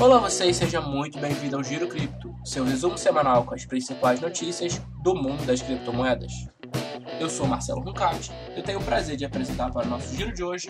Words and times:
Olá 0.00 0.18
vocês, 0.18 0.56
seja 0.56 0.80
muito 0.80 1.18
bem-vindo 1.18 1.56
ao 1.56 1.62
Giro 1.62 1.86
Cripto, 1.86 2.34
seu 2.44 2.64
resumo 2.64 2.98
semanal 2.98 3.44
com 3.44 3.54
as 3.54 3.64
principais 3.64 4.20
notícias 4.20 4.80
do 5.02 5.14
mundo 5.14 5.46
das 5.46 5.62
criptomoedas. 5.62 6.32
Eu 7.20 7.30
sou 7.30 7.46
Marcelo 7.46 7.80
Runcati 7.80 8.32
e 8.54 8.58
eu 8.58 8.62
tenho 8.62 8.80
o 8.80 8.84
prazer 8.84 9.16
de 9.16 9.24
apresentar 9.24 9.70
para 9.70 9.86
o 9.86 9.88
nosso 9.88 10.14
giro 10.14 10.34
de 10.34 10.42
hoje 10.42 10.68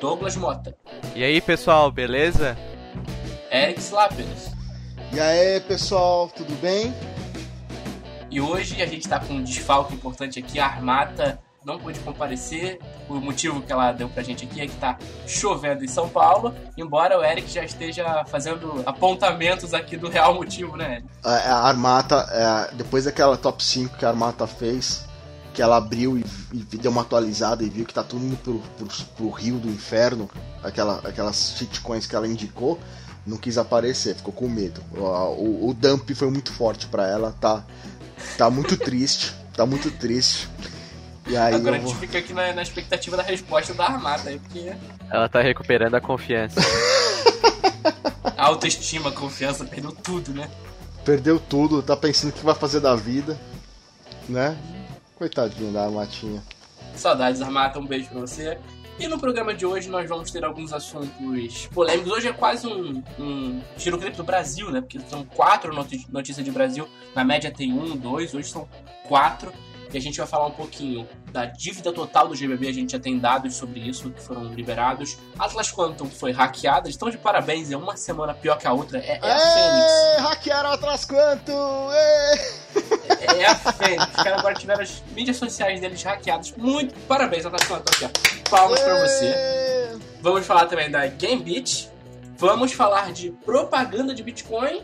Douglas 0.00 0.36
Mota. 0.36 0.76
E 1.14 1.24
aí 1.24 1.40
pessoal, 1.40 1.90
beleza? 1.90 2.56
Eric 3.50 3.80
Slappers. 3.80 4.52
E 5.12 5.18
aí 5.18 5.60
pessoal, 5.60 6.28
tudo 6.28 6.54
bem? 6.60 6.94
E 8.30 8.40
hoje 8.40 8.82
a 8.82 8.86
gente 8.86 9.02
está 9.02 9.18
com 9.18 9.34
um 9.34 9.42
desfalque 9.42 9.94
importante 9.94 10.38
aqui, 10.38 10.58
a 10.60 10.66
Armata 10.66 11.40
não 11.66 11.80
pôde 11.80 11.98
comparecer. 11.98 12.78
O 13.08 13.14
motivo 13.16 13.60
que 13.60 13.72
ela 13.72 13.90
deu 13.90 14.08
pra 14.08 14.22
gente 14.22 14.44
aqui 14.44 14.60
é 14.60 14.66
que 14.68 14.76
tá 14.76 14.96
chovendo 15.26 15.84
em 15.84 15.88
São 15.88 16.08
Paulo, 16.08 16.54
embora 16.78 17.18
o 17.18 17.24
Eric 17.24 17.50
já 17.50 17.64
esteja 17.64 18.24
fazendo 18.26 18.84
apontamentos 18.86 19.74
aqui 19.74 19.96
do 19.96 20.08
real 20.08 20.34
motivo, 20.34 20.76
né, 20.76 20.96
Eric? 20.96 21.08
A, 21.24 21.68
Armata, 21.68 22.26
é, 22.30 22.74
depois 22.76 23.04
daquela 23.04 23.36
top 23.36 23.62
5 23.62 23.96
que 23.96 24.04
a 24.04 24.10
Armata 24.10 24.46
fez, 24.46 25.04
que 25.52 25.60
ela 25.60 25.76
abriu 25.76 26.16
e, 26.16 26.24
e, 26.52 26.76
deu 26.76 26.92
uma 26.92 27.02
atualizada 27.02 27.64
e 27.64 27.68
viu 27.68 27.84
que 27.84 27.92
tá 27.92 28.04
tudo 28.04 28.24
indo 28.24 28.36
pro, 28.36 28.60
pro, 28.78 28.86
pro 29.16 29.30
rio 29.30 29.58
do 29.58 29.68
inferno, 29.68 30.30
aquela, 30.62 31.00
aquelas 31.00 31.56
shitcoins 31.58 32.06
que 32.06 32.14
ela 32.14 32.28
indicou, 32.28 32.78
não 33.26 33.36
quis 33.36 33.58
aparecer, 33.58 34.14
ficou 34.14 34.32
com 34.32 34.48
medo. 34.48 34.80
O, 34.92 35.02
o, 35.02 35.68
o 35.70 35.74
dump 35.74 36.08
foi 36.14 36.30
muito 36.30 36.52
forte 36.52 36.86
para 36.86 37.08
ela, 37.08 37.34
tá, 37.40 37.64
tá 38.38 38.48
muito 38.48 38.76
triste, 38.76 39.34
tá 39.56 39.66
muito 39.66 39.90
triste. 39.90 40.48
E 41.26 41.36
aí 41.36 41.54
Agora 41.54 41.76
a 41.76 41.78
gente 41.78 41.88
vou... 41.88 41.96
fica 41.96 42.18
aqui 42.18 42.32
na, 42.32 42.52
na, 42.52 42.62
expectativa 42.62 43.16
da 43.16 43.22
resposta 43.22 43.74
da 43.74 43.84
armada 43.84 44.30
aí, 44.30 44.38
porque. 44.38 44.72
Ela 45.10 45.28
tá 45.28 45.40
recuperando 45.40 45.94
a 45.94 46.00
confiança. 46.00 46.60
a 48.36 48.46
autoestima, 48.46 49.08
a 49.08 49.12
confiança, 49.12 49.64
perdeu 49.64 49.92
tudo, 49.92 50.32
né? 50.32 50.48
Perdeu 51.04 51.40
tudo, 51.40 51.82
tá 51.82 51.96
pensando 51.96 52.30
o 52.30 52.32
que 52.32 52.44
vai 52.44 52.54
fazer 52.54 52.80
da 52.80 52.94
vida, 52.94 53.38
né? 54.28 54.56
Coitadinho 55.16 55.72
da 55.72 55.84
Armatinha. 55.84 56.42
Saudades, 56.94 57.42
Armata, 57.42 57.78
um 57.78 57.86
beijo 57.86 58.08
pra 58.08 58.20
você. 58.20 58.58
E 58.98 59.06
no 59.06 59.18
programa 59.18 59.52
de 59.52 59.66
hoje 59.66 59.90
nós 59.90 60.08
vamos 60.08 60.30
ter 60.30 60.44
alguns 60.44 60.72
assuntos 60.72 61.66
polêmicos. 61.66 62.12
Hoje 62.12 62.28
é 62.28 62.32
quase 62.32 62.66
um, 62.66 63.02
um 63.18 63.62
tiro 63.76 63.98
clipe 63.98 64.16
do 64.16 64.24
Brasil, 64.24 64.70
né? 64.70 64.80
Porque 64.80 64.98
são 65.00 65.24
quatro 65.24 65.74
notícias 66.08 66.44
de 66.44 66.50
Brasil. 66.50 66.88
Na 67.14 67.22
média 67.22 67.50
tem 67.50 67.72
um, 67.72 67.94
dois, 67.96 68.32
hoje 68.32 68.48
são 68.48 68.66
quatro 69.06 69.52
e 69.96 69.98
a 69.98 70.02
gente 70.02 70.18
vai 70.18 70.26
falar 70.26 70.46
um 70.46 70.52
pouquinho 70.52 71.08
da 71.32 71.46
dívida 71.46 71.90
total 71.90 72.28
do 72.28 72.34
GBB, 72.36 72.68
a 72.68 72.72
gente 72.72 72.92
já 72.92 72.98
tem 72.98 73.18
dados 73.18 73.54
sobre 73.54 73.80
isso 73.80 74.10
que 74.10 74.20
foram 74.20 74.44
liberados. 74.44 75.16
Atlas 75.38 75.72
Quantum 75.72 76.06
foi 76.06 76.32
hackeada, 76.32 76.86
estão 76.88 77.08
de 77.08 77.16
parabéns, 77.16 77.70
é 77.70 77.76
uma 77.78 77.96
semana 77.96 78.34
pior 78.34 78.58
que 78.58 78.66
a 78.66 78.72
outra, 78.74 78.98
é, 78.98 79.18
é 79.22 79.32
a 79.32 79.38
Fênix. 79.38 80.28
Hackearam 80.28 80.70
Atlas 80.72 81.06
Quantum! 81.06 81.92
É, 81.92 83.40
é 83.40 83.46
a 83.46 83.54
Fênix, 83.54 84.06
os 84.08 84.22
caras 84.22 84.38
agora 84.38 84.54
tiveram 84.54 84.82
as 84.82 85.02
mídias 85.12 85.38
sociais 85.38 85.80
deles 85.80 86.02
hackeadas. 86.02 86.52
Muito 86.58 86.94
parabéns, 87.06 87.46
Atlas 87.46 87.66
Quantum, 87.66 87.90
aqui, 87.90 88.04
ó. 88.04 88.50
Palmas 88.50 88.80
pra 88.80 89.00
você. 89.00 89.98
Vamos 90.20 90.46
falar 90.46 90.66
também 90.66 90.90
da 90.90 91.06
Gambit, 91.06 91.90
vamos 92.36 92.72
falar 92.72 93.12
de 93.14 93.30
propaganda 93.30 94.14
de 94.14 94.22
Bitcoin 94.22 94.82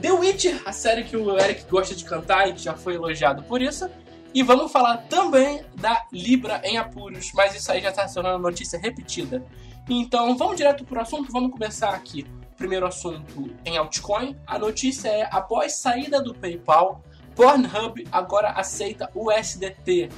The 0.00 0.12
Witcher, 0.12 0.62
a 0.64 0.72
série 0.72 1.02
que 1.02 1.16
o 1.16 1.36
Eric 1.38 1.64
gosta 1.68 1.94
de 1.94 2.04
cantar 2.04 2.48
e 2.48 2.52
que 2.52 2.62
já 2.62 2.74
foi 2.74 2.94
elogiado 2.94 3.42
por 3.42 3.60
isso. 3.60 3.90
E 4.34 4.42
vamos 4.42 4.70
falar 4.70 4.98
também 5.08 5.64
da 5.74 6.06
Libra 6.12 6.60
em 6.64 6.76
apuros, 6.76 7.32
mas 7.32 7.54
isso 7.54 7.72
aí 7.72 7.80
já 7.80 7.90
está 7.90 8.06
sendo 8.06 8.28
uma 8.28 8.38
notícia 8.38 8.78
repetida. 8.78 9.44
Então 9.88 10.36
vamos 10.36 10.56
direto 10.56 10.84
para 10.84 10.98
o 10.98 11.02
assunto, 11.02 11.32
vamos 11.32 11.50
começar 11.50 11.90
aqui. 11.90 12.26
Primeiro 12.56 12.86
assunto 12.86 13.50
em 13.64 13.76
altcoin. 13.78 14.36
A 14.46 14.58
notícia 14.58 15.08
é: 15.08 15.28
após 15.30 15.76
saída 15.76 16.20
do 16.20 16.34
PayPal, 16.34 17.02
Pornhub 17.34 18.06
agora 18.12 18.50
aceita 18.50 19.10
o 19.14 19.32
USDT. 19.32 20.10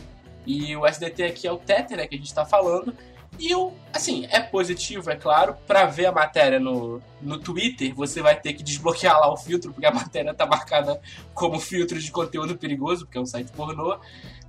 E 0.46 0.74
o 0.74 0.84
USDT 0.84 1.22
aqui 1.22 1.46
é 1.46 1.52
o 1.52 1.58
Tether 1.58 1.98
né, 1.98 2.06
que 2.06 2.14
a 2.14 2.18
gente 2.18 2.26
está 2.26 2.44
falando. 2.44 2.96
E 3.40 3.54
o, 3.54 3.72
assim, 3.90 4.26
é 4.30 4.38
positivo, 4.38 5.10
é 5.10 5.16
claro. 5.16 5.56
Para 5.66 5.86
ver 5.86 6.04
a 6.04 6.12
matéria 6.12 6.60
no, 6.60 7.00
no 7.22 7.38
Twitter, 7.38 7.94
você 7.94 8.20
vai 8.20 8.38
ter 8.38 8.52
que 8.52 8.62
desbloquear 8.62 9.18
lá 9.18 9.32
o 9.32 9.36
filtro, 9.36 9.72
porque 9.72 9.86
a 9.86 9.90
matéria 9.94 10.34
tá 10.34 10.44
marcada 10.44 11.00
como 11.32 11.58
filtro 11.58 11.98
de 11.98 12.10
conteúdo 12.12 12.58
perigoso, 12.58 13.06
porque 13.06 13.16
é 13.16 13.20
um 13.20 13.26
site 13.26 13.50
pornô. 13.52 13.98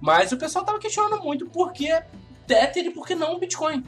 Mas 0.01 0.33
o 0.33 0.37
pessoal 0.37 0.65
tava 0.65 0.77
questionando 0.77 1.23
muito 1.23 1.45
por 1.45 1.71
que 1.71 1.89
Tether 2.45 2.87
e 2.87 2.91
por 2.91 3.07
que 3.07 3.15
não 3.15 3.39
Bitcoin. 3.39 3.81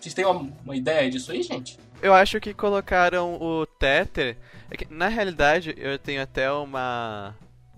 Vocês 0.00 0.14
têm 0.14 0.24
uma, 0.24 0.48
uma 0.64 0.76
ideia 0.76 1.10
disso 1.10 1.32
aí, 1.32 1.42
gente? 1.42 1.76
Eu 2.00 2.14
acho 2.14 2.40
que 2.40 2.54
colocaram 2.54 3.34
o 3.34 3.66
Tether. 3.66 4.36
É 4.70 4.76
na 4.88 5.08
realidade, 5.08 5.74
eu 5.76 5.98
tenho 5.98 6.22
até 6.22 6.50
uma. 6.52 7.34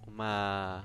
Uma 0.06 0.84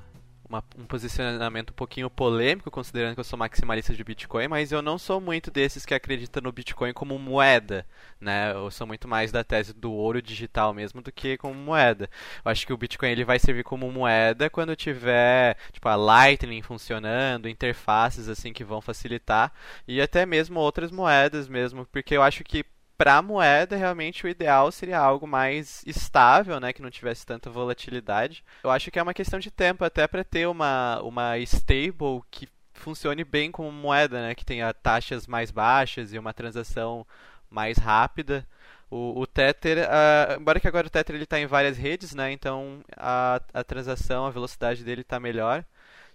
uma, 0.49 0.63
um 0.77 0.85
posicionamento 0.85 1.71
um 1.71 1.73
pouquinho 1.73 2.09
polêmico, 2.09 2.71
considerando 2.71 3.13
que 3.13 3.19
eu 3.19 3.23
sou 3.23 3.37
maximalista 3.37 3.93
de 3.93 4.03
Bitcoin, 4.03 4.47
mas 4.47 4.71
eu 4.71 4.81
não 4.81 4.97
sou 4.97 5.19
muito 5.19 5.51
desses 5.51 5.85
que 5.85 5.93
acreditam 5.93 6.41
no 6.41 6.51
Bitcoin 6.51 6.93
como 6.93 7.17
moeda, 7.19 7.85
né? 8.19 8.51
Eu 8.53 8.71
sou 8.71 8.87
muito 8.87 9.07
mais 9.07 9.31
da 9.31 9.43
tese 9.43 9.73
do 9.73 9.91
ouro 9.91 10.21
digital 10.21 10.73
mesmo 10.73 11.01
do 11.01 11.11
que 11.11 11.37
como 11.37 11.53
moeda. 11.53 12.09
Eu 12.43 12.51
acho 12.51 12.65
que 12.65 12.73
o 12.73 12.77
Bitcoin 12.77 13.09
ele 13.09 13.25
vai 13.25 13.39
servir 13.39 13.63
como 13.63 13.91
moeda 13.91 14.49
quando 14.49 14.75
tiver, 14.75 15.57
tipo, 15.71 15.87
a 15.89 15.95
Lightning 15.95 16.61
funcionando, 16.61 17.49
interfaces 17.49 18.29
assim 18.29 18.53
que 18.53 18.63
vão 18.63 18.81
facilitar 18.81 19.51
e 19.87 20.01
até 20.01 20.25
mesmo 20.25 20.59
outras 20.59 20.91
moedas 20.91 21.47
mesmo, 21.47 21.85
porque 21.91 22.15
eu 22.15 22.23
acho 22.23 22.43
que 22.43 22.65
para 22.97 23.17
a 23.17 23.21
moeda, 23.21 23.75
realmente 23.75 24.25
o 24.25 24.29
ideal 24.29 24.71
seria 24.71 24.99
algo 24.99 25.27
mais 25.27 25.83
estável, 25.85 26.59
né, 26.59 26.73
que 26.73 26.81
não 26.81 26.89
tivesse 26.89 27.25
tanta 27.25 27.49
volatilidade. 27.49 28.43
Eu 28.63 28.71
acho 28.71 28.89
que 28.89 28.97
é 28.97 29.03
uma 29.03 29.13
questão 29.13 29.39
de 29.39 29.51
tempo 29.51 29.85
até 29.85 30.07
para 30.07 30.23
ter 30.23 30.47
uma, 30.47 30.99
uma 31.01 31.37
stable 31.39 32.21
que 32.31 32.49
funcione 32.73 33.23
bem 33.23 33.51
como 33.51 33.71
moeda, 33.71 34.21
né, 34.21 34.35
que 34.35 34.45
tenha 34.45 34.73
taxas 34.73 35.27
mais 35.27 35.51
baixas 35.51 36.11
e 36.11 36.17
uma 36.17 36.33
transação 36.33 37.05
mais 37.49 37.77
rápida. 37.77 38.47
O, 38.89 39.19
o 39.21 39.27
Tether, 39.27 39.79
uh, 39.79 40.39
embora 40.39 40.59
que 40.59 40.67
agora 40.67 40.87
o 40.87 40.89
Tether 40.89 41.21
está 41.21 41.39
em 41.39 41.45
várias 41.45 41.77
redes, 41.77 42.15
né, 42.15 42.31
então 42.31 42.81
a, 42.95 43.41
a 43.53 43.63
transação, 43.63 44.25
a 44.25 44.31
velocidade 44.31 44.83
dele 44.83 45.01
está 45.01 45.19
melhor. 45.19 45.63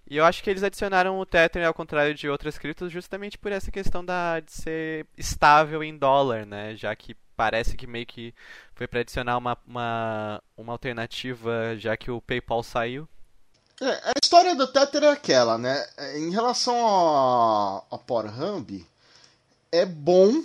E 0.08 0.16
eu 0.16 0.24
acho 0.24 0.42
que 0.42 0.50
eles 0.50 0.62
adicionaram 0.62 1.18
o 1.18 1.26
Tether 1.26 1.66
ao 1.66 1.74
contrário 1.74 2.14
de 2.14 2.28
outras 2.28 2.58
criptos 2.58 2.92
justamente 2.92 3.38
por 3.38 3.52
essa 3.52 3.70
questão 3.70 4.04
da, 4.04 4.40
de 4.40 4.52
ser 4.52 5.06
estável 5.16 5.82
em 5.82 5.96
dólar, 5.96 6.44
né? 6.44 6.74
Já 6.76 6.94
que 6.94 7.16
parece 7.36 7.76
que 7.76 7.86
meio 7.86 8.06
que 8.06 8.34
foi 8.74 8.86
para 8.86 9.00
adicionar 9.00 9.38
uma, 9.38 9.56
uma, 9.66 10.42
uma 10.56 10.72
alternativa 10.72 11.76
já 11.76 11.96
que 11.96 12.10
o 12.10 12.20
PayPal 12.20 12.62
saiu. 12.62 13.08
É, 13.80 14.10
a 14.10 14.12
história 14.22 14.54
do 14.54 14.66
Tether 14.66 15.04
é 15.04 15.10
aquela, 15.10 15.56
né? 15.56 15.86
Em 16.16 16.30
relação 16.30 16.74
a, 16.86 17.84
a 17.90 17.98
Pornhub, 17.98 18.86
é 19.70 19.86
bom 19.86 20.42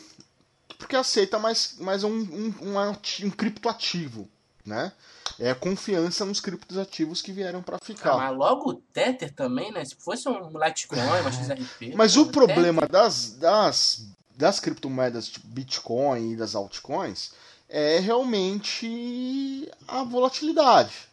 porque 0.78 0.96
aceita 0.96 1.40
mais, 1.40 1.76
mais 1.80 2.04
um, 2.04 2.12
um, 2.12 2.54
um, 2.62 2.80
um 3.26 3.30
criptoativo, 3.32 4.30
né? 4.66 4.92
É 5.40 5.52
a 5.52 5.56
confiança 5.56 6.26
nos 6.26 6.40
criptoativos 6.40 7.22
que 7.22 7.32
vieram 7.32 7.62
para 7.62 7.78
ficar. 7.80 8.14
Ah, 8.14 8.18
mas 8.18 8.38
logo 8.38 8.72
o 8.72 8.74
Tether 8.74 9.34
também, 9.34 9.72
né? 9.72 9.86
Se 9.86 9.96
fosse 9.96 10.28
um 10.28 10.50
Litecoin, 10.50 11.00
uma 11.00 11.32
XRP. 11.32 11.94
Mas 11.96 12.18
o 12.18 12.28
problema 12.28 12.88
das, 12.88 13.32
das, 13.34 14.08
das 14.36 14.60
criptomoedas 14.60 15.28
tipo 15.28 15.48
Bitcoin 15.48 16.32
e 16.32 16.36
das 16.36 16.56
altcoins 16.56 17.32
é 17.70 18.00
realmente 18.00 19.70
a 19.88 20.04
volatilidade. 20.04 21.08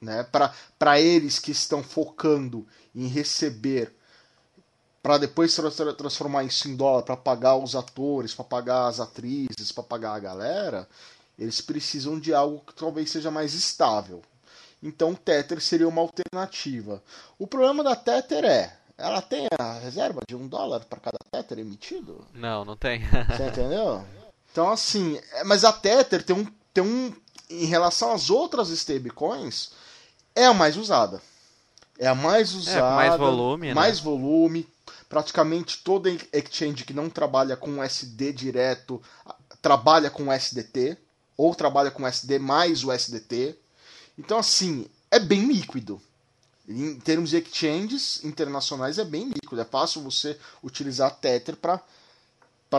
Né? 0.00 0.26
Para 0.78 1.00
eles 1.00 1.38
que 1.38 1.52
estão 1.52 1.82
focando 1.82 2.66
em 2.94 3.06
receber 3.06 3.94
para 5.02 5.18
depois 5.18 5.54
transformar 5.96 6.44
isso 6.44 6.68
em 6.68 6.76
dólar 6.76 7.02
para 7.02 7.16
pagar 7.16 7.56
os 7.56 7.74
atores, 7.74 8.34
para 8.34 8.44
pagar 8.44 8.86
as 8.86 9.00
atrizes, 9.00 9.72
para 9.72 9.82
pagar 9.82 10.14
a 10.14 10.20
galera, 10.20 10.88
eles 11.38 11.60
precisam 11.60 12.18
de 12.18 12.34
algo 12.34 12.62
que 12.66 12.74
talvez 12.74 13.10
seja 13.10 13.30
mais 13.30 13.54
estável. 13.54 14.22
Então, 14.82 15.14
Tether 15.14 15.60
seria 15.60 15.88
uma 15.88 16.02
alternativa. 16.02 17.02
O 17.38 17.46
problema 17.46 17.84
da 17.84 17.94
Tether 17.94 18.44
é, 18.44 18.76
ela 18.98 19.22
tem 19.22 19.46
a 19.58 19.74
reserva 19.74 20.20
de 20.26 20.34
um 20.34 20.48
dólar 20.48 20.84
para 20.84 21.00
cada 21.00 21.18
Tether 21.30 21.58
emitido? 21.58 22.24
Não, 22.34 22.64
não 22.64 22.76
tem. 22.76 23.02
Você 23.28 23.46
entendeu? 23.48 24.04
Então, 24.50 24.70
assim, 24.70 25.20
é, 25.32 25.44
mas 25.44 25.64
a 25.64 25.72
Tether 25.72 26.22
tem 26.22 26.36
um, 26.36 26.46
tem 26.74 26.84
um, 26.84 27.14
em 27.48 27.64
relação 27.64 28.12
às 28.12 28.28
outras 28.28 28.70
stablecoins, 28.70 29.70
é 30.34 30.46
a 30.46 30.54
mais 30.54 30.76
usada. 30.76 31.22
É 31.98 32.08
a 32.08 32.14
mais 32.14 32.54
usada. 32.54 32.78
É, 32.78 33.08
mais 33.08 33.16
volume, 33.18 33.68
né? 33.68 33.74
Mais 33.74 34.00
volume. 34.00 34.68
Praticamente 35.08 35.78
toda 35.84 36.10
exchange 36.32 36.84
que 36.84 36.94
não 36.94 37.10
trabalha 37.10 37.54
com 37.54 37.82
SD 37.82 38.32
direto 38.32 39.00
trabalha 39.60 40.10
com 40.10 40.32
SDT 40.32 40.98
ou 41.42 41.54
trabalha 41.56 41.90
com 41.90 42.06
SD 42.06 42.38
mais 42.38 42.84
o 42.84 42.92
SDT. 42.92 43.58
Então, 44.16 44.38
assim, 44.38 44.86
é 45.10 45.18
bem 45.18 45.46
líquido. 45.46 46.00
Em 46.68 46.94
termos 47.00 47.30
de 47.30 47.38
exchanges 47.38 48.22
internacionais, 48.24 48.98
é 48.98 49.04
bem 49.04 49.28
líquido. 49.28 49.60
É 49.60 49.64
fácil 49.64 50.02
você 50.02 50.38
utilizar 50.62 51.16
Tether 51.16 51.56
para 51.56 51.82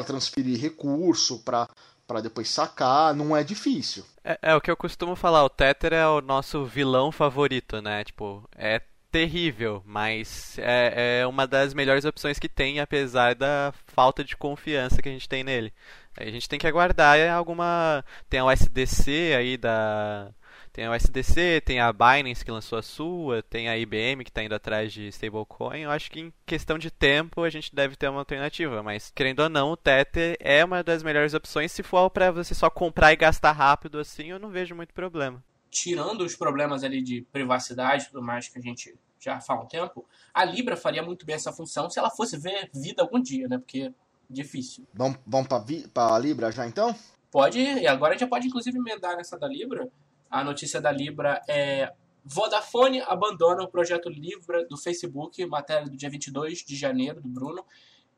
transferir 0.06 0.60
recurso, 0.60 1.40
para 1.40 1.68
para 2.06 2.20
depois 2.20 2.50
sacar, 2.50 3.16
não 3.16 3.36
é 3.36 3.44
difícil. 3.46 4.04
É, 4.26 4.38
é, 4.42 4.56
o 4.56 4.60
que 4.60 4.70
eu 4.70 4.76
costumo 4.76 5.16
falar, 5.16 5.44
o 5.46 5.50
Tether 5.50 5.94
é 5.94 6.06
o 6.06 6.20
nosso 6.20 6.66
vilão 6.66 7.14
favorito, 7.14 7.82
né? 7.82 8.04
Tipo, 8.04 8.44
é 8.58 8.82
terrível, 9.10 9.82
mas 9.86 10.58
é, 10.60 11.22
é 11.22 11.28
uma 11.28 11.48
das 11.48 11.74
melhores 11.74 12.04
opções 12.04 12.38
que 12.38 12.50
tem, 12.50 12.82
apesar 12.82 13.36
da 13.36 13.74
falta 13.88 14.22
de 14.22 14.36
confiança 14.36 15.02
que 15.02 15.08
a 15.08 15.12
gente 15.12 15.30
tem 15.30 15.46
nele. 15.46 15.72
A 16.18 16.26
gente 16.26 16.48
tem 16.48 16.60
que 16.60 16.68
aguardar 16.68 17.20
alguma. 17.32 18.04
Tem 18.30 18.40
a 18.40 18.46
USDC 18.46 19.34
aí 19.38 19.58
da. 19.58 20.32
Tem 20.72 20.86
a 20.86 20.92
USDC, 20.92 21.62
tem 21.64 21.80
a 21.80 21.94
Binance 21.94 22.44
que 22.44 22.50
lançou 22.50 22.80
a 22.80 22.82
sua, 22.82 23.44
tem 23.44 23.70
a 23.70 23.78
IBM 23.78 24.24
que 24.24 24.32
está 24.32 24.44
indo 24.44 24.56
atrás 24.56 24.92
de 24.92 25.08
stablecoin. 25.10 25.82
Eu 25.82 25.92
acho 25.92 26.10
que 26.10 26.20
em 26.20 26.34
questão 26.48 26.80
de 26.80 26.90
tempo 26.90 27.44
a 27.44 27.50
gente 27.50 27.74
deve 27.76 27.96
ter 27.96 28.08
uma 28.08 28.22
alternativa, 28.22 28.82
mas 28.82 29.12
querendo 29.14 29.42
ou 29.42 29.50
não, 29.50 29.72
o 29.72 29.78
Tether 29.78 30.36
é 30.40 30.66
uma 30.66 30.84
das 30.84 31.04
melhores 31.04 31.36
opções. 31.36 31.72
Se 31.72 31.84
for 31.84 32.10
para 32.10 32.32
você 32.32 32.56
só 32.56 32.72
comprar 32.72 33.14
e 33.14 33.16
gastar 33.16 33.52
rápido 33.52 34.00
assim, 34.00 34.32
eu 34.32 34.40
não 34.40 34.50
vejo 34.50 34.74
muito 34.74 34.96
problema. 34.96 35.44
Tirando 35.70 36.22
os 36.22 36.36
problemas 36.36 36.84
ali 36.84 37.04
de 37.04 37.22
privacidade 37.32 38.06
e 38.06 38.08
tudo 38.08 38.24
mais 38.24 38.50
que 38.50 38.58
a 38.58 38.62
gente 38.62 38.96
já 39.20 39.40
há 39.48 39.54
um 39.54 39.68
tempo, 39.68 40.04
a 40.34 40.44
Libra 40.44 40.76
faria 40.76 41.04
muito 41.04 41.24
bem 41.24 41.36
essa 41.36 41.54
função 41.54 41.88
se 41.88 42.00
ela 42.00 42.10
fosse 42.10 42.36
ver 42.36 42.70
vida 42.74 43.04
algum 43.04 43.22
dia, 43.22 43.48
né? 43.48 43.60
Porque 43.60 43.94
difícil. 44.30 44.86
Vamos, 44.94 45.18
vamos 45.26 45.48
para 45.94 46.16
a 46.16 46.20
Libra 46.20 46.52
já 46.52 46.68
então? 46.68 46.96
Pode, 47.32 47.60
e 47.60 47.88
agora 47.88 48.12
a 48.12 48.14
gente 48.14 48.22
já 48.22 48.28
pode 48.28 48.48
inclusive 48.48 48.78
emendar 48.78 49.18
nessa 49.18 49.38
da 49.38 49.48
Libra. 49.48 49.90
A 50.30 50.44
notícia 50.44 50.80
da 50.80 50.92
Libra 50.92 51.42
é 51.48 51.92
Vodafone 52.24 53.02
abandona 53.02 53.64
o 53.64 53.68
projeto 53.68 54.10
Libra 54.10 54.66
do 54.66 54.78
Facebook, 54.78 55.46
matéria 55.46 55.86
do 55.86 55.98
dia 55.98 56.10
22 56.10 56.60
de 56.60 56.76
janeiro, 56.76 57.22
do 57.22 57.28
Bruno. 57.28 57.66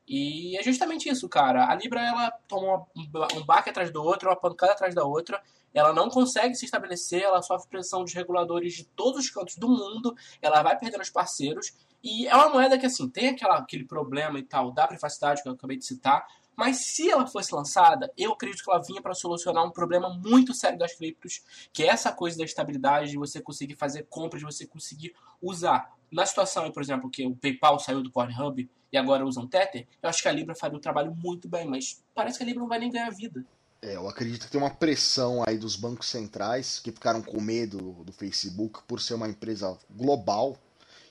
E 0.06 0.56
é 0.56 0.62
justamente 0.62 1.08
isso, 1.08 1.28
cara. 1.28 1.68
A 1.68 1.74
Libra 1.74 2.00
ela 2.00 2.30
tomou 2.46 2.86
um 2.94 3.44
baque 3.44 3.70
atrás 3.70 3.90
do 3.90 4.02
outro, 4.02 4.28
uma 4.28 4.36
pancada 4.36 4.72
atrás 4.72 4.94
da 4.94 5.04
outra. 5.04 5.42
Ela 5.76 5.92
não 5.92 6.08
consegue 6.08 6.54
se 6.54 6.64
estabelecer, 6.64 7.20
ela 7.20 7.42
sofre 7.42 7.68
pressão 7.68 8.02
de 8.02 8.14
reguladores 8.14 8.72
de 8.72 8.84
todos 8.84 9.20
os 9.20 9.30
cantos 9.30 9.56
do 9.56 9.68
mundo, 9.68 10.16
ela 10.40 10.62
vai 10.62 10.78
perdendo 10.78 11.02
os 11.02 11.10
parceiros. 11.10 11.74
E 12.02 12.26
é 12.26 12.34
uma 12.34 12.48
moeda 12.48 12.78
que, 12.78 12.86
assim, 12.86 13.06
tem 13.10 13.28
aquela, 13.28 13.58
aquele 13.58 13.84
problema 13.84 14.38
e 14.38 14.42
tal 14.42 14.72
da 14.72 14.86
privacidade 14.86 15.42
que 15.42 15.48
eu 15.50 15.52
acabei 15.52 15.76
de 15.76 15.84
citar, 15.84 16.26
mas 16.56 16.78
se 16.78 17.10
ela 17.10 17.26
fosse 17.26 17.54
lançada, 17.54 18.10
eu 18.16 18.32
acredito 18.32 18.64
que 18.64 18.70
ela 18.70 18.82
vinha 18.82 19.02
para 19.02 19.12
solucionar 19.12 19.66
um 19.66 19.70
problema 19.70 20.08
muito 20.08 20.54
sério 20.54 20.78
das 20.78 20.94
criptos, 20.94 21.42
que 21.74 21.82
é 21.82 21.88
essa 21.88 22.10
coisa 22.10 22.38
da 22.38 22.44
estabilidade, 22.44 23.10
de 23.10 23.18
você 23.18 23.38
conseguir 23.38 23.74
fazer 23.74 24.04
compras, 24.04 24.40
de 24.40 24.46
você 24.46 24.66
conseguir 24.66 25.14
usar. 25.42 25.94
Na 26.10 26.24
situação, 26.24 26.72
por 26.72 26.82
exemplo, 26.82 27.10
que 27.10 27.26
o 27.26 27.36
PayPal 27.36 27.78
saiu 27.78 28.02
do 28.02 28.10
Pornhub 28.10 28.66
e 28.90 28.96
agora 28.96 29.26
usa 29.26 29.40
um 29.40 29.46
Tether, 29.46 29.86
eu 30.02 30.08
acho 30.08 30.22
que 30.22 30.28
a 30.28 30.32
Libra 30.32 30.54
faria 30.54 30.78
o 30.78 30.80
trabalho 30.80 31.14
muito 31.14 31.46
bem, 31.46 31.68
mas 31.68 32.02
parece 32.14 32.38
que 32.38 32.44
a 32.44 32.46
Libra 32.46 32.62
não 32.62 32.68
vai 32.68 32.78
nem 32.78 32.90
ganhar 32.90 33.10
vida. 33.10 33.44
É, 33.86 33.94
eu 33.94 34.08
acredito 34.08 34.46
que 34.46 34.50
tem 34.50 34.60
uma 34.60 34.68
pressão 34.70 35.44
aí 35.46 35.56
dos 35.56 35.76
bancos 35.76 36.08
centrais 36.08 36.80
que 36.80 36.90
ficaram 36.90 37.22
com 37.22 37.40
medo 37.40 37.78
do 38.04 38.12
Facebook 38.12 38.80
por 38.82 39.00
ser 39.00 39.14
uma 39.14 39.28
empresa 39.28 39.78
global 39.88 40.58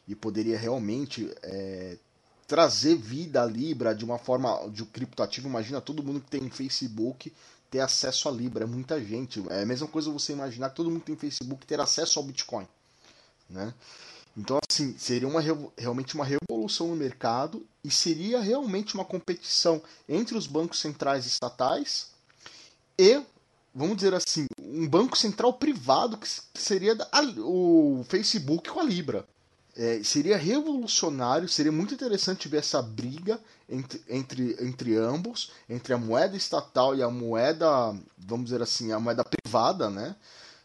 e 0.05 0.13
poderia 0.13 0.57
realmente 0.57 1.33
é, 1.41 1.97
trazer 2.45 2.97
vida 2.97 3.41
à 3.41 3.45
Libra 3.45 3.95
de 3.95 4.03
uma 4.03 4.17
forma 4.17 4.69
de 4.71 4.83
um 4.83 4.85
criptoativo. 4.87 5.47
Imagina 5.47 5.79
todo 5.79 6.03
mundo 6.03 6.19
que 6.19 6.29
tem 6.29 6.49
Facebook 6.49 7.31
ter 7.71 7.79
acesso 7.79 8.27
à 8.27 8.31
Libra, 8.33 8.65
é 8.65 8.67
muita 8.67 9.01
gente. 9.01 9.41
É 9.49 9.61
a 9.61 9.65
mesma 9.65 9.87
coisa 9.87 10.11
você 10.11 10.33
imaginar 10.33 10.69
que 10.69 10.75
todo 10.75 10.91
mundo 10.91 10.99
que 10.99 11.07
tem 11.07 11.15
Facebook 11.15 11.65
ter 11.65 11.79
acesso 11.79 12.19
ao 12.19 12.25
Bitcoin, 12.25 12.67
né? 13.49 13.73
Então, 14.35 14.59
assim, 14.69 14.97
seria 14.97 15.29
uma, 15.29 15.39
realmente 15.77 16.13
uma 16.13 16.25
revolução 16.25 16.89
no 16.89 16.95
mercado 16.97 17.65
e 17.81 17.89
seria 17.89 18.41
realmente 18.41 18.93
uma 18.93 19.05
competição 19.05 19.81
entre 20.09 20.37
os 20.37 20.45
bancos 20.45 20.81
centrais 20.81 21.25
estatais 21.25 22.13
e, 22.97 23.21
vamos 23.73 23.97
dizer 23.97 24.13
assim, 24.13 24.45
um 24.59 24.87
banco 24.87 25.17
central 25.17 25.53
privado 25.53 26.17
que 26.17 26.27
seria 26.53 26.97
o 27.39 28.05
Facebook 28.07 28.69
com 28.69 28.79
a 28.79 28.83
Libra. 28.83 29.25
É, 29.77 30.01
seria 30.03 30.37
revolucionário, 30.37 31.49
seria 31.49 31.71
muito 31.71 31.93
interessante 31.93 32.47
ver 32.47 32.59
essa 32.59 32.81
briga 32.81 33.37
entre, 33.67 34.01
entre, 34.07 34.55
entre 34.61 34.95
ambos, 34.95 35.51
entre 35.69 35.93
a 35.93 35.97
moeda 35.97 36.37
estatal 36.37 36.95
e 36.95 37.03
a 37.03 37.09
moeda, 37.09 37.93
vamos 38.17 38.45
dizer 38.45 38.61
assim, 38.61 38.93
a 38.93 38.99
moeda 38.99 39.25
privada, 39.25 39.89
né? 39.89 40.15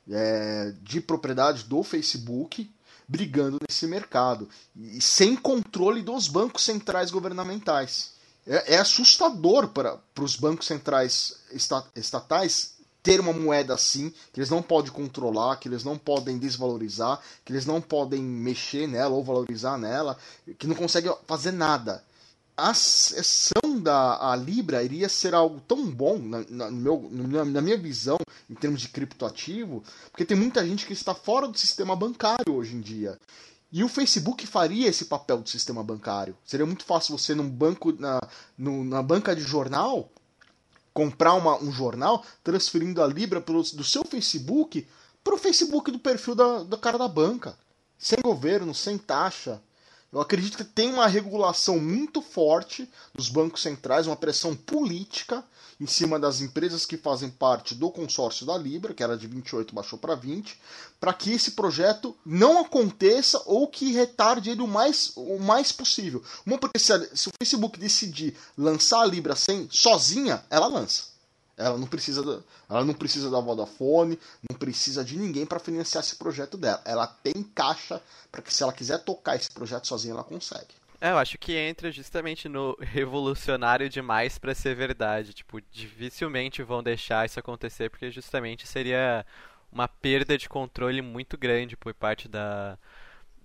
É, 0.09 0.73
de 0.83 1.01
propriedade 1.01 1.65
do 1.65 1.83
Facebook, 1.83 2.71
brigando 3.09 3.59
nesse 3.69 3.87
mercado, 3.89 4.49
e 4.77 5.01
sem 5.01 5.35
controle 5.35 6.03
dos 6.03 6.29
bancos 6.29 6.63
centrais 6.63 7.11
governamentais. 7.11 8.13
É, 8.47 8.75
é 8.75 8.79
assustador 8.79 9.69
para 9.69 10.01
os 10.19 10.37
bancos 10.37 10.67
centrais 10.67 11.37
estatais 11.95 12.81
ter 13.03 13.21
uma 13.21 13.33
moeda 13.33 13.75
assim, 13.75 14.13
que 14.33 14.41
eles 14.41 14.51
não 14.51 14.63
podem 14.63 14.93
controlar, 14.93 15.57
que 15.57 15.69
eles 15.69 15.85
não 15.85 15.97
podem 15.97 16.39
desvalorizar, 16.39 17.21
que 17.45 17.53
eles 17.53 17.65
não 17.65 17.81
podem 17.81 18.23
mexer 18.23 18.87
nela 18.87 19.15
ou 19.15 19.25
valorizar 19.25 19.79
nela, 19.79 20.19
que 20.59 20.67
não 20.67 20.75
conseguem 20.75 21.15
fazer 21.27 21.53
nada. 21.53 22.05
A 22.57 22.75
sessão 22.75 23.81
da 23.81 24.31
a 24.31 24.37
Libra 24.37 24.83
iria 24.83 25.09
ser 25.09 25.35
algo 25.35 25.63
tão 25.67 25.91
bom, 25.91 26.19
na, 26.19 26.45
na, 26.51 26.71
meu, 26.71 27.09
na 27.11 27.61
minha 27.63 27.79
visão, 27.79 28.19
em 28.51 28.55
termos 28.55 28.83
de 28.83 28.89
criptoativo, 28.89 29.83
porque 30.11 30.27
tem 30.27 30.37
muita 30.37 30.67
gente 30.67 30.87
que 30.87 30.93
está 30.93 31.15
fora 31.15 31.49
do 31.49 31.57
sistema 31.57 31.97
bancário 31.97 32.55
hoje 32.55 32.77
em 32.77 32.81
dia. 32.81 33.19
E 33.73 33.85
o 33.85 33.89
Facebook 33.89 34.47
faria 34.47 34.89
esse 34.89 35.05
papel 35.05 35.39
do 35.39 35.49
sistema 35.49 35.83
bancário. 35.83 36.37
Seria 36.45 36.67
muito 36.67 36.85
fácil 36.85 37.17
você, 37.17 37.35
num 37.35 37.49
banco, 37.49 37.93
na, 37.93 38.21
no, 38.59 38.85
na 38.85 39.03
banca 39.03 39.35
de 39.35 39.43
jornal, 39.43 40.11
comprar 40.93 41.35
uma, 41.35 41.57
um 41.63 41.71
jornal 41.71 42.25
transferindo 42.43 43.03
a 43.03 43.07
Libra 43.07 43.41
pelo, 43.41 43.63
do 43.63 43.85
seu 43.85 44.05
Facebook 44.05 44.87
para 45.23 45.35
o 45.35 45.39
Facebook 45.39 45.91
do 45.91 45.99
perfil 45.99 46.35
da, 46.35 46.65
da 46.65 46.77
cara 46.77 46.99
da 46.99 47.07
banca. 47.07 47.57
Sem 47.97 48.19
governo, 48.21 48.75
sem 48.75 48.99
taxa. 48.99 49.63
Eu 50.13 50.21
acredito 50.21 50.57
que 50.57 50.65
tem 50.65 50.93
uma 50.93 51.07
regulação 51.07 51.79
muito 51.79 52.21
forte 52.21 52.91
dos 53.15 53.29
bancos 53.29 53.63
centrais, 53.63 54.09
uma 54.09 54.17
pressão 54.17 54.57
política 54.57 55.45
em 55.81 55.87
cima 55.87 56.19
das 56.19 56.43
empresas 56.43 56.85
que 56.85 56.99
fazem 56.99 57.31
parte 57.31 57.75
do 57.75 57.91
consórcio 57.91 58.45
da 58.45 58.57
Libra, 58.59 58.93
que 58.93 59.03
era 59.03 59.17
de 59.17 59.27
28 59.27 59.75
baixou 59.75 59.99
para 59.99 60.15
20, 60.15 60.61
para 61.01 61.15
que 61.15 61.33
esse 61.33 61.53
projeto 61.53 62.15
não 62.25 62.61
aconteça 62.61 63.43
ou 63.47 63.67
que 63.67 63.91
retarde 63.93 64.51
ele 64.51 64.61
o 64.61 64.69
mais, 64.69 65.13
o 65.17 65.39
mais 65.39 65.73
possível. 65.73 66.23
Uma 66.45 66.59
porque 66.59 66.79
se, 66.79 66.93
a, 66.93 67.17
se 67.17 67.29
o 67.31 67.33
Facebook 67.41 67.79
decidir 67.79 68.37
lançar 68.59 69.01
a 69.01 69.07
Libra 69.07 69.35
sem 69.35 69.67
sozinha, 69.71 70.45
ela 70.51 70.67
lança. 70.67 71.05
Ela 71.57 71.77
não 71.77 71.87
precisa 71.87 72.23
da, 72.23 72.41
ela 72.69 72.85
não 72.85 72.95
precisa 72.95 73.31
da 73.31 73.41
Vodafone, 73.41 74.19
não 74.51 74.59
precisa 74.59 75.05
de 75.05 75.17
ninguém 75.17 75.47
para 75.47 75.59
financiar 75.59 76.05
esse 76.05 76.17
projeto 76.17 76.57
dela. 76.57 76.81
Ela 76.85 77.07
tem 77.07 77.43
caixa 77.55 78.03
para 78.31 78.43
que 78.43 78.53
se 78.53 78.63
ela 78.63 78.73
quiser 78.73 78.99
tocar 78.99 79.37
esse 79.37 79.51
projeto 79.51 79.87
sozinha, 79.87 80.15
ela 80.15 80.25
consegue. 80.25 80.81
É, 81.01 81.11
eu 81.11 81.19
acho 81.19 81.39
que 81.39 81.57
entra 81.57 81.91
justamente 81.91 82.49
no 82.49 82.77
revolucionário 82.81 83.89
demais 83.89 84.39
para 84.39 84.55
ser 84.55 84.75
verdade. 84.75 85.33
Tipo, 85.33 85.61
dificilmente 85.71 86.63
vão 86.63 86.83
deixar 86.83 87.25
isso 87.27 87.39
acontecer 87.41 87.89
porque 87.91 88.11
justamente 88.11 88.67
seria 88.67 89.25
uma 89.73 89.89
perda 89.89 90.37
de 90.37 90.49
controle 90.49 91.01
muito 91.01 91.39
grande 91.39 91.77
por 91.77 91.95
parte 91.95 92.29
da 92.29 92.79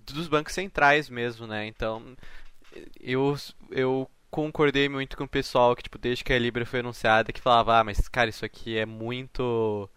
dos 0.06 0.28
bancos 0.28 0.54
centrais 0.54 1.10
mesmo, 1.10 1.48
né? 1.48 1.68
Então, 1.68 2.16
eu 3.00 3.36
eu 3.72 4.10
concordei 4.32 4.90
muito 4.90 5.18
com 5.18 5.24
o 5.26 5.28
pessoal 5.30 5.76
que 5.76 5.84
tipo 5.84 5.98
desde 5.98 6.24
que 6.24 6.34
a 6.34 6.40
Libra 6.40 6.66
foi 6.66 6.80
anunciada 6.82 7.34
que 7.34 7.42
falava: 7.42 7.80
"Ah, 7.80 7.84
mas 7.84 8.08
cara, 8.10 8.30
isso 8.30 8.46
aqui 8.46 8.78
é 8.78 8.86
muito 8.86 9.90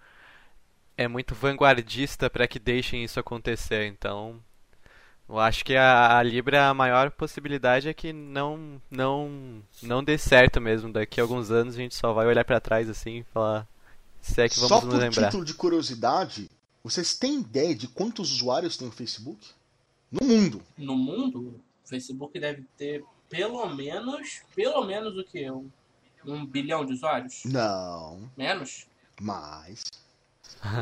é 0.96 1.08
muito 1.08 1.34
vanguardista 1.34 2.28
para 2.28 2.46
que 2.46 2.58
deixem 2.58 3.02
isso 3.04 3.18
acontecer". 3.18 3.86
Então, 3.86 4.42
eu 5.28 5.38
acho 5.38 5.64
que 5.64 5.76
a, 5.76 6.18
a, 6.18 6.23
Libra, 6.23 6.68
a 6.68 6.75
maior 6.75 7.11
possibilidade 7.11 7.88
é 7.88 7.94
que 7.94 8.12
não, 8.12 8.80
não, 8.90 9.62
não 9.82 10.02
dê 10.02 10.16
certo 10.16 10.61
mesmo. 10.61 10.92
Daqui 10.92 11.20
a 11.20 11.25
alguns 11.25 11.50
anos 11.50 11.75
a 11.75 11.78
gente 11.78 11.94
só 11.94 12.12
vai 12.12 12.26
olhar 12.26 12.44
para 12.44 12.61
trás 12.61 12.88
assim 12.88 13.18
e 13.18 13.25
falar 13.25 13.68
se 14.20 14.40
é 14.40 14.49
que 14.49 14.56
vamos 14.56 14.68
só 14.68 14.85
nos 14.85 14.94
lembrar. 14.94 15.12
Só 15.12 15.20
por 15.20 15.26
título 15.26 15.44
de 15.44 15.54
curiosidade, 15.54 16.50
vocês 16.82 17.14
têm 17.14 17.40
ideia 17.40 17.75
de 17.75 17.88
quantos 17.88 18.32
usuários 18.32 18.76
tem 18.76 18.88
o 18.88 18.92
Facebook? 18.92 19.38
No 20.11 20.26
mundo. 20.26 20.62
No 20.76 20.97
mundo, 20.97 21.61
o 21.85 21.88
Facebook 21.88 22.40
deve 22.40 22.64
ter 22.76 23.04
pelo 23.28 23.68
menos, 23.75 24.40
pelo 24.54 24.85
menos 24.85 25.16
o 25.18 25.25
que? 25.25 25.50
Um, 25.50 25.70
um 26.25 26.47
bilhão 26.47 26.87
de 26.87 26.94
usuários? 26.94 27.42
Não. 27.44 28.30
Menos? 28.35 28.87
Mais. 29.20 29.82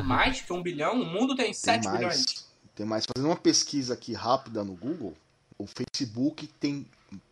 Mais 0.05 0.41
que 0.41 0.53
um 0.53 0.63
bilhão? 0.63 1.01
O 1.01 1.05
mundo 1.05 1.35
tem, 1.35 1.47
tem 1.47 1.53
7 1.53 1.83
mais. 1.83 1.97
bilhões. 1.97 2.46
Tem 2.77 2.85
mais. 2.85 3.05
Fazendo 3.05 3.27
uma 3.27 3.35
pesquisa 3.35 3.95
aqui 3.95 4.13
rápida 4.13 4.63
no 4.63 4.75
Google, 4.75 5.15
o 5.57 5.65
Facebook 5.65 6.45
tem 6.59 6.85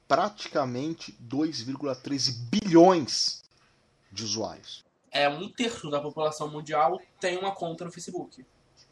praticamente 0.08 1.16
2,13 1.30 2.34
bilhões 2.50 3.44
de 4.12 4.24
usuários. 4.24 4.84
É 5.12 5.30
um 5.30 5.48
terço 5.48 5.90
da 5.92 6.02
população 6.02 6.50
mundial 6.50 7.00
tem 7.20 7.38
uma 7.38 7.54
conta 7.54 7.86
no 7.86 7.92
Facebook. 7.92 8.44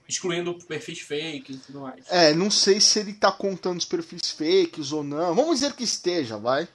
Excluindo 0.07 0.53
perfis 0.65 1.01
fakes 1.01 1.55
e 1.55 1.59
tudo 1.59 1.79
mais. 1.81 2.05
É, 2.09 2.33
não 2.35 2.51
sei 2.51 2.79
se 2.79 2.99
ele 2.99 3.11
está 3.11 3.31
contando 3.31 3.79
os 3.79 3.85
perfis 3.85 4.29
fakes 4.29 4.91
ou 4.91 5.03
não. 5.03 5.33
Vamos 5.33 5.59
dizer 5.59 5.73
que 5.73 5.83
esteja, 5.83 6.37
vai. 6.37 6.67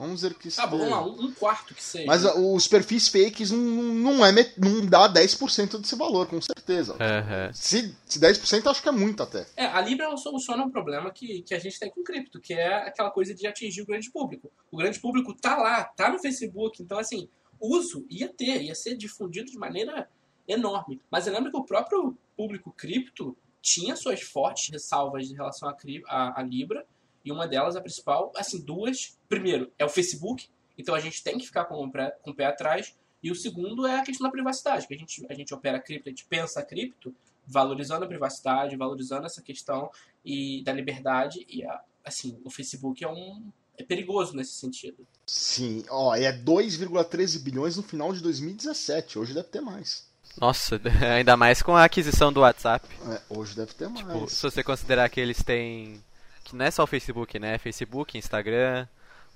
Vamos 0.00 0.22
dizer 0.22 0.32
que 0.32 0.50
Tá 0.50 0.66
bom, 0.66 0.88
lá, 0.88 1.04
um, 1.04 1.26
um 1.26 1.34
quarto 1.34 1.74
que 1.74 1.82
seja. 1.84 2.06
Mas 2.06 2.24
os 2.24 2.66
perfis 2.66 3.06
fakes 3.08 3.50
não, 3.50 3.58
não, 3.58 4.24
é, 4.24 4.32
não 4.56 4.86
dá 4.86 5.06
10% 5.12 5.78
desse 5.78 5.94
valor, 5.94 6.26
com 6.26 6.40
certeza. 6.40 6.94
Uhum. 6.94 7.52
Se, 7.52 7.94
se 8.06 8.18
10% 8.18 8.66
acho 8.70 8.82
que 8.82 8.88
é 8.88 8.92
muito 8.92 9.22
até. 9.22 9.46
É, 9.54 9.66
a 9.66 9.78
Libra 9.82 10.06
ela 10.06 10.16
soluciona 10.16 10.64
um 10.64 10.70
problema 10.70 11.10
que, 11.10 11.42
que 11.42 11.54
a 11.54 11.58
gente 11.58 11.78
tem 11.78 11.90
com 11.90 12.02
cripto, 12.02 12.40
que 12.40 12.54
é 12.54 12.88
aquela 12.88 13.10
coisa 13.10 13.34
de 13.34 13.46
atingir 13.46 13.82
o 13.82 13.86
grande 13.86 14.10
público. 14.10 14.50
O 14.72 14.78
grande 14.78 14.98
público 14.98 15.34
tá 15.34 15.58
lá, 15.58 15.84
tá 15.84 16.10
no 16.10 16.18
Facebook, 16.18 16.82
então 16.82 16.98
assim, 16.98 17.28
uso 17.60 18.06
ia 18.08 18.28
ter, 18.28 18.62
ia 18.62 18.74
ser 18.74 18.96
difundido 18.96 19.50
de 19.50 19.58
maneira 19.58 20.08
enorme. 20.48 20.98
Mas 21.10 21.26
eu 21.26 21.34
lembro 21.34 21.50
que 21.50 21.58
o 21.58 21.64
próprio 21.64 22.16
público 22.34 22.72
cripto 22.72 23.36
tinha 23.60 23.94
suas 23.94 24.22
fortes 24.22 24.70
ressalvas 24.70 25.30
em 25.30 25.34
relação 25.34 25.68
à 25.68 25.76
a, 26.06 26.40
a 26.40 26.42
Libra, 26.42 26.86
e 27.30 27.32
uma 27.32 27.48
delas, 27.48 27.76
a 27.76 27.80
principal, 27.80 28.32
assim, 28.36 28.60
duas. 28.60 29.16
Primeiro, 29.28 29.72
é 29.78 29.84
o 29.84 29.88
Facebook, 29.88 30.48
então 30.76 30.94
a 30.94 31.00
gente 31.00 31.22
tem 31.22 31.38
que 31.38 31.46
ficar 31.46 31.64
com 31.64 31.82
o, 31.84 31.90
pé, 31.90 32.10
com 32.22 32.30
o 32.30 32.34
pé 32.34 32.46
atrás. 32.46 32.94
E 33.22 33.30
o 33.30 33.34
segundo 33.34 33.86
é 33.86 34.00
a 34.00 34.02
questão 34.02 34.26
da 34.26 34.30
privacidade, 34.30 34.86
que 34.86 34.94
a 34.94 34.96
gente, 34.96 35.26
a 35.28 35.34
gente 35.34 35.52
opera 35.54 35.78
cripto, 35.78 36.08
a 36.08 36.10
gente 36.10 36.24
pensa 36.24 36.62
cripto, 36.62 37.14
valorizando 37.46 38.04
a 38.04 38.08
privacidade, 38.08 38.76
valorizando 38.76 39.26
essa 39.26 39.42
questão 39.42 39.90
e 40.24 40.62
da 40.64 40.72
liberdade. 40.72 41.46
E, 41.48 41.62
assim, 42.04 42.40
o 42.44 42.50
Facebook 42.50 43.02
é 43.04 43.08
um. 43.08 43.50
É 43.78 43.82
perigoso 43.82 44.36
nesse 44.36 44.52
sentido. 44.52 45.06
Sim, 45.26 45.84
ó, 45.88 46.14
é 46.14 46.32
2,13 46.32 47.42
bilhões 47.42 47.76
no 47.78 47.82
final 47.82 48.12
de 48.12 48.20
2017. 48.20 49.18
Hoje 49.18 49.32
deve 49.32 49.48
ter 49.48 49.62
mais. 49.62 50.06
Nossa, 50.38 50.80
ainda 51.14 51.36
mais 51.36 51.62
com 51.62 51.74
a 51.74 51.84
aquisição 51.84 52.32
do 52.32 52.40
WhatsApp. 52.40 52.86
É, 53.06 53.20
hoje 53.30 53.56
deve 53.56 53.72
ter 53.72 53.90
tipo, 53.90 54.06
mais. 54.06 54.32
Se 54.32 54.42
você 54.42 54.62
considerar 54.62 55.08
que 55.08 55.20
eles 55.20 55.42
têm 55.42 56.02
que 56.50 56.56
não 56.56 56.64
é 56.64 56.70
só 56.70 56.82
o 56.82 56.86
Facebook, 56.86 57.38
né? 57.38 57.58
Facebook, 57.58 58.18
Instagram, 58.18 58.86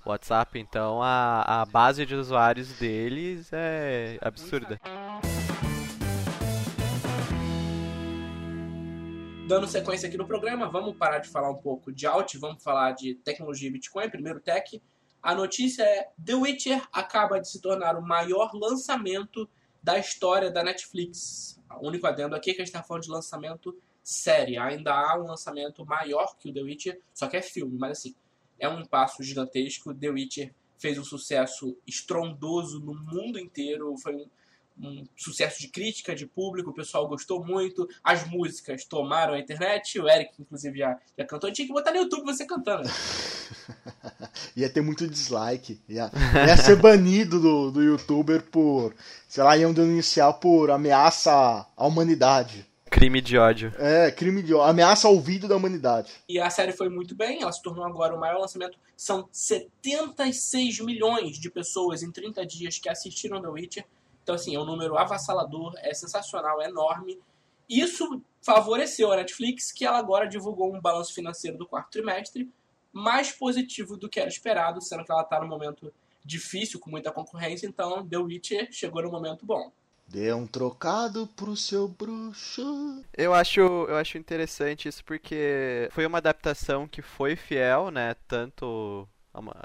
WhatsApp, 0.05 0.59
então 0.59 1.03
a, 1.03 1.63
a 1.63 1.65
base 1.65 2.05
de 2.05 2.15
usuários 2.15 2.69
deles 2.79 3.51
é 3.53 4.19
absurda. 4.21 4.81
Dando 9.47 9.67
sequência 9.67 10.09
aqui 10.09 10.17
no 10.17 10.27
programa, 10.27 10.69
vamos 10.69 10.97
parar 10.97 11.19
de 11.19 11.29
falar 11.29 11.51
um 11.51 11.57
pouco 11.57 11.93
de 11.93 12.07
alt, 12.07 12.35
vamos 12.39 12.63
falar 12.63 12.93
de 12.93 13.15
tecnologia 13.15 13.71
Bitcoin, 13.71 14.11
primeiro 14.11 14.41
tech. 14.41 14.83
A 15.23 15.35
notícia 15.35 15.83
é 15.83 16.09
The 16.23 16.35
Witcher 16.35 16.83
acaba 16.93 17.41
de 17.41 17.49
se 17.49 17.61
tornar 17.61 17.97
o 17.97 18.03
maior 18.03 18.51
lançamento 18.55 19.49
da 19.83 19.99
história 19.99 20.51
da 20.51 20.63
Netflix. 20.65 21.61
O 21.81 21.89
único 21.89 22.07
adendo 22.07 22.35
aqui 22.35 22.51
é 22.51 22.55
que 22.55 22.63
a 22.63 22.65
gente 22.65 22.75
está 22.75 22.83
falando 22.83 23.05
de 23.05 23.11
lançamento 23.11 23.77
série. 24.05 24.59
Ainda 24.59 24.93
há 24.93 25.19
um 25.19 25.27
lançamento 25.27 25.85
maior 25.85 26.37
que 26.39 26.51
o 26.51 26.53
The 26.53 26.61
Witcher, 26.61 27.01
só 27.13 27.27
que 27.27 27.39
é 27.39 27.43
filme, 27.43 27.77
mas 27.79 27.99
assim, 27.99 28.15
é 28.59 28.69
um 28.69 28.85
passo 28.85 29.23
gigantesco. 29.23 29.95
The 29.95 30.11
Witcher 30.11 30.55
fez 30.79 30.99
um 30.99 31.05
sucesso 31.05 31.77
estrondoso 31.87 32.79
no 32.81 32.95
mundo 32.95 33.39
inteiro, 33.39 33.97
foi 33.97 34.15
um, 34.15 34.27
um 34.79 35.05
sucesso 35.17 35.61
de 35.61 35.69
crítica, 35.69 36.15
de 36.15 36.27
público, 36.27 36.71
o 36.71 36.75
pessoal 36.75 37.09
gostou 37.09 37.43
muito, 37.43 37.89
as 38.03 38.29
músicas 38.29 38.85
tomaram 38.85 39.35
a 39.35 39.39
internet, 39.39 39.99
o 39.99 40.09
Eric, 40.09 40.35
inclusive, 40.39 40.79
já, 40.79 40.99
já 41.17 41.25
cantou, 41.25 41.51
tinha 41.51 41.67
que 41.67 41.73
botar 41.73 41.93
no 41.93 41.99
YouTube 41.99 42.27
você 42.27 42.45
cantando. 42.45 42.89
ia 44.55 44.69
ter 44.69 44.83
muito 44.83 45.09
dislike, 45.09 45.81
ia, 45.89 46.11
ia 46.47 46.57
ser 46.57 46.77
banido 46.77 47.41
do, 47.41 47.71
do 47.71 47.83
youtuber 47.83 48.43
por, 48.43 48.95
sei 49.29 49.43
lá, 49.43 49.57
iam 49.57 49.73
denunciar 49.73 50.35
por 50.35 50.71
ameaça 50.71 51.33
à 51.77 51.87
humanidade. 51.87 52.74
Crime 52.95 53.21
de 53.21 53.37
ódio. 53.37 53.73
É, 53.77 54.09
crime 54.13 54.41
de 54.41 54.55
ódio. 54.55 54.71
Ameaça 54.71 55.09
ao 55.09 55.15
ouvido 55.15 55.49
da 55.49 55.57
humanidade. 55.57 56.13
E 56.29 56.39
a 56.39 56.49
série 56.49 56.71
foi 56.71 56.89
muito 56.89 57.13
bem, 57.13 57.43
ela 57.43 57.51
se 57.51 57.61
tornou 57.61 57.85
agora 57.85 58.15
o 58.15 58.21
maior 58.21 58.39
lançamento. 58.39 58.79
São 58.97 59.29
76 59.33 60.79
milhões 60.79 61.37
de 61.37 61.51
pessoas 61.51 62.05
em 62.05 62.13
30 62.13 62.47
dias 62.47 62.79
que 62.79 62.89
assistiram 62.89 63.43
The 63.43 63.49
Witcher. 63.49 63.85
Então, 64.23 64.37
assim, 64.37 64.55
é 64.55 64.61
um 64.61 64.65
número 64.65 64.97
avassalador, 64.97 65.75
é 65.79 65.93
sensacional, 65.93 66.63
é 66.63 66.69
enorme. 66.69 67.19
Isso 67.69 68.23
favoreceu 68.41 69.11
a 69.11 69.17
Netflix, 69.17 69.73
que 69.73 69.85
ela 69.85 69.99
agora 69.99 70.29
divulgou 70.29 70.73
um 70.73 70.81
balanço 70.81 71.13
financeiro 71.13 71.59
do 71.59 71.67
quarto 71.67 71.91
trimestre 71.91 72.49
mais 72.93 73.33
positivo 73.33 73.97
do 73.97 74.09
que 74.09 74.21
era 74.21 74.29
esperado, 74.29 74.81
sendo 74.81 75.05
que 75.05 75.11
ela 75.11 75.23
está 75.23 75.41
num 75.41 75.49
momento 75.49 75.93
difícil, 76.25 76.79
com 76.79 76.91
muita 76.91 77.11
concorrência. 77.11 77.67
Então, 77.67 78.07
The 78.07 78.19
Witcher 78.19 78.69
chegou 78.71 79.03
no 79.03 79.11
momento 79.11 79.45
bom. 79.45 79.73
Dê 80.07 80.33
um 80.33 80.47
trocado 80.47 81.27
pro 81.29 81.57
seu 81.57 81.89
bruxo. 81.89 83.03
Eu 83.17 83.35
acho, 83.35 83.61
eu 83.61 83.97
acho 83.97 84.19
interessante 84.19 84.89
isso 84.89 85.05
porque 85.05 85.89
foi 85.91 86.07
uma 86.07 86.19
adaptação 86.19 86.87
que 86.87 87.03
foi 87.03 87.35
fiel, 87.37 87.91
né? 87.91 88.15
Tanto 88.29 89.09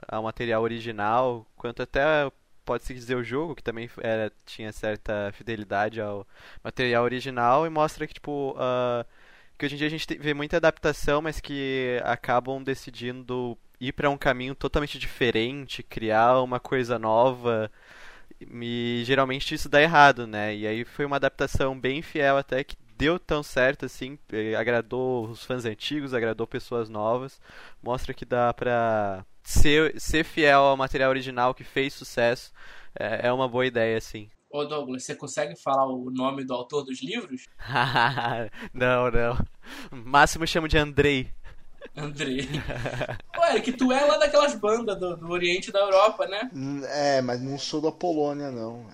ao 0.08 0.24
material 0.24 0.63
original, 0.63 1.46
quanto 1.55 1.84
até 1.84 2.31
pode-se 2.65 2.93
dizer 2.93 3.15
o 3.15 3.24
jogo, 3.24 3.55
que 3.55 3.63
também 3.63 3.89
era, 4.00 4.31
tinha 4.46 4.72
certa 4.72 5.31
fidelidade 5.34 6.00
ao 6.00 6.27
material 6.63 7.03
original, 7.03 7.65
e 7.65 7.69
mostra 7.69 8.05
que, 8.08 8.13
tipo, 8.13 8.51
uh, 8.51 9.05
que 9.58 9.65
hoje 9.65 9.75
em 9.75 9.77
dia 9.77 9.88
a 9.88 9.89
gente 9.89 10.05
vê 10.19 10.34
muita 10.34 10.58
adaptação, 10.58 11.22
mas 11.22 11.39
que 11.39 12.00
acabam 12.03 12.63
decidindo 12.63 13.58
ir 13.79 13.93
para 13.93 14.10
um 14.10 14.17
caminho 14.17 14.53
totalmente 14.53 15.00
diferente, 15.00 15.84
criar 15.84 16.41
uma 16.41 16.60
coisa 16.60 17.00
nova 17.00 17.72
e 18.41 19.01
geralmente 19.05 19.53
isso 19.53 19.69
dá 19.69 19.81
errado, 19.81 20.27
né? 20.27 20.55
E 20.55 20.67
aí 20.67 20.86
foi 20.86 21.05
uma 21.05 21.17
adaptação 21.17 21.79
bem 21.79 22.01
fiel 22.01 22.38
até 22.38 22.63
que 22.63 22.75
deu 22.98 23.17
tão 23.17 23.41
certo 23.41 23.86
assim, 23.86 24.19
eh, 24.31 24.55
agradou 24.55 25.27
os 25.29 25.43
fãs 25.43 25.65
antigos, 25.65 26.13
agradou 26.13 26.46
pessoas 26.46 26.89
novas, 26.89 27.39
mostra 27.81 28.13
que 28.13 28.25
dá 28.25 28.53
pra 28.53 29.25
ser, 29.43 30.00
ser 30.00 30.24
fiel 30.25 30.62
ao 30.62 30.77
material 30.77 31.10
original 31.10 31.53
que 31.53 31.63
fez 31.63 31.93
sucesso, 31.93 32.51
é, 32.98 33.27
é 33.27 33.34
uma 33.34 33.48
boa 33.48 33.65
ideia, 33.65 33.98
assim. 33.98 34.29
Ô 34.51 34.65
Douglas, 34.65 35.03
você 35.03 35.15
consegue 35.15 35.55
falar 35.55 35.86
o 35.86 36.10
nome 36.10 36.43
do 36.43 36.53
autor 36.53 36.84
dos 36.84 37.03
livros? 37.03 37.46
não, 38.74 39.12
não. 39.12 39.38
Máximo 39.91 40.48
chamo 40.48 40.67
de 40.67 40.77
Andrei. 40.77 41.31
Andrei. 41.95 42.48
Ué, 43.38 43.59
que 43.62 43.71
tu 43.71 43.91
é 43.91 44.03
lá 44.05 44.17
daquelas 44.17 44.55
bandas 44.55 44.98
do, 45.00 45.17
do 45.17 45.29
Oriente 45.29 45.71
da 45.71 45.79
Europa, 45.79 46.27
né? 46.27 46.50
É, 46.89 47.21
mas 47.21 47.41
não 47.41 47.57
sou 47.57 47.81
da 47.81 47.91
Polônia, 47.91 48.51
não. 48.51 48.86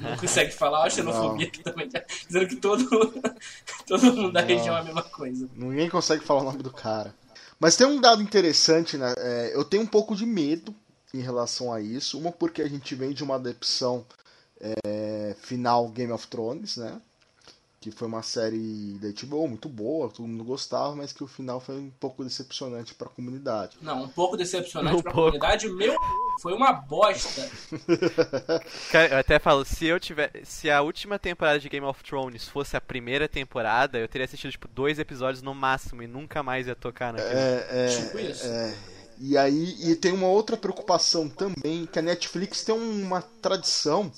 Não 0.00 0.16
consegue 0.16 0.50
falar, 0.52 0.84
a 0.84 0.90
xenofobia 0.90 1.46
aqui 1.46 1.62
também. 1.62 1.88
Tá 1.88 2.02
dizendo 2.26 2.48
que 2.48 2.56
todo, 2.56 2.84
todo 3.86 4.12
mundo 4.14 4.32
da 4.32 4.40
não. 4.40 4.48
região 4.48 4.76
é 4.76 4.80
a 4.80 4.84
mesma 4.84 5.02
coisa. 5.02 5.48
Ninguém 5.54 5.88
consegue 5.88 6.24
falar 6.24 6.40
o 6.40 6.44
nome 6.44 6.62
do 6.62 6.72
cara. 6.72 7.14
Mas 7.58 7.76
tem 7.76 7.86
um 7.86 8.00
dado 8.00 8.22
interessante, 8.22 8.96
né? 8.96 9.12
É, 9.18 9.52
eu 9.54 9.64
tenho 9.64 9.82
um 9.82 9.86
pouco 9.86 10.16
de 10.16 10.24
medo 10.24 10.74
em 11.12 11.20
relação 11.20 11.72
a 11.72 11.80
isso. 11.80 12.18
Uma 12.18 12.32
porque 12.32 12.62
a 12.62 12.68
gente 12.68 12.94
vem 12.94 13.12
de 13.12 13.22
uma 13.22 13.34
adaptação 13.34 14.06
é, 14.60 15.34
final 15.40 15.88
Game 15.88 16.12
of 16.12 16.26
Thrones, 16.28 16.76
né? 16.76 17.00
Que 17.80 17.90
foi 17.90 18.06
uma 18.06 18.22
série 18.22 18.98
da 19.00 19.08
HBO 19.08 19.48
muito 19.48 19.66
boa, 19.66 20.10
todo 20.10 20.28
mundo 20.28 20.44
gostava, 20.44 20.94
mas 20.94 21.14
que 21.14 21.24
o 21.24 21.26
final 21.26 21.58
foi 21.58 21.76
um 21.76 21.90
pouco 21.98 22.22
decepcionante 22.22 22.94
para 22.94 23.06
a 23.06 23.10
comunidade. 23.10 23.78
Não, 23.80 24.02
um 24.02 24.08
pouco 24.08 24.36
decepcionante 24.36 24.96
um 24.96 25.02
para 25.02 25.10
a 25.10 25.14
comunidade, 25.14 25.66
meu, 25.66 25.96
foi 26.42 26.52
uma 26.52 26.72
bosta. 26.72 27.50
Cara, 28.92 29.14
eu 29.14 29.18
até 29.18 29.38
falo, 29.38 29.64
se 29.64 29.86
eu 29.86 29.98
tiver, 29.98 30.30
se 30.44 30.70
a 30.70 30.82
última 30.82 31.18
temporada 31.18 31.58
de 31.58 31.70
Game 31.70 31.86
of 31.86 32.04
Thrones 32.04 32.46
fosse 32.46 32.76
a 32.76 32.82
primeira 32.82 33.26
temporada, 33.26 33.98
eu 33.98 34.06
teria 34.06 34.26
assistido 34.26 34.50
tipo 34.50 34.68
dois 34.68 34.98
episódios 34.98 35.42
no 35.42 35.54
máximo 35.54 36.02
e 36.02 36.06
nunca 36.06 36.42
mais 36.42 36.66
ia 36.66 36.76
tocar 36.76 37.14
naquele. 37.14 37.34
É, 37.34 37.66
é, 37.70 37.86
tipo 37.86 38.18
isso. 38.18 38.46
É, 38.46 38.74
e 39.18 39.38
aí 39.38 39.76
e 39.80 39.96
tem 39.96 40.12
uma 40.12 40.28
outra 40.28 40.54
preocupação 40.54 41.30
também, 41.30 41.86
que 41.86 41.98
a 41.98 42.02
Netflix 42.02 42.62
tem 42.62 42.74
uma 42.74 43.22
tradição 43.22 44.12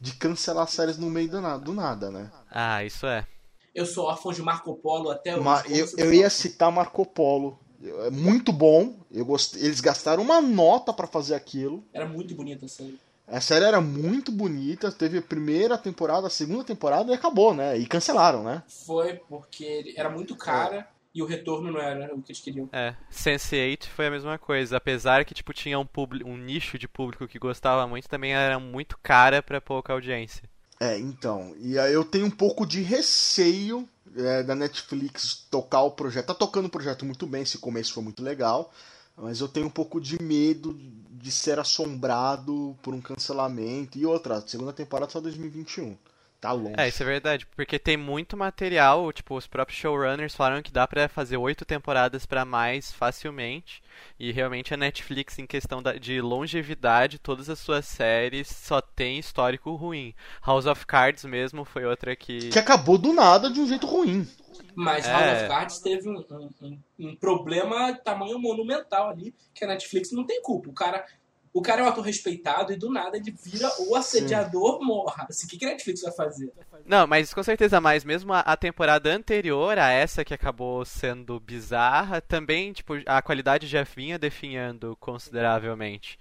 de 0.00 0.12
cancelar 0.14 0.68
séries 0.68 0.98
no 0.98 1.08
meio 1.08 1.28
do 1.30 1.40
nada, 1.40 1.64
do 1.64 1.72
nada 1.72 2.10
né? 2.10 2.30
Ah, 2.56 2.84
isso 2.84 3.04
é. 3.04 3.26
Eu 3.74 3.84
sou 3.84 4.04
órfão 4.06 4.32
de 4.32 4.40
Marco 4.40 4.72
Polo 4.76 5.10
até 5.10 5.36
hoje. 5.36 5.76
eu, 5.76 5.88
eu 5.98 6.14
ia 6.14 6.30
citar 6.30 6.70
Marco 6.70 7.04
Polo. 7.04 7.58
É 7.82 8.10
muito 8.10 8.52
bom. 8.52 8.94
Eu 9.10 9.24
gostei. 9.24 9.60
Eles 9.60 9.80
gastaram 9.80 10.22
uma 10.22 10.40
nota 10.40 10.92
para 10.92 11.08
fazer 11.08 11.34
aquilo. 11.34 11.82
Era 11.92 12.06
muito 12.06 12.32
bonita 12.32 12.66
a 12.66 12.68
série. 12.68 12.96
A 13.26 13.40
série 13.40 13.64
era 13.64 13.80
muito 13.80 14.30
bonita, 14.30 14.92
teve 14.92 15.18
a 15.18 15.22
primeira 15.22 15.78
temporada, 15.78 16.26
a 16.26 16.30
segunda 16.30 16.62
temporada 16.62 17.10
e 17.10 17.14
acabou, 17.14 17.54
né? 17.54 17.76
E 17.76 17.86
cancelaram, 17.86 18.44
né? 18.44 18.62
Foi 18.68 19.14
porque 19.14 19.94
era 19.96 20.10
muito 20.10 20.36
cara 20.36 20.86
e 21.14 21.22
o 21.22 21.26
retorno 21.26 21.72
não 21.72 21.80
era 21.80 22.14
o 22.14 22.20
que 22.20 22.32
eles 22.32 22.42
queriam. 22.42 22.68
É, 22.70 22.94
Sense8 23.10 23.86
foi 23.86 24.06
a 24.08 24.10
mesma 24.10 24.38
coisa, 24.38 24.76
apesar 24.76 25.24
que 25.24 25.32
tipo 25.32 25.54
tinha 25.54 25.80
um, 25.80 25.86
um 26.26 26.36
nicho 26.36 26.78
de 26.78 26.86
público 26.86 27.26
que 27.26 27.38
gostava 27.38 27.86
muito, 27.86 28.08
também 28.08 28.34
era 28.34 28.58
muito 28.58 28.98
cara 29.02 29.42
para 29.42 29.60
pouca 29.60 29.92
audiência. 29.94 30.48
É, 30.80 30.98
então, 30.98 31.54
e 31.60 31.78
aí 31.78 31.92
eu 31.92 32.04
tenho 32.04 32.26
um 32.26 32.30
pouco 32.30 32.66
de 32.66 32.82
receio 32.82 33.88
é, 34.16 34.42
da 34.42 34.54
Netflix 34.54 35.46
tocar 35.50 35.82
o 35.82 35.90
projeto. 35.90 36.26
Tá 36.26 36.34
tocando 36.34 36.66
o 36.66 36.70
projeto 36.70 37.04
muito 37.04 37.26
bem, 37.26 37.42
esse 37.42 37.58
começo 37.58 37.92
foi 37.92 38.02
muito 38.02 38.22
legal, 38.22 38.72
mas 39.16 39.40
eu 39.40 39.48
tenho 39.48 39.66
um 39.66 39.70
pouco 39.70 40.00
de 40.00 40.20
medo 40.22 40.78
de 41.10 41.30
ser 41.30 41.58
assombrado 41.58 42.76
por 42.82 42.92
um 42.92 43.00
cancelamento. 43.00 43.98
E 43.98 44.04
outra, 44.04 44.42
segunda 44.46 44.72
temporada 44.72 45.10
só 45.10 45.20
2021. 45.20 45.96
Tá 46.44 46.52
longe. 46.52 46.74
É, 46.76 46.88
isso 46.88 47.02
é 47.02 47.06
verdade, 47.06 47.46
porque 47.56 47.78
tem 47.78 47.96
muito 47.96 48.36
material, 48.36 49.10
tipo, 49.14 49.34
os 49.34 49.46
próprios 49.46 49.80
showrunners 49.80 50.34
falaram 50.34 50.60
que 50.60 50.70
dá 50.70 50.86
pra 50.86 51.08
fazer 51.08 51.38
oito 51.38 51.64
temporadas 51.64 52.26
pra 52.26 52.44
mais 52.44 52.92
facilmente, 52.92 53.82
e 54.20 54.30
realmente 54.30 54.74
a 54.74 54.76
Netflix, 54.76 55.38
em 55.38 55.46
questão 55.46 55.82
de 55.98 56.20
longevidade, 56.20 57.18
todas 57.18 57.48
as 57.48 57.58
suas 57.58 57.86
séries 57.86 58.48
só 58.48 58.82
tem 58.82 59.18
histórico 59.18 59.74
ruim. 59.74 60.14
House 60.46 60.66
of 60.66 60.84
Cards 60.84 61.24
mesmo 61.24 61.64
foi 61.64 61.86
outra 61.86 62.14
que... 62.14 62.50
Que 62.50 62.58
acabou 62.58 62.98
do 62.98 63.14
nada 63.14 63.48
de 63.50 63.58
um 63.58 63.66
jeito 63.66 63.86
ruim. 63.86 64.28
Mas 64.74 65.06
House 65.06 65.40
of 65.40 65.48
Cards 65.48 65.78
teve 65.78 66.10
um, 66.10 66.22
um, 66.60 66.78
um, 66.98 67.16
problema 67.16 67.94
tamanho 68.04 68.38
monumental 68.38 69.08
ali, 69.08 69.34
que 69.54 69.64
a 69.64 69.68
Netflix 69.68 70.12
não 70.12 70.26
tem 70.26 70.42
culpa. 70.42 70.68
O 70.68 70.74
cara 70.74 71.06
o 71.54 71.62
cara 71.62 71.80
é 71.80 71.84
um 71.84 71.88
ator 71.88 72.04
respeitado 72.04 72.72
e 72.72 72.76
do 72.76 72.90
nada 72.90 73.16
ele 73.16 73.30
vira 73.30 73.70
o 73.78 73.94
assediador 73.94 74.80
Sim. 74.80 74.84
morra. 74.84 75.26
Assim, 75.30 75.46
o 75.46 75.48
que, 75.48 75.56
que 75.56 75.64
a 75.64 75.68
Netflix 75.68 76.02
vai 76.02 76.10
fazer? 76.10 76.52
Não, 76.84 77.06
mas 77.06 77.32
com 77.32 77.44
certeza 77.44 77.80
mais. 77.80 78.04
Mesmo 78.04 78.32
a, 78.32 78.40
a, 78.40 78.56
temporada 78.56 79.08
anterior 79.14 79.78
a 79.78 79.88
essa 79.88 80.24
que 80.24 80.34
acabou 80.34 80.84
sendo 80.84 81.38
bizarra, 81.38 82.20
também, 82.20 82.72
tipo, 82.72 82.94
a 83.06 83.22
qualidade 83.22 83.68
já 83.68 83.84
vinha 83.84 84.18
definhando 84.18 84.96
consideravelmente. 84.98 86.18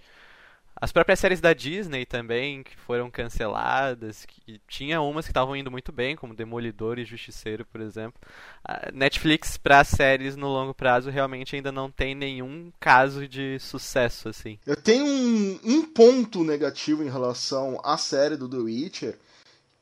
As 0.83 0.91
próprias 0.91 1.21
séries 1.21 1.39
da 1.39 1.53
Disney 1.53 2.05
também, 2.05 2.61
que 2.61 2.75
foram 2.75 3.09
canceladas, 3.09 4.25
que 4.25 4.59
tinha 4.67 4.99
umas 4.99 5.23
que 5.23 5.31
estavam 5.31 5.55
indo 5.55 5.71
muito 5.71 5.93
bem, 5.93 6.13
como 6.13 6.35
Demolidor 6.35 6.99
e 6.99 7.05
Justiceiro, 7.05 7.65
por 7.65 7.79
exemplo. 7.79 8.19
A 8.65 8.91
Netflix, 8.91 9.55
para 9.55 9.81
séries 9.85 10.35
no 10.35 10.49
longo 10.49 10.73
prazo, 10.73 11.09
realmente 11.09 11.55
ainda 11.55 11.71
não 11.71 11.89
tem 11.89 12.13
nenhum 12.13 12.69
caso 12.81 13.29
de 13.29 13.57
sucesso, 13.59 14.27
assim. 14.27 14.59
Eu 14.65 14.75
tenho 14.75 15.05
um, 15.05 15.59
um 15.63 15.85
ponto 15.85 16.43
negativo 16.43 17.01
em 17.01 17.09
relação 17.09 17.79
à 17.81 17.97
série 17.97 18.35
do 18.35 18.49
The 18.49 18.57
Witcher, 18.57 19.17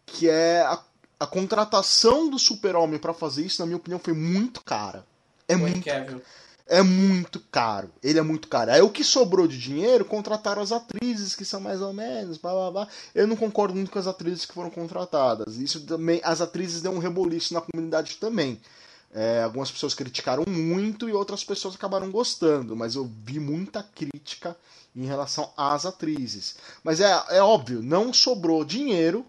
que 0.06 0.30
é 0.30 0.62
a, 0.62 0.84
a 1.20 1.26
contratação 1.26 2.30
do 2.30 2.38
Super-Homem 2.38 3.00
para 3.00 3.12
fazer 3.12 3.44
isso, 3.44 3.60
na 3.60 3.66
minha 3.66 3.78
opinião, 3.78 3.98
foi 3.98 4.14
muito 4.14 4.64
cara. 4.64 5.04
É 5.48 5.58
foi 5.58 5.62
muito 5.68 5.84
é 6.72 6.82
muito 6.82 7.38
caro. 7.52 7.92
Ele 8.02 8.18
é 8.18 8.22
muito 8.22 8.48
caro. 8.48 8.72
Aí 8.72 8.82
o 8.82 8.90
que 8.90 9.04
sobrou 9.04 9.46
de 9.46 9.60
dinheiro, 9.60 10.06
contrataram 10.06 10.62
as 10.62 10.72
atrizes, 10.72 11.36
que 11.36 11.44
são 11.44 11.60
mais 11.60 11.82
ou 11.82 11.92
menos, 11.92 12.38
blá 12.38 12.54
blá 12.54 12.72
blá. 12.72 12.88
Eu 13.14 13.28
não 13.28 13.36
concordo 13.36 13.76
muito 13.76 13.92
com 13.92 14.00
as 14.00 14.08
atrizes 14.08 14.46
que 14.46 14.54
foram 14.54 14.70
contratadas. 14.70 15.58
Isso 15.58 15.82
também, 15.82 16.22
as 16.24 16.40
atrizes 16.40 16.82
deu 16.82 16.94
um 16.94 16.98
reboliço 16.98 17.54
na 17.54 17.60
comunidade 17.60 18.16
também. 18.16 18.58
É, 19.14 19.44
algumas 19.44 19.70
pessoas 19.70 19.94
criticaram 19.94 20.46
muito 20.48 21.10
e 21.10 21.12
outras 21.12 21.44
pessoas 21.44 21.76
acabaram 21.76 22.10
gostando, 22.10 22.74
mas 22.74 22.96
eu 22.96 23.12
vi 23.26 23.38
muita 23.38 23.84
crítica 23.84 24.56
em 24.96 25.06
relação 25.06 25.52
às 25.58 25.86
atrizes. 25.86 26.56
Mas 26.86 27.02
é, 27.02 27.22
é 27.32 27.44
óbvio, 27.44 27.82
não 27.82 28.14
sobrou 28.14 28.64
dinheiro 28.64 29.26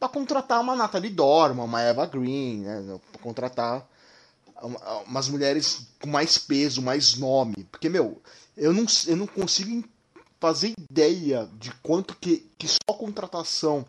para 0.00 0.08
contratar 0.08 0.60
uma 0.60 0.74
Natalie 0.74 1.10
Dorman, 1.10 1.66
uma 1.66 1.80
Eva 1.80 2.04
Green, 2.04 2.62
né, 2.62 2.98
para 3.12 3.22
contratar 3.22 3.86
umas 5.06 5.28
mulheres 5.28 5.86
com 6.00 6.08
mais 6.08 6.38
peso, 6.38 6.82
mais 6.82 7.16
nome. 7.16 7.64
Porque, 7.70 7.88
meu, 7.88 8.20
eu 8.56 8.72
não, 8.72 8.86
eu 9.06 9.16
não 9.16 9.26
consigo 9.26 9.84
fazer 10.40 10.74
ideia 10.90 11.48
de 11.58 11.70
quanto 11.82 12.14
que, 12.16 12.46
que 12.58 12.68
só 12.68 12.78
a 12.90 12.94
contratação 12.94 13.84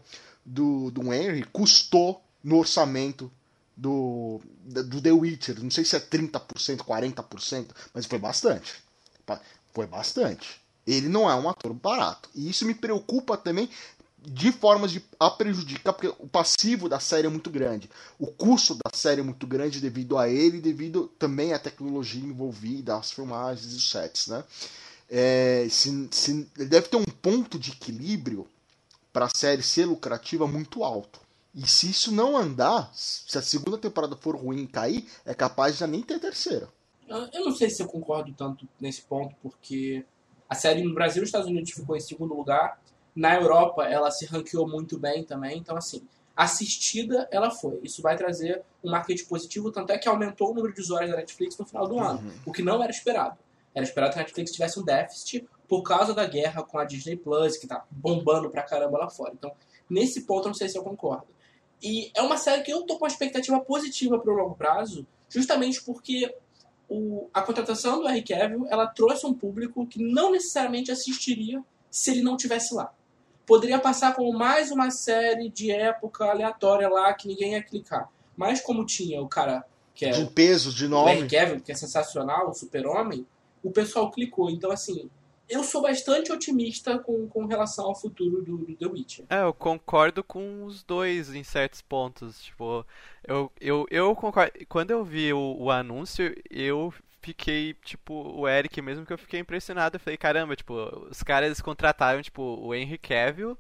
do, 0.45 0.91
do 0.91 1.13
Henry 1.13 1.43
custou 1.51 2.21
no 2.43 2.57
orçamento 2.57 3.31
do, 3.75 4.39
do 4.63 5.01
The 5.01 5.11
Witcher. 5.11 5.61
Não 5.61 5.71
sei 5.71 5.83
se 5.83 5.95
é 5.95 5.99
30%, 5.99 6.77
40%, 6.77 7.67
mas 7.93 8.05
foi 8.05 8.19
bastante. 8.19 8.75
Foi 9.73 9.87
bastante. 9.87 10.61
Ele 10.87 11.09
não 11.09 11.29
é 11.29 11.35
um 11.35 11.49
ator 11.49 11.73
barato. 11.73 12.29
E 12.35 12.49
isso 12.49 12.65
me 12.65 12.75
preocupa 12.75 13.35
também 13.35 13.69
de 14.27 14.51
formas 14.51 14.91
de 14.91 15.03
a 15.19 15.29
prejudicar, 15.29 15.93
porque 15.93 16.13
o 16.19 16.27
passivo 16.27 16.89
da 16.89 16.99
série 16.99 17.27
é 17.27 17.29
muito 17.29 17.49
grande. 17.49 17.89
O 18.19 18.27
custo 18.27 18.75
da 18.75 18.91
série 18.93 19.21
é 19.21 19.23
muito 19.23 19.45
grande 19.45 19.79
devido 19.79 20.17
a 20.17 20.29
ele, 20.29 20.59
devido 20.59 21.07
também 21.19 21.53
à 21.53 21.59
tecnologia 21.59 22.23
envolvida, 22.23 22.97
às 22.97 23.11
filmagens 23.11 23.73
e 23.73 23.75
os 23.75 23.89
sets, 23.89 24.27
né? 24.27 24.43
É, 25.09 25.67
se, 25.69 26.09
se, 26.11 26.49
deve 26.55 26.87
ter 26.87 26.97
um 26.97 27.03
ponto 27.03 27.59
de 27.59 27.71
equilíbrio 27.71 28.47
para 29.13 29.25
a 29.25 29.29
série 29.29 29.61
ser 29.61 29.85
lucrativa 29.85 30.47
muito 30.47 30.83
alto. 30.83 31.19
E 31.53 31.65
se 31.67 31.89
isso 31.89 32.11
não 32.11 32.35
andar, 32.35 32.91
se 32.93 33.37
a 33.37 33.41
segunda 33.41 33.77
temporada 33.77 34.15
for 34.17 34.35
ruim 34.35 34.63
e 34.63 34.67
cair, 34.67 35.07
é 35.25 35.33
capaz 35.33 35.73
de 35.73 35.79
já 35.79 35.87
nem 35.87 36.01
ter 36.01 36.19
terceira. 36.19 36.67
Eu 37.07 37.45
não 37.45 37.55
sei 37.55 37.69
se 37.69 37.81
eu 37.81 37.87
concordo 37.87 38.33
tanto 38.33 38.67
nesse 38.79 39.03
ponto, 39.03 39.33
porque 39.41 40.03
a 40.49 40.55
série 40.55 40.83
no 40.83 40.93
Brasil 40.93 41.19
e 41.19 41.21
nos 41.21 41.29
Estados 41.29 41.47
Unidos 41.47 41.71
ficou 41.71 41.95
em 41.95 42.01
segundo 42.01 42.33
lugar 42.33 42.79
na 43.15 43.35
Europa, 43.35 43.85
ela 43.85 44.11
se 44.11 44.25
ranqueou 44.25 44.67
muito 44.67 44.99
bem 44.99 45.23
também. 45.23 45.57
Então, 45.57 45.77
assim, 45.77 46.05
assistida 46.35 47.27
ela 47.31 47.49
foi. 47.49 47.79
Isso 47.81 48.01
vai 48.01 48.17
trazer 48.17 48.61
um 48.83 48.91
marketing 48.91 49.25
positivo, 49.25 49.71
tanto 49.71 49.91
é 49.91 49.97
que 49.97 50.09
aumentou 50.09 50.51
o 50.51 50.53
número 50.53 50.73
de 50.73 50.81
usuários 50.81 51.11
da 51.11 51.17
Netflix 51.17 51.57
no 51.57 51.65
final 51.65 51.87
do 51.87 51.97
ano, 51.97 52.19
uhum. 52.19 52.33
o 52.45 52.51
que 52.51 52.61
não 52.61 52.83
era 52.83 52.91
esperado. 52.91 53.37
Era 53.73 53.85
esperado 53.85 54.13
que 54.13 54.19
a 54.19 54.21
Netflix 54.21 54.51
tivesse 54.51 54.79
um 54.79 54.83
déficit 54.83 55.47
por 55.67 55.81
causa 55.81 56.13
da 56.13 56.25
guerra 56.25 56.61
com 56.61 56.77
a 56.77 56.83
Disney 56.83 57.15
Plus, 57.15 57.57
que 57.57 57.65
tá 57.65 57.85
bombando 57.89 58.49
pra 58.49 58.63
caramba 58.63 58.97
lá 58.97 59.09
fora. 59.09 59.33
Então, 59.33 59.51
nesse 59.89 60.21
ponto, 60.21 60.45
eu 60.45 60.49
não 60.49 60.53
sei 60.53 60.67
se 60.69 60.77
eu 60.77 60.83
concordo. 60.83 61.27
E 61.81 62.11
é 62.15 62.21
uma 62.21 62.37
série 62.37 62.63
que 62.63 62.71
eu 62.71 62.83
tô 62.83 62.97
com 62.97 63.05
uma 63.05 63.09
expectativa 63.09 63.59
positiva 63.59 64.19
pro 64.19 64.33
longo 64.33 64.55
prazo, 64.55 65.05
justamente 65.29 65.83
porque 65.83 66.33
o, 66.87 67.29
a 67.33 67.41
contratação 67.41 67.99
do 67.99 68.07
Henry 68.07 68.23
Cavill, 68.23 68.67
ela 68.69 68.87
trouxe 68.87 69.25
um 69.25 69.33
público 69.33 69.85
que 69.87 70.01
não 70.01 70.31
necessariamente 70.31 70.91
assistiria 70.91 71.63
se 71.89 72.11
ele 72.11 72.21
não 72.21 72.37
tivesse 72.37 72.73
lá 72.73 72.93
poderia 73.45 73.79
passar 73.79 74.15
como 74.15 74.37
mais 74.37 74.71
uma 74.71 74.89
série 74.91 75.49
de 75.49 75.71
época 75.71 76.25
aleatória 76.25 76.89
lá 76.89 77.13
que 77.13 77.27
ninguém 77.27 77.53
ia 77.53 77.63
clicar. 77.63 78.09
Mas 78.35 78.61
como 78.61 78.85
tinha 78.85 79.21
o 79.21 79.27
cara 79.27 79.65
que 79.93 80.05
é 80.05 80.09
de 80.09 80.25
peso, 80.25 80.73
de 80.73 80.87
nome, 80.87 81.23
o 81.23 81.27
Kevin, 81.27 81.59
que 81.59 81.71
é 81.71 81.75
sensacional, 81.75 82.49
o 82.49 82.53
Super-Homem, 82.53 83.25
o 83.63 83.71
pessoal 83.71 84.11
clicou. 84.11 84.49
Então 84.49 84.71
assim, 84.71 85.09
eu 85.47 85.63
sou 85.63 85.81
bastante 85.81 86.31
otimista 86.31 86.97
com, 86.99 87.27
com 87.27 87.45
relação 87.45 87.85
ao 87.85 87.95
futuro 87.95 88.41
do, 88.41 88.57
do 88.57 88.75
The 88.75 88.87
Witcher. 88.87 89.25
É, 89.29 89.43
eu 89.43 89.53
concordo 89.53 90.23
com 90.23 90.65
os 90.65 90.83
dois 90.83 91.33
em 91.33 91.43
certos 91.43 91.81
pontos. 91.81 92.41
Tipo, 92.41 92.85
eu, 93.23 93.51
eu, 93.61 93.85
eu 93.89 94.15
concordo. 94.15 94.51
Quando 94.67 94.91
eu 94.91 95.03
vi 95.03 95.31
o, 95.31 95.55
o 95.59 95.71
anúncio, 95.71 96.35
eu 96.49 96.93
fiquei, 97.25 97.73
tipo, 97.83 98.13
o 98.13 98.47
Eric 98.47 98.79
mesmo 98.81 99.05
que 99.05 99.11
eu 99.13 99.17
fiquei 99.17 99.39
impressionado. 99.39 99.95
Eu 99.95 99.99
falei, 99.99 100.17
caramba, 100.17 100.55
tipo, 100.55 100.73
os 101.09 101.23
caras 101.23 101.59
contrataram, 101.59 102.21
tipo, 102.21 102.41
o 102.41 102.73
Henry 102.73 102.99
Cavill 102.99 103.57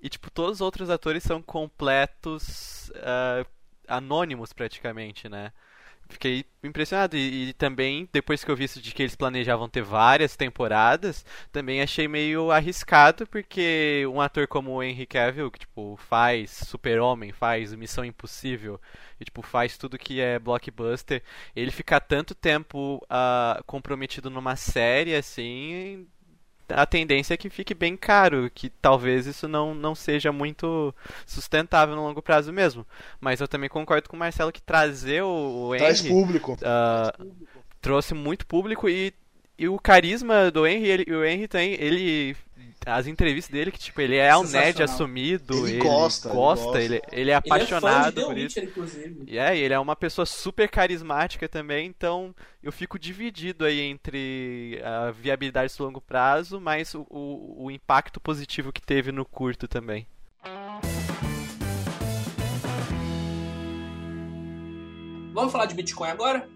e, 0.00 0.08
tipo, 0.08 0.30
todos 0.30 0.56
os 0.56 0.60
outros 0.60 0.88
atores 0.88 1.24
são 1.24 1.42
completos 1.42 2.90
uh, 2.90 3.46
anônimos 3.88 4.52
praticamente, 4.52 5.28
né? 5.28 5.52
Fiquei 6.08 6.44
impressionado. 6.62 7.16
E, 7.16 7.50
e, 7.50 7.52
também, 7.54 8.08
depois 8.12 8.44
que 8.44 8.50
eu 8.50 8.56
vi 8.56 8.64
isso 8.64 8.80
de 8.80 8.92
que 8.92 9.02
eles 9.02 9.16
planejavam 9.16 9.68
ter 9.68 9.82
várias 9.82 10.36
temporadas, 10.36 11.24
também 11.50 11.82
achei 11.82 12.06
meio 12.08 12.50
arriscado, 12.50 13.26
porque 13.26 14.04
um 14.06 14.20
ator 14.20 14.46
como 14.46 14.72
o 14.72 14.82
Henry 14.82 15.06
Cavill, 15.06 15.50
que 15.50 15.60
tipo, 15.60 15.96
faz 16.08 16.50
Super-Homem, 16.50 17.32
faz 17.32 17.74
Missão 17.74 18.04
Impossível, 18.04 18.80
e 19.20 19.24
tipo, 19.24 19.42
faz 19.42 19.76
tudo 19.76 19.98
que 19.98 20.20
é 20.20 20.38
blockbuster, 20.38 21.22
ele 21.54 21.70
ficar 21.70 22.00
tanto 22.00 22.34
tempo 22.34 22.96
uh, 23.04 23.62
comprometido 23.64 24.30
numa 24.30 24.56
série 24.56 25.14
assim 25.14 26.06
a 26.74 26.86
tendência 26.86 27.34
é 27.34 27.36
que 27.36 27.50
fique 27.50 27.74
bem 27.74 27.96
caro, 27.96 28.50
que 28.54 28.68
talvez 28.68 29.26
isso 29.26 29.46
não, 29.48 29.74
não 29.74 29.94
seja 29.94 30.32
muito 30.32 30.94
sustentável 31.26 31.94
no 31.94 32.02
longo 32.02 32.22
prazo 32.22 32.52
mesmo. 32.52 32.86
Mas 33.20 33.40
eu 33.40 33.48
também 33.48 33.68
concordo 33.68 34.08
com 34.08 34.16
o 34.16 34.18
Marcelo 34.18 34.52
que 34.52 34.62
trazer 34.62 35.22
o, 35.22 35.70
o 35.70 35.76
Traz 35.76 36.00
Henry, 36.00 36.08
público. 36.08 36.52
Uh, 36.54 37.32
trouxe 37.80 38.14
muito 38.14 38.46
público 38.46 38.88
e, 38.88 39.12
e 39.62 39.68
o 39.68 39.78
carisma 39.78 40.50
do 40.50 40.66
Henry, 40.66 40.88
ele, 40.88 41.14
o 41.14 41.24
Henry 41.24 41.46
tem, 41.46 41.74
ele 41.74 42.36
as 42.84 43.06
entrevistas 43.06 43.52
dele, 43.52 43.70
que 43.70 43.78
tipo, 43.78 44.00
ele 44.00 44.16
é 44.16 44.36
um 44.36 44.42
nerd 44.42 44.82
assumido, 44.82 45.68
ele, 45.68 45.76
ele 45.76 45.84
gosta, 45.84 46.30
gosta, 46.30 46.82
ele, 46.82 46.96
ele, 46.96 47.02
ele 47.12 47.30
é 47.30 47.34
apaixonado 47.36 48.18
ele 48.18 48.20
é 48.20 48.26
por 48.26 48.38
isso. 48.38 48.60
Witcher, 48.60 49.16
e 49.24 49.38
é, 49.38 49.56
ele 49.56 49.72
é 49.72 49.78
uma 49.78 49.94
pessoa 49.94 50.26
super 50.26 50.68
carismática 50.68 51.48
também, 51.48 51.86
então 51.86 52.34
eu 52.60 52.72
fico 52.72 52.98
dividido 52.98 53.64
aí 53.64 53.80
entre 53.80 54.82
a 54.84 55.12
viabilidade 55.12 55.72
do 55.76 55.84
longo 55.84 56.00
prazo, 56.00 56.60
mas 56.60 56.92
o, 56.92 57.06
o, 57.08 57.66
o 57.66 57.70
impacto 57.70 58.18
positivo 58.20 58.72
que 58.72 58.82
teve 58.82 59.12
no 59.12 59.24
curto 59.24 59.68
também. 59.68 60.08
Vamos 65.32 65.52
falar 65.52 65.66
de 65.66 65.74
Bitcoin 65.76 66.10
agora? 66.10 66.48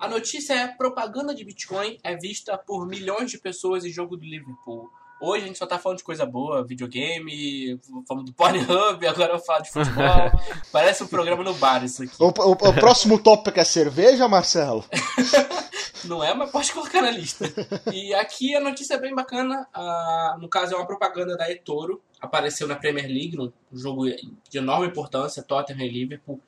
A 0.00 0.08
notícia 0.08 0.54
é: 0.54 0.68
propaganda 0.68 1.34
de 1.34 1.44
Bitcoin 1.44 1.98
é 2.02 2.16
vista 2.16 2.56
por 2.56 2.86
milhões 2.86 3.30
de 3.30 3.38
pessoas 3.38 3.84
em 3.84 3.90
jogo 3.90 4.16
do 4.16 4.24
Liverpool. 4.24 4.88
Hoje 5.20 5.42
a 5.42 5.46
gente 5.48 5.58
só 5.58 5.66
tá 5.66 5.80
falando 5.80 5.98
de 5.98 6.04
coisa 6.04 6.24
boa, 6.24 6.64
videogame, 6.64 7.80
falando 8.06 8.26
do 8.26 8.32
Pornhub, 8.32 9.04
agora 9.04 9.32
eu 9.32 9.40
falo 9.40 9.64
de 9.64 9.70
futebol. 9.70 10.30
Parece 10.70 11.02
um 11.02 11.08
programa 11.08 11.42
no 11.42 11.54
bar 11.54 11.84
isso 11.84 12.04
aqui. 12.04 12.14
O, 12.20 12.26
o, 12.26 12.52
o 12.52 12.74
próximo 12.74 13.18
tópico 13.18 13.58
é 13.58 13.64
cerveja, 13.64 14.28
Marcelo? 14.28 14.84
Não 16.04 16.22
é, 16.22 16.32
mas 16.32 16.50
pode 16.52 16.72
colocar 16.72 17.02
na 17.02 17.10
lista. 17.10 17.52
E 17.92 18.14
aqui 18.14 18.54
a 18.54 18.60
notícia 18.60 18.94
é 18.94 19.00
bem 19.00 19.12
bacana. 19.12 19.66
Ah, 19.74 20.36
no 20.40 20.48
caso, 20.48 20.74
é 20.74 20.76
uma 20.76 20.86
propaganda 20.86 21.36
da 21.36 21.50
eToro. 21.50 22.00
apareceu 22.20 22.68
na 22.68 22.76
Premier 22.76 23.08
League, 23.08 23.36
um 23.36 23.52
jogo 23.72 24.06
de 24.06 24.58
enorme 24.58 24.86
importância, 24.86 25.42
Tottenham 25.42 25.84
e 25.84 25.88
Liverpool. 25.88 26.40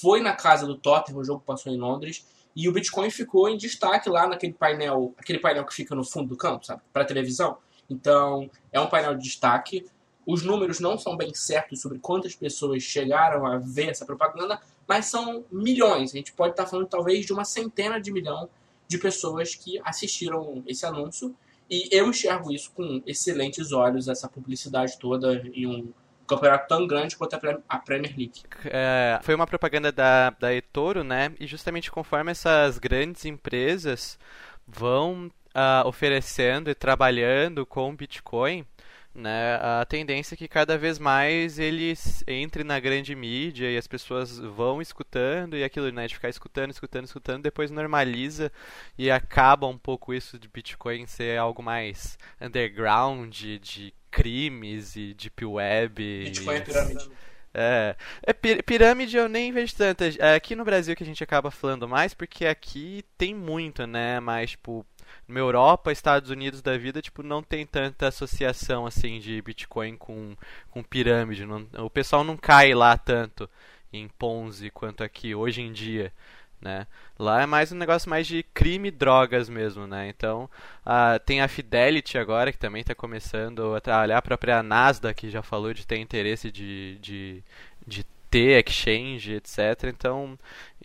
Foi 0.00 0.22
na 0.22 0.32
casa 0.32 0.66
do 0.66 0.78
Tottenham, 0.78 1.20
o 1.20 1.24
jogo 1.24 1.42
passou 1.44 1.70
em 1.70 1.76
Londres. 1.76 2.24
E 2.56 2.68
o 2.68 2.72
Bitcoin 2.72 3.10
ficou 3.10 3.48
em 3.48 3.56
destaque 3.56 4.08
lá 4.08 4.28
naquele 4.28 4.52
painel, 4.52 5.12
aquele 5.18 5.38
painel 5.38 5.64
que 5.66 5.74
fica 5.74 5.94
no 5.94 6.04
fundo 6.04 6.28
do 6.28 6.36
campo, 6.36 6.64
sabe? 6.64 6.82
Para 6.92 7.04
televisão. 7.04 7.58
Então, 7.90 8.48
é 8.72 8.80
um 8.80 8.86
painel 8.86 9.14
de 9.14 9.24
destaque. 9.24 9.86
Os 10.26 10.42
números 10.42 10.80
não 10.80 10.96
são 10.96 11.16
bem 11.16 11.34
certos 11.34 11.80
sobre 11.80 11.98
quantas 11.98 12.34
pessoas 12.34 12.82
chegaram 12.82 13.44
a 13.44 13.58
ver 13.58 13.90
essa 13.90 14.06
propaganda, 14.06 14.60
mas 14.86 15.06
são 15.06 15.44
milhões. 15.50 16.12
A 16.12 16.16
gente 16.16 16.32
pode 16.32 16.52
estar 16.52 16.66
falando 16.66 16.86
talvez 16.86 17.26
de 17.26 17.32
uma 17.32 17.44
centena 17.44 18.00
de 18.00 18.12
milhão 18.12 18.48
de 18.86 18.98
pessoas 18.98 19.54
que 19.54 19.80
assistiram 19.84 20.62
esse 20.66 20.86
anúncio. 20.86 21.34
E 21.68 21.88
eu 21.90 22.08
enxergo 22.08 22.52
isso 22.52 22.70
com 22.72 23.02
excelentes 23.06 23.72
olhos, 23.72 24.08
essa 24.08 24.28
publicidade 24.28 24.98
toda 24.98 25.34
em 25.54 25.66
um 25.66 25.92
campeonato 26.24 26.68
tão 26.68 26.86
grande 26.86 27.16
quanto 27.16 27.38
a 27.68 27.78
Premier 27.78 28.14
League. 28.16 28.42
É, 28.66 29.18
foi 29.22 29.34
uma 29.34 29.46
propaganda 29.46 29.92
da, 29.92 30.30
da 30.30 30.54
eToro, 30.54 31.04
né? 31.04 31.32
E 31.38 31.46
justamente 31.46 31.90
conforme 31.90 32.30
essas 32.30 32.78
grandes 32.78 33.24
empresas 33.24 34.18
vão 34.66 35.30
uh, 35.54 35.86
oferecendo 35.86 36.70
e 36.70 36.74
trabalhando 36.74 37.64
com 37.64 37.94
Bitcoin, 37.94 38.66
né, 39.14 39.56
a 39.56 39.84
tendência 39.84 40.34
é 40.34 40.36
que 40.36 40.48
cada 40.48 40.76
vez 40.76 40.98
mais 40.98 41.58
ele 41.58 41.94
entre 42.26 42.64
na 42.64 42.80
grande 42.80 43.14
mídia 43.14 43.70
e 43.70 43.76
as 43.76 43.86
pessoas 43.86 44.38
vão 44.38 44.82
escutando 44.82 45.56
e 45.56 45.62
aquilo, 45.62 45.90
né, 45.92 46.06
de 46.06 46.14
ficar 46.14 46.28
escutando, 46.28 46.70
escutando, 46.70 47.04
escutando, 47.04 47.42
depois 47.42 47.70
normaliza 47.70 48.50
e 48.98 49.10
acaba 49.10 49.66
um 49.66 49.78
pouco 49.78 50.12
isso 50.12 50.38
de 50.38 50.48
Bitcoin 50.48 51.06
ser 51.06 51.38
algo 51.38 51.62
mais 51.62 52.18
underground, 52.40 53.32
de 53.32 53.94
crimes 54.10 54.96
e 54.96 55.14
deep 55.14 55.44
web. 55.44 56.24
Bitcoin 56.24 56.56
é 56.56 56.60
pirâmide. 56.60 57.10
É, 57.56 57.94
é 58.24 58.32
pirâmide 58.32 59.16
eu 59.16 59.28
nem 59.28 59.52
vejo 59.52 59.76
tanta. 59.76 60.06
É 60.18 60.34
aqui 60.34 60.56
no 60.56 60.64
Brasil 60.64 60.96
que 60.96 61.04
a 61.04 61.06
gente 61.06 61.22
acaba 61.22 61.52
falando 61.52 61.88
mais, 61.88 62.12
porque 62.12 62.44
aqui 62.46 63.04
tem 63.16 63.32
muito, 63.32 63.86
né? 63.86 64.18
Mas, 64.18 64.50
tipo, 64.50 64.84
na 65.26 65.40
Europa, 65.40 65.92
Estados 65.92 66.30
Unidos 66.30 66.60
da 66.60 66.76
vida, 66.76 67.00
tipo, 67.00 67.22
não 67.22 67.42
tem 67.42 67.66
tanta 67.66 68.08
associação 68.08 68.86
assim 68.86 69.18
de 69.18 69.40
Bitcoin 69.40 69.96
com, 69.96 70.36
com 70.70 70.82
pirâmide. 70.82 71.46
Não, 71.46 71.66
o 71.78 71.90
pessoal 71.90 72.22
não 72.22 72.36
cai 72.36 72.74
lá 72.74 72.96
tanto 72.96 73.48
em 73.92 74.08
Ponzi 74.08 74.70
quanto 74.70 75.02
aqui 75.02 75.34
hoje 75.34 75.62
em 75.62 75.72
dia. 75.72 76.12
Né? 76.60 76.86
Lá 77.18 77.42
é 77.42 77.46
mais 77.46 77.72
um 77.72 77.76
negócio 77.76 78.08
mais 78.08 78.26
de 78.26 78.42
crime 78.42 78.88
e 78.88 78.90
drogas 78.90 79.50
mesmo, 79.50 79.86
né? 79.86 80.08
Então, 80.08 80.48
uh, 80.86 81.18
tem 81.26 81.42
a 81.42 81.48
Fidelity 81.48 82.16
agora, 82.16 82.50
que 82.50 82.58
também 82.58 82.80
está 82.80 82.94
começando 82.94 83.74
a 83.74 83.80
trabalhar, 83.82 84.16
a 84.16 84.22
própria 84.22 84.62
Nasdaq, 84.62 85.20
que 85.20 85.30
já 85.30 85.42
falou 85.42 85.74
de 85.74 85.86
ter 85.86 85.98
interesse 85.98 86.50
de, 86.50 86.98
de, 87.02 87.44
de 87.86 88.04
ter 88.30 88.66
exchange, 88.66 89.34
etc. 89.34 89.58
Então, 89.84 90.38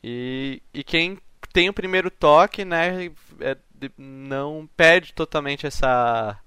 e, 0.04 0.62
e 0.74 0.84
quem 0.84 1.18
tem 1.54 1.70
o 1.70 1.74
primeiro 1.74 2.12
toque, 2.12 2.66
né, 2.66 3.10
é, 3.40 3.58
não 3.98 4.70
perde 4.76 5.14
totalmente 5.14 5.66
essa 5.66 6.40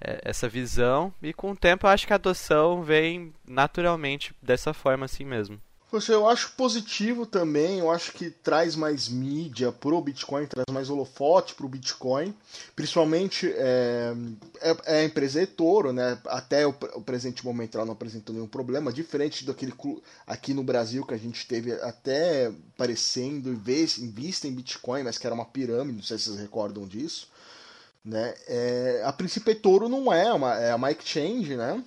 é, 0.00 0.20
essa 0.24 0.48
visão 0.48 1.12
e 1.22 1.32
com 1.32 1.52
o 1.52 1.56
tempo 1.56 1.86
eu 1.86 1.90
acho 1.90 2.06
que 2.06 2.12
a 2.12 2.16
adoção 2.16 2.82
vem 2.82 3.32
naturalmente 3.46 4.34
dessa 4.42 4.74
forma 4.74 5.04
assim 5.04 5.24
mesmo. 5.24 5.60
Eu 6.08 6.26
acho 6.26 6.52
positivo 6.52 7.26
também, 7.26 7.80
eu 7.80 7.90
acho 7.90 8.12
que 8.12 8.30
traz 8.30 8.74
mais 8.74 9.08
mídia 9.10 9.70
pro 9.70 10.00
Bitcoin, 10.00 10.46
traz 10.46 10.64
mais 10.72 10.88
holofote 10.88 11.54
pro 11.54 11.68
Bitcoin. 11.68 12.34
Principalmente 12.74 13.52
é, 13.54 14.14
é, 14.62 14.76
é 14.86 15.00
a 15.00 15.04
empresa 15.04 15.42
eToro, 15.42 15.92
né? 15.92 16.18
Até 16.26 16.66
o, 16.66 16.70
o, 16.70 17.02
presente 17.02 17.44
momento 17.44 17.76
ela 17.76 17.84
não 17.84 17.92
apresentou 17.92 18.34
nenhum 18.34 18.46
problema, 18.46 18.90
diferente 18.90 19.44
daquele 19.44 19.74
aqui 20.26 20.54
no 20.54 20.64
Brasil 20.64 21.04
que 21.04 21.12
a 21.12 21.18
gente 21.18 21.46
teve 21.46 21.72
até 21.72 22.50
parecendo 22.74 23.50
em 23.50 24.10
vista 24.10 24.48
em 24.48 24.54
Bitcoin, 24.54 25.02
mas 25.02 25.18
que 25.18 25.26
era 25.26 25.34
uma 25.34 25.44
pirâmide, 25.44 25.98
não 25.98 26.04
sei 26.04 26.16
se 26.16 26.24
vocês 26.24 26.40
recordam 26.40 26.86
disso. 26.86 27.28
Né? 28.02 28.34
É, 28.48 29.02
a 29.04 29.12
princípio 29.12 29.50
eToro 29.50 29.88
não 29.90 30.12
é 30.12 30.32
uma, 30.32 30.54
é 30.54 30.74
uma 30.74 30.90
exchange, 30.90 31.54
né? 31.54 31.84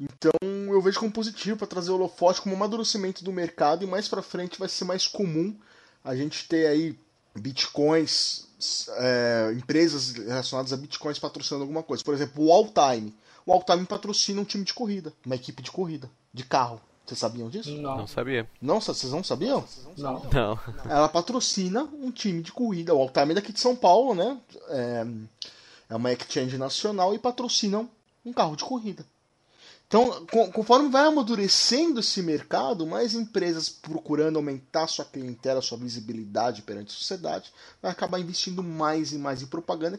Então 0.00 0.32
eu 0.42 0.80
vejo 0.80 0.98
como 0.98 1.12
positivo 1.12 1.58
para 1.58 1.66
trazer 1.66 1.90
o 1.90 1.94
holofote 1.94 2.40
como 2.40 2.54
um 2.54 2.56
amadurecimento 2.58 3.22
do 3.22 3.32
mercado 3.32 3.84
e 3.84 3.86
mais 3.86 4.08
para 4.08 4.22
frente 4.22 4.58
vai 4.58 4.68
ser 4.68 4.84
mais 4.84 5.06
comum 5.06 5.54
a 6.02 6.16
gente 6.16 6.48
ter 6.48 6.66
aí 6.66 6.98
bitcoins, 7.34 8.48
é, 8.96 9.52
empresas 9.54 10.12
relacionadas 10.12 10.72
a 10.72 10.76
bitcoins 10.76 11.18
patrocinando 11.18 11.64
alguma 11.64 11.82
coisa. 11.82 12.02
Por 12.02 12.14
exemplo, 12.14 12.46
o 12.46 12.52
Alltime. 12.52 13.14
O 13.44 13.52
Alltime 13.52 13.84
patrocina 13.84 14.40
um 14.40 14.44
time 14.44 14.64
de 14.64 14.72
corrida, 14.72 15.12
uma 15.24 15.34
equipe 15.34 15.62
de 15.62 15.70
corrida, 15.70 16.10
de 16.32 16.44
carro. 16.44 16.80
Vocês 17.04 17.18
sabiam 17.18 17.48
disso? 17.48 17.70
Não. 17.76 17.98
Não 17.98 18.06
sabia. 18.06 18.48
Não, 18.62 18.80
vocês 18.80 19.12
não 19.12 19.24
sabiam? 19.24 19.64
Não. 19.96 20.22
Não. 20.32 20.60
Ela 20.88 21.08
patrocina 21.08 21.82
um 21.82 22.10
time 22.10 22.42
de 22.42 22.52
corrida. 22.52 22.94
O 22.94 23.00
Alltime 23.00 23.32
é 23.32 23.34
daqui 23.34 23.52
de 23.52 23.60
São 23.60 23.74
Paulo, 23.74 24.14
né? 24.14 24.38
É, 24.68 25.06
é 25.90 25.96
uma 25.96 26.12
exchange 26.12 26.56
nacional 26.56 27.14
e 27.14 27.18
patrocinam 27.18 27.90
um 28.24 28.32
carro 28.32 28.54
de 28.54 28.64
corrida. 28.64 29.04
Então, 29.90 30.24
conforme 30.52 30.88
vai 30.88 31.02
amadurecendo 31.02 31.98
esse 31.98 32.22
mercado, 32.22 32.86
mais 32.86 33.12
empresas 33.12 33.68
procurando 33.68 34.36
aumentar 34.36 34.86
sua 34.86 35.04
clientela, 35.04 35.60
sua 35.60 35.76
visibilidade 35.76 36.62
perante 36.62 36.94
a 36.94 36.96
sociedade, 36.96 37.52
vai 37.82 37.90
acabar 37.90 38.20
investindo 38.20 38.62
mais 38.62 39.12
e 39.12 39.18
mais 39.18 39.42
em 39.42 39.48
propaganda. 39.48 39.98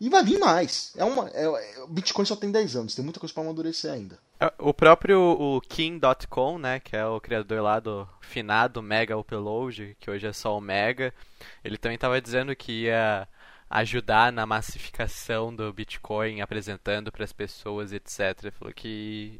E 0.00 0.08
vai 0.08 0.24
vir 0.24 0.40
mais. 0.40 0.92
É 0.96 1.04
uma, 1.04 1.28
é, 1.28 1.44
é 1.44 1.86
Bitcoin 1.88 2.24
só 2.24 2.34
tem 2.34 2.50
10 2.50 2.74
anos, 2.74 2.94
tem 2.96 3.04
muita 3.04 3.20
coisa 3.20 3.32
para 3.32 3.44
amadurecer 3.44 3.92
ainda. 3.92 4.18
É, 4.40 4.52
o 4.58 4.74
próprio 4.74 5.20
o 5.20 5.60
King.com, 5.60 6.58
né, 6.58 6.80
que 6.80 6.96
é 6.96 7.06
o 7.06 7.20
criador 7.20 7.62
lá 7.62 7.78
do 7.78 8.08
finado 8.20 8.82
Mega 8.82 9.16
Upload, 9.16 9.96
que 10.00 10.10
hoje 10.10 10.26
é 10.26 10.32
só 10.32 10.58
o 10.58 10.60
Mega, 10.60 11.14
ele 11.62 11.78
também 11.78 11.94
estava 11.94 12.20
dizendo 12.20 12.56
que 12.56 12.86
ia 12.86 13.28
ajudar 13.70 14.32
na 14.32 14.44
massificação 14.44 15.54
do 15.54 15.72
Bitcoin, 15.72 16.40
apresentando 16.40 17.12
para 17.12 17.24
as 17.24 17.32
pessoas, 17.32 17.92
etc. 17.92 18.36
Ele 18.42 18.50
falou 18.50 18.74
que 18.74 19.38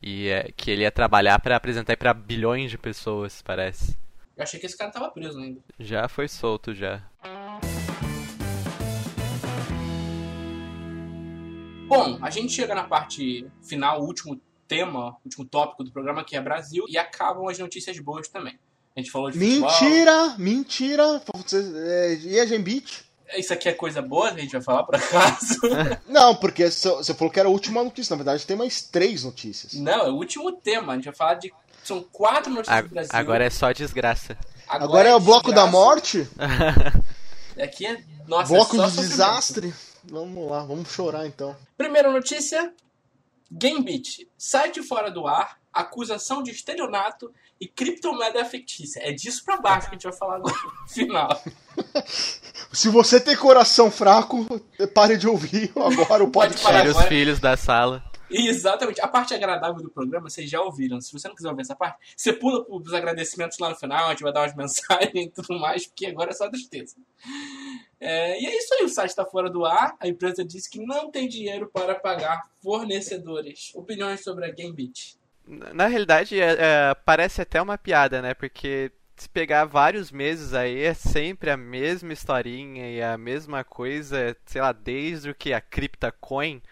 ia, 0.00 0.48
que 0.56 0.70
ele 0.70 0.82
ia 0.82 0.90
trabalhar 0.92 1.40
para 1.40 1.56
apresentar 1.56 1.96
para 1.96 2.14
bilhões 2.14 2.70
de 2.70 2.78
pessoas, 2.78 3.42
parece. 3.42 3.98
Eu 4.36 4.44
achei 4.44 4.60
que 4.60 4.66
esse 4.66 4.78
cara 4.78 4.90
tava 4.90 5.10
preso 5.10 5.38
ainda. 5.38 5.60
Já 5.78 6.08
foi 6.08 6.28
solto 6.28 6.72
já. 6.74 7.02
Bom, 11.88 12.18
a 12.22 12.30
gente 12.30 12.52
chega 12.52 12.74
na 12.74 12.84
parte 12.84 13.46
final, 13.62 14.00
o 14.00 14.06
último 14.06 14.40
tema, 14.66 15.16
último 15.24 15.44
tópico 15.44 15.84
do 15.84 15.92
programa 15.92 16.24
que 16.24 16.34
é 16.34 16.40
Brasil 16.40 16.84
e 16.88 16.96
acabam 16.96 17.48
as 17.48 17.58
notícias 17.58 17.98
boas 17.98 18.28
também. 18.28 18.58
A 18.96 19.00
gente 19.00 19.10
falou 19.10 19.30
de 19.30 19.38
Mentira, 19.38 20.30
futebol. 20.30 20.38
mentira. 20.38 21.22
E 22.24 22.40
a 22.40 22.46
Gembit? 22.46 23.11
Isso 23.36 23.52
aqui 23.52 23.68
é 23.68 23.72
coisa 23.72 24.02
boa, 24.02 24.30
a 24.30 24.38
gente 24.38 24.52
vai 24.52 24.62
falar 24.62 24.84
por 24.84 24.96
acaso? 24.96 25.60
Não, 26.06 26.34
porque 26.34 26.70
você 26.70 27.14
falou 27.14 27.32
que 27.32 27.38
era 27.40 27.48
a 27.48 27.52
última 27.52 27.82
notícia. 27.82 28.14
Na 28.14 28.22
verdade, 28.22 28.46
tem 28.46 28.56
mais 28.56 28.82
três 28.82 29.24
notícias. 29.24 29.74
Não, 29.74 30.06
é 30.06 30.10
o 30.10 30.14
último 30.14 30.52
tema. 30.52 30.92
A 30.92 30.96
gente 30.96 31.06
vai 31.06 31.14
falar 31.14 31.34
de. 31.34 31.52
São 31.82 32.02
quatro 32.02 32.52
notícias 32.52 32.78
a, 32.78 32.80
do 32.82 32.88
Brasil. 32.88 33.10
Agora 33.12 33.44
é 33.44 33.50
só 33.50 33.72
desgraça. 33.72 34.36
Agora, 34.68 34.84
Agora 34.84 35.08
é, 35.08 35.12
é 35.12 35.14
o 35.16 35.20
bloco 35.20 35.46
desgraça. 35.46 35.66
da 35.66 35.72
morte? 35.72 36.28
Aqui 37.60 37.86
é. 37.86 38.02
Nossa, 38.26 38.52
bloco 38.52 38.80
é 38.80 38.88
de 38.88 38.96
desastre. 38.96 39.74
Vamos 40.04 40.50
lá, 40.50 40.64
vamos 40.64 40.90
chorar 40.90 41.26
então. 41.26 41.56
Primeira 41.76 42.10
notícia: 42.10 42.72
Gambit. 43.50 44.28
Site 44.38 44.82
fora 44.82 45.10
do 45.10 45.26
ar, 45.26 45.58
acusação 45.72 46.42
de 46.42 46.50
estelionato 46.50 47.32
e 47.60 47.66
criptomoeda 47.66 48.44
fictícia. 48.44 49.00
É 49.00 49.12
disso 49.12 49.44
pra 49.44 49.56
baixo 49.56 49.88
que 49.88 49.94
a 49.94 49.98
gente 49.98 50.04
vai 50.04 50.12
falar 50.12 50.38
no 50.38 50.48
final. 50.88 51.42
Se 52.72 52.88
você 52.88 53.20
tem 53.20 53.36
coração 53.36 53.90
fraco, 53.90 54.46
pare 54.94 55.16
de 55.16 55.28
ouvir 55.28 55.72
agora 55.76 56.24
o 56.24 56.30
podcast. 56.30 56.66
Tire 56.66 56.88
os 56.88 57.02
filhos 57.04 57.40
da 57.40 57.56
sala. 57.56 58.02
Exatamente. 58.32 59.00
A 59.00 59.06
parte 59.06 59.34
agradável 59.34 59.82
do 59.82 59.90
programa, 59.90 60.28
vocês 60.28 60.48
já 60.48 60.60
ouviram. 60.60 61.00
Se 61.00 61.12
você 61.12 61.28
não 61.28 61.34
quiser 61.34 61.50
ouvir 61.50 61.62
essa 61.62 61.76
parte, 61.76 61.98
você 62.16 62.32
pula 62.32 62.64
os 62.68 62.92
agradecimentos 62.94 63.58
lá 63.58 63.68
no 63.68 63.76
final, 63.76 64.06
a 64.06 64.10
gente 64.10 64.22
vai 64.22 64.32
dar 64.32 64.40
umas 64.40 64.56
mensagens 64.56 65.10
e 65.14 65.28
tudo 65.28 65.58
mais, 65.58 65.86
porque 65.86 66.06
agora 66.06 66.30
é 66.30 66.34
só 66.34 66.48
tristeza. 66.48 66.96
É, 68.00 68.40
e 68.40 68.46
é 68.46 68.56
isso 68.56 68.74
aí, 68.74 68.84
o 68.84 68.88
site 68.88 69.10
está 69.10 69.24
fora 69.24 69.50
do 69.50 69.64
ar. 69.64 69.94
A 70.00 70.08
empresa 70.08 70.44
disse 70.44 70.68
que 70.70 70.84
não 70.84 71.10
tem 71.10 71.28
dinheiro 71.28 71.70
para 71.72 71.94
pagar 71.94 72.42
fornecedores. 72.62 73.70
Opiniões 73.74 74.24
sobre 74.24 74.46
a 74.46 74.50
Gamebit. 74.50 75.16
Na 75.46 75.86
realidade, 75.86 76.40
é, 76.40 76.52
é, 76.58 76.94
parece 77.04 77.42
até 77.42 77.60
uma 77.60 77.76
piada, 77.76 78.22
né? 78.22 78.34
Porque 78.34 78.92
se 79.16 79.28
pegar 79.28 79.64
vários 79.64 80.10
meses 80.10 80.54
aí, 80.54 80.82
é 80.82 80.94
sempre 80.94 81.50
a 81.50 81.56
mesma 81.56 82.12
historinha 82.12 82.90
e 82.90 83.02
a 83.02 83.18
mesma 83.18 83.64
coisa, 83.64 84.36
sei 84.46 84.60
lá, 84.60 84.72
desde 84.72 85.30
o 85.30 85.34
que 85.34 85.52
a 85.52 85.60
CryptoCoin, 85.60 86.62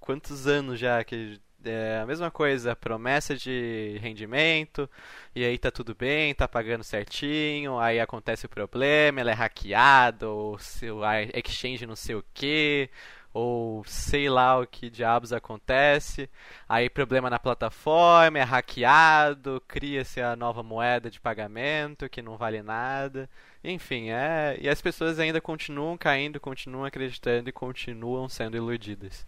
quantos 0.00 0.46
anos 0.46 0.78
já 0.78 1.02
que 1.04 1.40
é 1.64 1.98
a 2.02 2.06
mesma 2.06 2.30
coisa, 2.30 2.76
promessa 2.76 3.34
de 3.34 3.98
rendimento, 4.00 4.88
e 5.34 5.44
aí 5.44 5.58
tá 5.58 5.70
tudo 5.70 5.94
bem, 5.94 6.34
tá 6.34 6.46
pagando 6.46 6.84
certinho, 6.84 7.78
aí 7.78 7.98
acontece 7.98 8.46
o 8.46 8.48
problema, 8.48 9.20
ela 9.20 9.32
é 9.32 9.34
hackeada, 9.34 10.28
ou 10.28 10.58
seu, 10.58 11.00
exchange 11.34 11.86
não 11.86 11.96
sei 11.96 12.14
o 12.14 12.24
que, 12.32 12.88
ou 13.36 13.84
sei 13.86 14.30
lá 14.30 14.58
o 14.58 14.66
que 14.66 14.88
diabos 14.88 15.30
acontece. 15.30 16.26
Aí 16.66 16.88
problema 16.88 17.28
na 17.28 17.38
plataforma, 17.38 18.38
é 18.38 18.42
hackeado, 18.42 19.62
cria-se 19.68 20.22
a 20.22 20.34
nova 20.34 20.62
moeda 20.62 21.10
de 21.10 21.20
pagamento 21.20 22.08
que 22.08 22.22
não 22.22 22.38
vale 22.38 22.62
nada. 22.62 23.28
Enfim, 23.62 24.08
é. 24.08 24.56
E 24.58 24.70
as 24.70 24.80
pessoas 24.80 25.18
ainda 25.18 25.38
continuam 25.38 25.98
caindo, 25.98 26.40
continuam 26.40 26.86
acreditando 26.86 27.50
e 27.50 27.52
continuam 27.52 28.26
sendo 28.26 28.56
iludidas. 28.56 29.26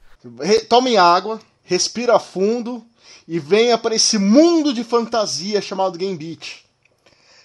Tome 0.71 0.97
água, 0.97 1.39
respira 1.63 2.19
fundo 2.19 2.83
e 3.27 3.39
venha 3.39 3.77
para 3.77 3.95
esse 3.95 4.17
mundo 4.17 4.73
de 4.73 4.85
fantasia 4.85 5.61
chamado 5.61 5.99
Game 5.99 6.17
Beat. 6.17 6.65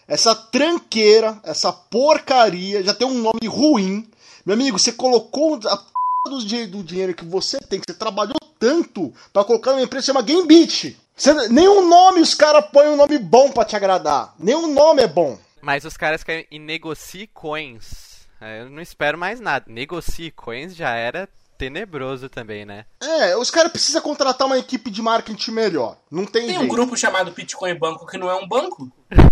Essa 0.07 0.33
tranqueira, 0.33 1.41
essa 1.43 1.73
porcaria, 1.73 2.81
já 2.83 2.93
tem 2.93 3.05
um 3.05 3.21
nome 3.21 3.47
ruim. 3.47 4.09
Meu 4.45 4.53
amigo, 4.53 4.79
você 4.79 4.93
colocou 4.93 5.59
a 5.67 5.92
do, 6.29 6.67
do 6.67 6.83
dinheiro 6.83 7.13
que 7.13 7.25
você 7.25 7.59
tem, 7.59 7.79
que 7.79 7.85
você 7.91 7.97
trabalhou 7.97 8.35
tanto 8.57 9.13
para 9.31 9.43
colocar 9.43 9.71
numa 9.71 9.83
empresa 9.83 10.03
que 10.03 10.05
chama 10.07 10.21
Game 10.21 10.47
Beat. 10.47 10.95
Você, 11.15 11.33
nenhum 11.49 11.87
nome 11.87 12.21
os 12.21 12.33
caras 12.33 12.65
põem 12.71 12.87
um 12.87 12.95
nome 12.95 13.17
bom 13.19 13.51
para 13.51 13.65
te 13.65 13.75
agradar. 13.75 14.33
Nenhum 14.39 14.73
nome 14.73 15.01
é 15.03 15.07
bom. 15.07 15.37
Mas 15.61 15.85
os 15.85 15.97
caras 15.97 16.23
querem 16.23 16.47
e 16.49 16.57
negocie 16.57 17.27
coins. 17.27 18.25
É, 18.39 18.61
eu 18.61 18.69
não 18.69 18.81
espero 18.81 19.17
mais 19.17 19.39
nada. 19.39 19.65
Negocie 19.67 20.31
coins 20.31 20.75
já 20.75 20.91
era 20.95 21.27
tenebroso 21.57 22.29
também, 22.29 22.65
né? 22.65 22.85
É, 23.01 23.35
os 23.37 23.51
caras 23.51 23.71
precisam 23.71 24.01
contratar 24.01 24.47
uma 24.47 24.57
equipe 24.57 24.89
de 24.89 25.01
marketing 25.01 25.51
melhor. 25.51 25.97
Não 26.09 26.25
tem, 26.25 26.47
Tem 26.47 26.55
jeito. 26.55 26.63
um 26.63 26.67
grupo 26.67 26.97
chamado 26.97 27.31
Bitcoin 27.31 27.75
Banco 27.75 28.07
que 28.07 28.17
não 28.17 28.29
é 28.29 28.35
um 28.35 28.47
banco? 28.47 28.91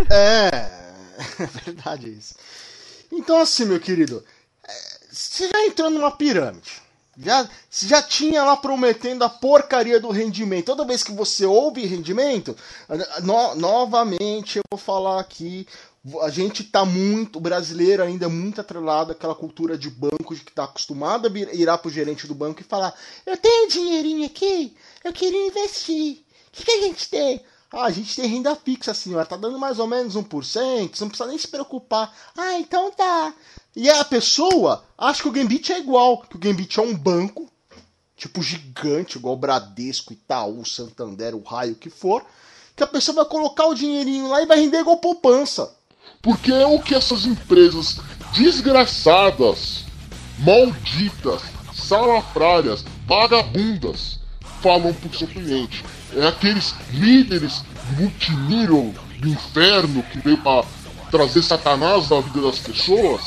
É, 0.09 0.49
é 1.39 1.45
verdade 1.65 2.09
isso. 2.09 2.35
Então 3.11 3.39
assim, 3.39 3.65
meu 3.65 3.79
querido, 3.79 4.23
é, 4.65 5.00
você 5.21 5.47
já 5.47 5.65
entrou 5.65 5.89
numa 5.89 6.11
pirâmide. 6.11 6.81
Já, 7.17 7.47
já 7.69 8.01
tinha 8.01 8.43
lá 8.43 8.55
prometendo 8.55 9.23
a 9.23 9.29
porcaria 9.29 9.99
do 9.99 10.09
rendimento. 10.09 10.67
Toda 10.67 10.85
vez 10.85 11.03
que 11.03 11.11
você 11.11 11.45
ouve 11.45 11.85
rendimento, 11.85 12.55
no, 13.21 13.55
novamente 13.55 14.57
eu 14.57 14.63
vou 14.71 14.79
falar 14.79 15.19
aqui 15.19 15.67
a 16.23 16.29
gente 16.29 16.63
tá 16.63 16.83
muito, 16.83 17.37
o 17.37 17.41
brasileiro 17.41 18.01
ainda 18.01 18.25
é 18.25 18.27
muito 18.27 18.59
atrelado 18.59 19.11
àquela 19.11 19.35
cultura 19.35 19.77
de 19.77 19.89
banco, 19.89 20.33
de 20.33 20.41
que 20.41 20.51
tá 20.51 20.63
acostumado 20.63 21.27
a 21.27 21.31
ir 21.53 21.77
pro 21.79 21.91
gerente 21.91 22.25
do 22.25 22.33
banco 22.33 22.61
e 22.61 22.63
falar: 22.63 22.93
Eu 23.25 23.37
tenho 23.37 23.69
dinheirinho 23.69 24.25
aqui, 24.25 24.75
eu 25.03 25.13
queria 25.13 25.47
investir. 25.47 26.23
O 26.47 26.51
que, 26.51 26.65
que 26.65 26.71
a 26.71 26.81
gente 26.81 27.07
tem? 27.07 27.45
Ah, 27.71 27.85
a 27.85 27.91
gente 27.91 28.15
tem 28.15 28.25
renda 28.27 28.55
fixa, 28.55 28.93
senhora, 28.93 29.25
tá 29.25 29.37
dando 29.37 29.57
mais 29.57 29.79
ou 29.79 29.87
menos 29.87 30.15
1%, 30.15 30.25
você 30.93 31.03
não 31.03 31.09
precisa 31.09 31.29
nem 31.29 31.37
se 31.37 31.47
preocupar. 31.47 32.13
Ah, 32.35 32.57
então 32.57 32.91
tá. 32.91 33.33
E 33.75 33.89
a 33.89 34.03
pessoa 34.03 34.83
acha 34.97 35.21
que 35.21 35.29
o 35.29 35.31
Gambit 35.31 35.71
é 35.71 35.79
igual, 35.79 36.19
que 36.19 36.35
o 36.35 36.39
Gambit 36.39 36.79
é 36.79 36.83
um 36.83 36.93
banco, 36.93 37.49
tipo 38.17 38.43
gigante, 38.43 39.17
igual 39.17 39.37
Bradesco, 39.37 40.13
Itaú, 40.13 40.65
Santander, 40.65 41.35
o 41.35 41.41
raio 41.41 41.75
que 41.75 41.89
for, 41.89 42.25
que 42.75 42.83
a 42.83 42.87
pessoa 42.87 43.15
vai 43.15 43.25
colocar 43.25 43.65
o 43.65 43.73
dinheirinho 43.73 44.27
lá 44.27 44.41
e 44.41 44.45
vai 44.45 44.59
render 44.59 44.79
igual 44.79 44.97
poupança. 44.97 45.73
Porque 46.21 46.51
é 46.51 46.67
o 46.67 46.79
que 46.79 46.93
essas 46.93 47.25
empresas 47.25 47.99
desgraçadas, 48.33 49.85
malditas, 50.39 51.41
salafrárias, 51.73 52.83
vagabundas 53.07 54.19
falam 54.61 54.93
pro 54.93 55.17
seu 55.17 55.27
cliente. 55.27 55.83
É 56.15 56.27
aqueles 56.27 56.75
líderes 56.91 57.63
multinível 57.97 58.93
do 59.19 59.27
inferno 59.29 60.03
que 60.03 60.19
veio 60.19 60.37
para 60.37 60.65
trazer 61.11 61.43
Satanás 61.43 62.09
na 62.09 62.21
vida 62.21 62.41
das 62.41 62.59
pessoas. 62.59 63.21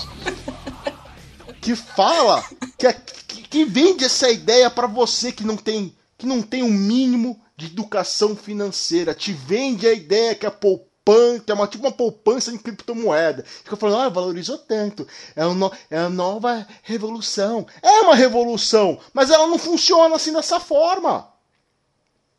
Que 1.60 1.76
fala 1.76 2.42
que, 2.76 2.92
que, 2.92 3.42
que 3.42 3.64
vende 3.64 4.04
essa 4.04 4.30
ideia 4.30 4.70
para 4.70 4.86
você 4.86 5.30
que 5.30 5.44
não 5.44 5.56
tem 5.56 5.94
que 6.16 6.26
não 6.26 6.42
tem 6.42 6.62
um 6.62 6.70
mínimo 6.70 7.40
de 7.56 7.66
educação 7.66 8.34
financeira. 8.34 9.14
Te 9.14 9.32
vende 9.32 9.86
a 9.86 9.92
ideia 9.92 10.34
que 10.34 10.46
a 10.46 10.50
poupança 10.50 10.94
poupança, 11.04 11.44
é 11.48 11.54
uma, 11.54 11.66
tipo 11.66 11.84
uma 11.84 11.92
poupança 11.92 12.50
em 12.50 12.58
criptomoeda. 12.58 13.44
Fica 13.44 13.76
falando, 13.76 14.00
ah, 14.00 14.08
valorizou 14.08 14.56
tanto. 14.56 15.06
É, 15.36 15.46
um, 15.46 15.70
é 15.90 15.98
a 15.98 16.08
nova 16.08 16.66
revolução. 16.82 17.66
É 17.82 18.00
uma 18.00 18.14
revolução, 18.14 18.98
mas 19.12 19.30
ela 19.30 19.46
não 19.46 19.58
funciona 19.58 20.16
assim 20.16 20.32
dessa 20.32 20.58
forma. 20.58 21.28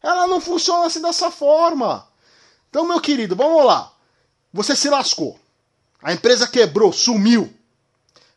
Ela 0.02 0.28
não 0.28 0.42
funciona 0.42 0.88
assim 0.88 1.02
dessa 1.02 1.30
forma. 1.30 2.08
Então, 2.70 2.88
meu 2.88 3.00
querido, 3.00 3.36
vamos 3.36 3.64
lá. 3.66 3.92
Você 4.56 4.74
se 4.74 4.90
lascou. 4.90 5.38
A 6.02 6.14
empresa 6.14 6.48
quebrou, 6.48 6.94
sumiu. 6.94 7.54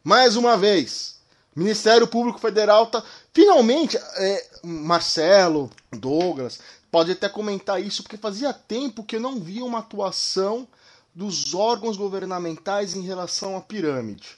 Mais 0.03 0.35
uma 0.35 0.57
vez. 0.57 1.21
Ministério 1.55 2.09
Público 2.09 2.41
Federal 2.41 2.89
tá. 2.89 3.05
Finalmente, 3.33 3.97
é, 3.97 4.51
Marcelo, 4.65 5.71
Douglas, 5.93 6.59
pode 6.91 7.13
até 7.13 7.29
comentar 7.29 7.81
isso, 7.81 8.03
porque 8.03 8.17
fazia 8.17 8.53
tempo 8.53 9.05
que 9.05 9.15
eu 9.15 9.21
não 9.21 9.39
via 9.39 9.65
uma 9.65 9.79
atuação 9.79 10.67
dos 11.15 11.55
órgãos 11.55 11.97
governamentais 11.97 12.97
em 12.97 13.03
relação 13.03 13.57
à 13.57 13.61
pirâmide. 13.61 14.37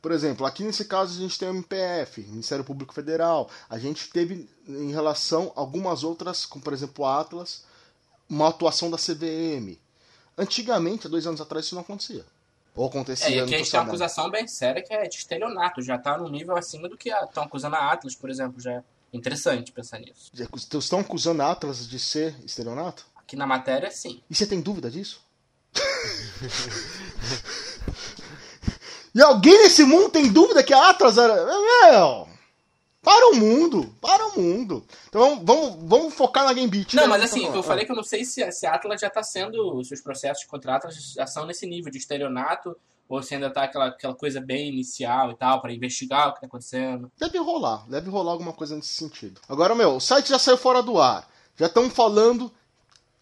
Por 0.00 0.12
exemplo, 0.12 0.46
aqui 0.46 0.64
nesse 0.64 0.86
caso 0.86 1.12
a 1.18 1.20
gente 1.20 1.38
tem 1.38 1.50
o 1.50 1.54
MPF, 1.54 2.22
Ministério 2.22 2.64
Público 2.64 2.94
Federal. 2.94 3.50
A 3.68 3.78
gente 3.78 4.08
teve 4.08 4.48
em 4.66 4.92
relação 4.92 5.52
a 5.54 5.60
algumas 5.60 6.02
outras, 6.04 6.46
como 6.46 6.64
por 6.64 6.72
exemplo 6.72 7.04
o 7.04 7.06
Atlas, 7.06 7.64
uma 8.30 8.48
atuação 8.48 8.90
da 8.90 8.96
CVM. 8.96 9.76
Antigamente, 10.38 11.06
há 11.06 11.10
dois 11.10 11.26
anos 11.26 11.40
atrás, 11.40 11.66
isso 11.66 11.74
não 11.74 11.82
acontecia. 11.82 12.24
Ou 12.74 12.86
acontecia. 12.86 13.26
É, 13.26 13.30
e 13.30 13.40
aqui 13.40 13.54
a 13.54 13.58
gente 13.58 13.70
tem 13.70 13.80
uma 13.80 13.86
acusação 13.86 14.30
bem 14.30 14.46
séria 14.46 14.82
que 14.82 14.94
é 14.94 15.08
de 15.08 15.16
estelionato. 15.16 15.82
Já 15.82 15.96
está 15.96 16.16
no 16.16 16.28
nível 16.28 16.56
acima 16.56 16.88
do 16.88 16.96
que 16.96 17.10
estão 17.10 17.42
acusando 17.42 17.74
a 17.74 17.92
Atlas, 17.92 18.14
por 18.14 18.30
exemplo. 18.30 18.60
Já 18.60 18.82
Interessante 19.12 19.72
pensar 19.72 19.98
nisso. 20.00 20.30
Vocês 20.34 20.84
estão 20.84 21.00
acusando 21.00 21.42
a 21.42 21.50
Atlas 21.50 21.88
de 21.88 21.98
ser 21.98 22.36
estelionato? 22.44 23.04
Aqui 23.16 23.34
na 23.36 23.46
matéria, 23.46 23.90
sim. 23.90 24.22
E 24.28 24.34
você 24.34 24.46
tem 24.46 24.60
dúvida 24.60 24.90
disso? 24.90 25.22
e 29.14 29.22
alguém 29.22 29.62
nesse 29.62 29.84
mundo 29.84 30.10
tem 30.10 30.30
dúvida 30.30 30.62
que 30.62 30.74
a 30.74 30.90
Atlas 30.90 31.16
era. 31.16 31.34
Meu! 31.34 32.28
Para 33.08 33.30
o 33.30 33.36
mundo! 33.36 33.94
Para 34.02 34.26
o 34.26 34.38
mundo! 34.38 34.84
Então 35.08 35.42
vamos, 35.42 35.78
vamos 35.88 36.12
focar 36.12 36.44
na 36.44 36.52
Game 36.52 36.68
Beat. 36.68 36.92
Não, 36.92 37.04
né? 37.04 37.08
mas 37.08 37.22
assim, 37.22 37.46
eu 37.46 37.62
falei 37.62 37.86
que 37.86 37.90
eu 37.90 37.96
não 37.96 38.02
sei 38.02 38.22
se, 38.22 38.52
se 38.52 38.66
a 38.66 38.74
Atlas 38.74 39.00
já 39.00 39.06
está 39.06 39.22
sendo. 39.22 39.82
Se 39.82 39.94
os 39.94 40.02
processos 40.02 40.44
contra 40.44 40.74
a 40.74 40.76
Atlas 40.76 41.14
já 41.14 41.26
são 41.26 41.46
nesse 41.46 41.66
nível 41.66 41.90
de 41.90 41.96
estelionato 41.96 42.76
ou 43.08 43.22
se 43.22 43.34
ainda 43.34 43.48
tá 43.48 43.62
aquela, 43.62 43.86
aquela 43.86 44.14
coisa 44.14 44.42
bem 44.42 44.68
inicial 44.68 45.30
e 45.30 45.36
tal, 45.36 45.62
para 45.62 45.72
investigar 45.72 46.28
o 46.28 46.34
que 46.34 46.42
tá 46.42 46.46
acontecendo. 46.48 47.10
Deve 47.16 47.38
rolar, 47.38 47.88
deve 47.88 48.10
rolar 48.10 48.32
alguma 48.32 48.52
coisa 48.52 48.76
nesse 48.76 48.92
sentido. 48.92 49.40
Agora, 49.48 49.74
meu, 49.74 49.96
o 49.96 50.00
site 50.00 50.28
já 50.28 50.38
saiu 50.38 50.58
fora 50.58 50.82
do 50.82 51.00
ar. 51.00 51.26
Já 51.56 51.64
estão 51.64 51.88
falando 51.88 52.52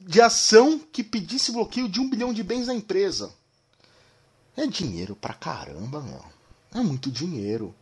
de 0.01 0.21
ação 0.21 0.81
que 0.81 1.05
pedisse 1.05 1.53
bloqueio 1.53 1.89
de 1.89 2.01
um 2.01 2.11
bilhão 2.11 2.35
de 2.35 2.43
bens 2.43 2.67
da 2.67 2.75
empresa. 2.75 3.33
É 4.57 4.67
dinheiro 4.67 5.15
pra 5.15 5.33
caramba, 5.33 6.01
meu. 6.01 6.25
É 6.75 6.81
muito 6.81 7.09
dinheiro. 7.09 7.73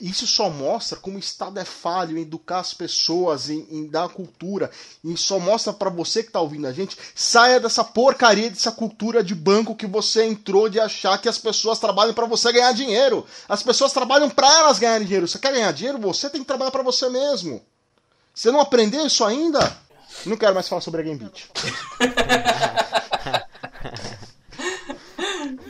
Isso 0.00 0.26
só 0.26 0.50
mostra 0.50 0.98
como 0.98 1.16
o 1.16 1.20
Estado 1.20 1.58
é 1.58 1.64
falho 1.64 2.16
em 2.18 2.22
educar 2.22 2.60
as 2.60 2.74
pessoas, 2.74 3.48
em, 3.50 3.66
em 3.70 3.86
dar 3.86 4.08
cultura. 4.08 4.70
E 5.04 5.16
só 5.16 5.38
mostra 5.38 5.72
para 5.72 5.90
você 5.90 6.22
que 6.22 6.28
está 6.28 6.40
ouvindo 6.40 6.66
a 6.66 6.72
gente, 6.72 6.96
saia 7.14 7.60
dessa 7.60 7.84
porcaria, 7.84 8.50
dessa 8.50 8.72
cultura 8.72 9.22
de 9.22 9.34
banco 9.34 9.74
que 9.76 9.86
você 9.86 10.24
entrou 10.24 10.68
de 10.68 10.80
achar 10.80 11.18
que 11.18 11.28
as 11.28 11.38
pessoas 11.38 11.78
trabalham 11.78 12.14
para 12.14 12.26
você 12.26 12.52
ganhar 12.52 12.72
dinheiro. 12.72 13.26
As 13.48 13.62
pessoas 13.62 13.92
trabalham 13.92 14.30
para 14.30 14.50
elas 14.58 14.78
ganharem 14.78 15.06
dinheiro. 15.06 15.28
Você 15.28 15.38
quer 15.38 15.52
ganhar 15.52 15.72
dinheiro? 15.72 15.98
Você 15.98 16.28
tem 16.28 16.40
que 16.40 16.46
trabalhar 16.46 16.70
para 16.70 16.82
você 16.82 17.08
mesmo. 17.08 17.62
Você 18.34 18.50
não 18.50 18.60
aprendeu 18.60 19.06
isso 19.06 19.24
ainda? 19.24 19.76
Não 20.24 20.36
quero 20.36 20.54
mais 20.54 20.68
falar 20.68 20.80
sobre 20.80 21.00
a 21.02 21.04
Game 21.04 21.18
Beat. 21.18 21.48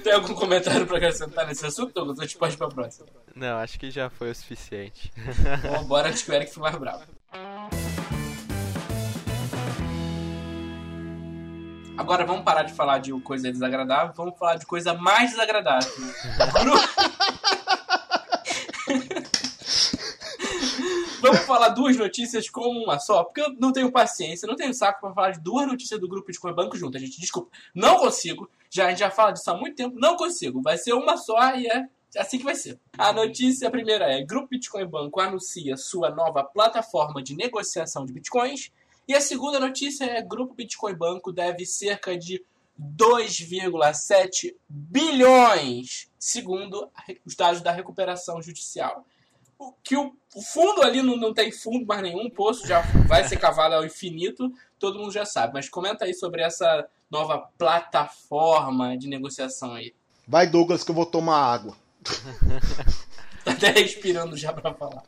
Tem 0.06 0.14
algum 0.14 0.34
comentário 0.34 0.86
pra 0.86 0.98
acrescentar 0.98 1.44
nesse 1.48 1.66
assunto, 1.66 1.92
Douglas? 1.92 2.20
A 2.20 2.22
gente 2.22 2.38
pode 2.38 2.54
ir 2.54 2.58
pra 2.58 2.68
próxima. 2.68 3.08
Não, 3.34 3.58
acho 3.58 3.76
que 3.76 3.90
já 3.90 4.08
foi 4.08 4.30
o 4.30 4.34
suficiente. 4.36 5.12
Bom, 5.68 5.82
bora 5.82 6.10
antes 6.10 6.22
que 6.22 6.30
o 6.30 6.34
Eric 6.34 6.48
fique 6.48 6.60
mais 6.60 6.76
bravo. 6.76 7.02
Agora 11.98 12.24
vamos 12.24 12.44
parar 12.44 12.62
de 12.62 12.72
falar 12.72 12.98
de 12.98 13.10
coisa 13.20 13.50
desagradável, 13.50 14.14
vamos 14.14 14.38
falar 14.38 14.54
de 14.54 14.64
coisa 14.64 14.94
mais 14.94 15.32
desagradável. 15.32 15.90
Vamos 21.26 21.40
falar 21.40 21.70
duas 21.70 21.96
notícias 21.96 22.48
como 22.48 22.84
uma 22.84 23.00
só, 23.00 23.24
porque 23.24 23.40
eu 23.40 23.52
não 23.58 23.72
tenho 23.72 23.90
paciência, 23.90 24.46
não 24.46 24.54
tenho 24.54 24.72
saco 24.72 25.00
para 25.00 25.12
falar 25.12 25.30
de 25.32 25.40
duas 25.40 25.66
notícias 25.66 25.98
do 25.98 26.06
grupo 26.06 26.30
de 26.30 26.38
Banco 26.54 26.76
junto, 26.76 26.96
gente. 27.00 27.20
Desculpa, 27.20 27.50
não 27.74 27.96
consigo. 27.96 28.48
Já, 28.70 28.86
a 28.86 28.90
gente 28.90 29.00
já 29.00 29.10
fala 29.10 29.32
disso 29.32 29.50
há 29.50 29.56
muito 29.56 29.74
tempo, 29.74 29.98
não 29.98 30.14
consigo. 30.14 30.62
Vai 30.62 30.78
ser 30.78 30.92
uma 30.92 31.16
só 31.16 31.36
e 31.56 31.66
é 31.66 31.88
assim 32.16 32.38
que 32.38 32.44
vai 32.44 32.54
ser. 32.54 32.78
A 32.96 33.12
notícia 33.12 33.68
primeira 33.72 34.04
é: 34.04 34.22
Grupo 34.22 34.46
Bitcoin 34.50 34.86
Banco 34.86 35.20
anuncia 35.20 35.76
sua 35.76 36.10
nova 36.10 36.44
plataforma 36.44 37.20
de 37.20 37.34
negociação 37.34 38.06
de 38.06 38.12
bitcoins. 38.12 38.70
E 39.08 39.12
a 39.12 39.20
segunda 39.20 39.58
notícia 39.58 40.04
é: 40.04 40.22
Grupo 40.22 40.54
Bitcoin 40.54 40.94
Banco 40.94 41.32
deve 41.32 41.66
cerca 41.66 42.16
de 42.16 42.44
2,7 42.80 44.54
bilhões, 44.68 46.08
segundo 46.20 46.88
os 47.24 47.34
dados 47.34 47.62
da 47.62 47.72
recuperação 47.72 48.40
judicial. 48.40 49.04
O- 49.58 49.72
que 49.82 49.96
o, 49.96 50.12
fundo 50.52 50.82
ali 50.82 51.02
não, 51.02 51.16
não 51.16 51.32
tem 51.34 51.50
fundo 51.52 51.86
mais 51.86 52.02
nenhum, 52.02 52.26
o 52.26 52.30
poço 52.30 52.66
já 52.66 52.80
vai 53.06 53.24
ser 53.26 53.36
cavado 53.38 53.74
ao 53.74 53.84
infinito, 53.84 54.52
todo 54.78 54.98
mundo 54.98 55.12
já 55.12 55.24
sabe. 55.24 55.54
Mas 55.54 55.68
comenta 55.68 56.04
aí 56.04 56.14
sobre 56.14 56.42
essa 56.42 56.86
nova 57.10 57.38
plataforma 57.58 58.96
de 58.96 59.08
negociação 59.08 59.74
aí. 59.74 59.94
Vai, 60.26 60.46
Douglas, 60.46 60.82
que 60.84 60.90
eu 60.90 60.94
vou 60.94 61.06
tomar 61.06 61.38
água. 61.38 61.76
Tá 63.44 63.52
até 63.52 63.70
respirando 63.70 64.36
já 64.36 64.52
pra 64.52 64.74
falar. 64.74 65.04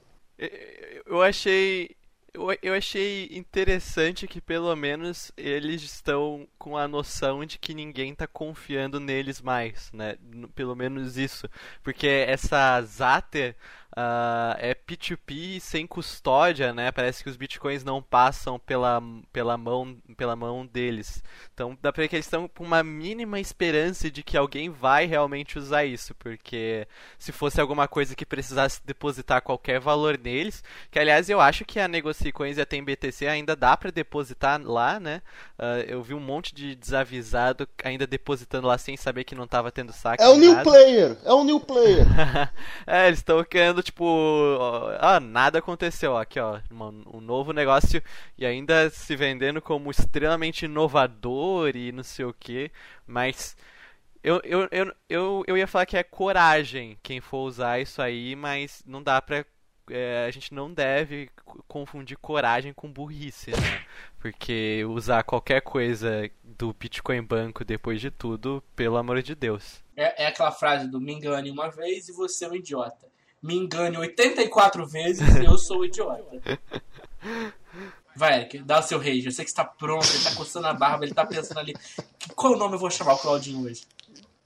Eu- 1.07 1.21
achei. 1.23 1.97
Eu, 2.33 2.57
eu 2.63 2.75
achei 2.75 3.29
interessante 3.33 4.29
que 4.29 4.41
pelo 4.41 4.77
menos 4.77 5.33
eles 5.37 5.83
estão 5.83 6.47
com 6.57 6.77
a 6.77 6.87
noção 6.87 7.45
de 7.45 7.59
que 7.59 7.75
ninguém 7.75 8.15
tá 8.15 8.29
confiando 8.29 9.01
neles 9.01 9.41
mais, 9.41 9.91
né? 9.93 10.17
Pelo 10.55 10.77
menos 10.77 11.17
isso. 11.17 11.49
Porque 11.83 12.07
essa 12.07 12.81
Zater 12.83 13.57
ah, 14.01 14.57
é 14.61 14.77
P2P 14.77 15.59
sem 15.59 15.85
custódia, 15.85 16.73
né? 16.73 16.93
Parece 16.93 17.25
que 17.25 17.29
os 17.29 17.37
bitcoins 17.37 17.83
não 17.83 18.01
passam 18.01 18.57
pela, 18.57 19.03
pela, 19.33 19.59
mão, 19.59 19.97
pela 20.17 20.37
mão 20.37 20.65
deles. 20.65 21.21
Então 21.53 21.77
dá 21.83 21.93
pra 21.93 22.03
ver 22.03 22.09
que 22.09 22.15
eles 22.15 22.27
estão 22.27 22.47
com 22.47 22.63
uma 22.63 22.81
mínima 22.85 23.41
esperança 23.41 24.09
de 24.09 24.23
que 24.23 24.37
alguém 24.37 24.71
vai 24.71 25.05
realmente 25.07 25.59
usar 25.59 25.85
isso. 25.85 26.15
Porque 26.15 26.87
se 27.19 27.33
fosse 27.33 27.61
alguma 27.61 27.89
coisa 27.89 28.15
que 28.15 28.25
precisasse 28.25 28.81
depositar 28.85 29.43
qualquer 29.43 29.81
valor 29.81 30.17
neles, 30.17 30.63
que 30.93 30.99
aliás 31.01 31.29
eu 31.29 31.41
acho 31.41 31.65
que 31.65 31.81
a 31.81 31.89
Negocicoins 31.89 32.57
e 32.57 32.61
a 32.61 32.67
TMBTC 32.67 33.27
ainda 33.27 33.57
dá 33.57 33.77
pra 33.77 33.91
depositar 33.91 34.63
lá, 34.63 35.01
né? 35.01 35.23
Ah, 35.59 35.81
eu 35.89 36.05
vi 36.05 36.15
um 36.15 36.21
monte 36.21 36.55
de 36.55 36.77
desavisado 36.77 37.69
ainda 37.83 38.07
depositando 38.07 38.69
lá 38.69 38.79
sem 38.79 38.97
saber 38.97 39.25
que 39.25 39.35
não 39.35 39.49
tava 39.49 39.73
tendo 39.73 39.93
saque. 39.93 40.23
É 40.23 40.29
o 40.29 40.37
nem 40.37 40.55
new 40.55 40.63
player, 40.63 41.19
é 41.25 41.33
o 41.33 41.43
new 41.43 41.59
player. 41.59 42.07
é, 42.87 43.09
eles 43.09 43.19
estão 43.19 43.43
querendo, 43.43 43.88
tipo, 43.91 44.05
ah, 45.01 45.21
nada 45.21 45.59
aconteceu, 45.59 46.17
aqui, 46.17 46.39
ó, 46.41 46.61
uma- 46.71 46.89
um 47.13 47.21
novo 47.21 47.53
negócio 47.53 48.03
e 48.37 48.47
ainda 48.47 48.91
se 48.91 49.17
vendendo 49.17 49.61
como 49.63 49.91
extremamente 49.91 50.65
inovador 50.67 51.77
e 51.77 51.93
não 51.93 52.03
sei 52.03 52.25
o 52.25 52.33
que, 52.35 52.71
mas 53.07 53.57
eu, 54.23 54.41
eu, 54.45 54.69
eu, 54.71 54.95
eu, 55.09 55.45
eu 55.47 55.57
ia 55.57 55.67
falar 55.67 55.87
que 55.87 55.97
é 55.97 56.03
coragem 56.03 56.99
quem 57.03 57.21
for 57.21 57.41
usar 57.47 57.81
isso 57.81 58.03
aí, 58.03 58.35
mas 58.37 58.83
não 58.87 59.03
dá 59.03 59.21
pra. 59.23 59.45
é, 59.91 60.27
a 60.27 60.31
gente 60.31 60.53
não 60.55 60.73
deve 60.73 61.31
co- 61.45 61.63
confundir 61.69 62.19
coragem 62.19 62.73
com 62.75 62.93
burrice, 62.93 63.57
né? 63.57 63.83
Porque 64.21 64.85
usar 64.89 65.23
qualquer 65.25 65.63
coisa 65.63 66.31
do 66.45 66.73
Bitcoin 66.75 67.23
Banco 67.23 67.65
depois 67.65 68.01
de 68.01 68.11
tudo, 68.11 68.63
pelo 68.77 68.97
amor 68.97 69.23
de 69.23 69.35
Deus. 69.35 69.83
É, 69.95 70.25
é 70.25 70.27
aquela 70.29 70.51
frase 70.51 70.89
do 70.89 70.99
me 70.99 71.13
engane 71.13 71.51
uma 71.51 71.69
vez 71.71 72.09
e 72.09 72.13
você 72.13 72.47
é 72.47 72.49
um 72.49 72.55
idiota. 72.57 73.08
Me 73.43 73.55
engane 73.55 73.97
84 73.97 74.87
vezes 74.87 75.37
e 75.37 75.45
eu 75.45 75.57
sou 75.59 75.79
o 75.81 75.85
idiota. 75.85 76.25
Vai, 78.17 78.41
Eric, 78.41 78.59
dá 78.61 78.81
o 78.81 78.83
seu 78.83 78.99
rage. 78.99 79.27
Eu 79.27 79.33
sei 79.33 79.45
que 79.45 79.51
você 79.51 79.57
tá 79.57 79.65
pronto, 79.65 80.07
ele 80.13 80.25
tá 80.25 80.35
coçando 80.35 80.67
a 80.67 80.75
barba, 80.75 81.05
ele 81.05 81.15
tá 81.15 81.25
pensando 81.25 81.59
ali. 81.61 81.75
que- 82.19 82.35
Qual 82.35 82.57
nome 82.57 82.75
eu 82.75 82.79
vou 82.79 82.91
chamar 82.91 83.15
o 83.15 83.19
Claudinho 83.19 83.65
hoje? 83.65 83.83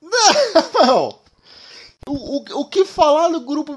Não. 0.02 1.18
O, 2.06 2.12
o, 2.12 2.60
o 2.60 2.68
que 2.68 2.84
falar 2.84 3.28
do 3.28 3.40
grupo. 3.40 3.74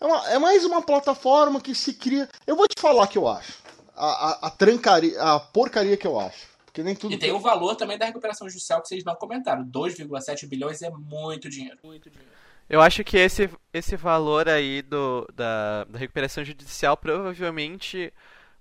É, 0.00 0.04
uma- 0.04 0.28
é 0.30 0.38
mais 0.38 0.64
uma 0.64 0.82
plataforma 0.82 1.60
que 1.60 1.74
se 1.74 1.94
cria. 1.94 2.28
Eu 2.46 2.56
vou 2.56 2.66
te 2.66 2.80
falar 2.80 3.04
o 3.04 3.08
que 3.08 3.18
eu 3.18 3.28
acho. 3.28 3.54
A, 3.94 4.06
a, 4.06 4.46
a 4.48 4.50
trancaria, 4.50 5.20
a 5.22 5.38
porcaria 5.38 5.96
que 5.96 6.06
eu 6.06 6.18
acho. 6.18 6.46
Porque 6.66 6.82
nem 6.82 6.94
tudo. 6.96 7.14
E 7.14 7.18
tem 7.18 7.30
o 7.32 7.38
valor 7.38 7.76
também 7.76 7.96
da 7.96 8.04
recuperação 8.06 8.48
judicial 8.48 8.82
que 8.82 8.88
vocês 8.88 9.04
não 9.04 9.14
comentaram. 9.14 9.64
2,7 9.64 10.46
bilhões 10.48 10.82
é 10.82 10.90
muito 10.90 11.48
dinheiro. 11.48 11.78
Muito 11.84 12.10
dinheiro. 12.10 12.32
Eu 12.68 12.80
acho 12.80 13.04
que 13.04 13.16
esse, 13.16 13.48
esse 13.72 13.96
valor 13.96 14.48
aí 14.48 14.82
do, 14.82 15.26
da, 15.34 15.84
da 15.84 15.98
recuperação 15.98 16.44
judicial 16.44 16.96
provavelmente 16.96 18.12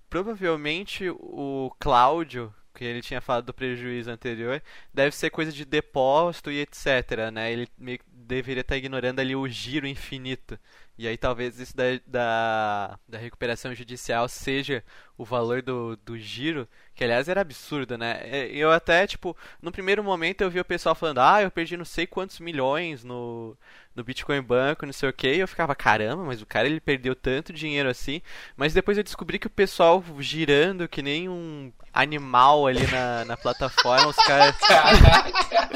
provavelmente 0.09 1.09
o 1.09 1.71
Cláudio, 1.79 2.53
que 2.73 2.83
ele 2.85 3.01
tinha 3.01 3.21
falado 3.21 3.45
do 3.45 3.53
prejuízo 3.53 4.11
anterior, 4.11 4.61
deve 4.93 5.15
ser 5.15 5.29
coisa 5.29 5.51
de 5.51 5.65
depósito 5.65 6.51
e 6.51 6.59
etc, 6.59 7.31
né? 7.33 7.51
Ele 7.51 7.67
meio 7.77 7.99
deveria 8.25 8.61
estar 8.61 8.77
ignorando 8.77 9.19
ali 9.19 9.35
o 9.35 9.47
giro 9.47 9.85
infinito. 9.87 10.57
E 10.97 11.07
aí 11.07 11.17
talvez 11.17 11.59
isso 11.59 11.75
da, 11.75 11.83
da, 12.07 12.99
da 13.07 13.17
recuperação 13.17 13.73
judicial 13.75 14.27
seja 14.29 14.83
o 15.17 15.25
valor 15.25 15.61
do, 15.61 15.95
do 15.97 16.17
giro, 16.17 16.67
que 16.93 17.03
aliás 17.03 17.27
era 17.29 17.41
absurdo, 17.41 17.97
né? 17.97 18.19
É, 18.23 18.47
Eu 18.51 18.71
até, 18.71 19.05
tipo, 19.07 19.35
no 19.61 19.71
primeiro 19.71 20.03
momento 20.03 20.41
eu 20.41 20.49
vi 20.49 20.59
o 20.59 20.65
pessoal 20.65 20.95
falando, 20.95 21.19
ah, 21.19 21.41
eu 21.41 21.51
perdi 21.51 21.75
não 21.77 21.85
sei 21.85 22.05
quantos 22.07 22.39
milhões 22.39 23.03
no, 23.03 23.57
no 23.95 24.03
Bitcoin 24.03 24.41
Banco, 24.41 24.85
não 24.85 24.93
sei 24.93 25.09
o 25.09 25.13
que, 25.13 25.33
e 25.35 25.39
eu 25.39 25.47
ficava, 25.47 25.75
caramba, 25.75 26.23
mas 26.23 26.41
o 26.41 26.45
cara 26.45 26.67
ele 26.67 26.79
perdeu 26.79 27.15
tanto 27.15 27.53
dinheiro 27.53 27.89
assim. 27.89 28.21
Mas 28.57 28.73
depois 28.73 28.97
eu 28.97 29.03
descobri 29.03 29.39
que 29.39 29.47
o 29.47 29.49
pessoal 29.49 30.03
girando 30.19 30.87
que 30.87 31.01
nem 31.01 31.29
um 31.29 31.71
animal 31.93 32.67
ali 32.67 32.85
na, 32.87 33.25
na 33.25 33.37
plataforma, 33.37 34.07
os 34.07 34.15
caras. 34.17 34.55
Caraca! 34.57 35.69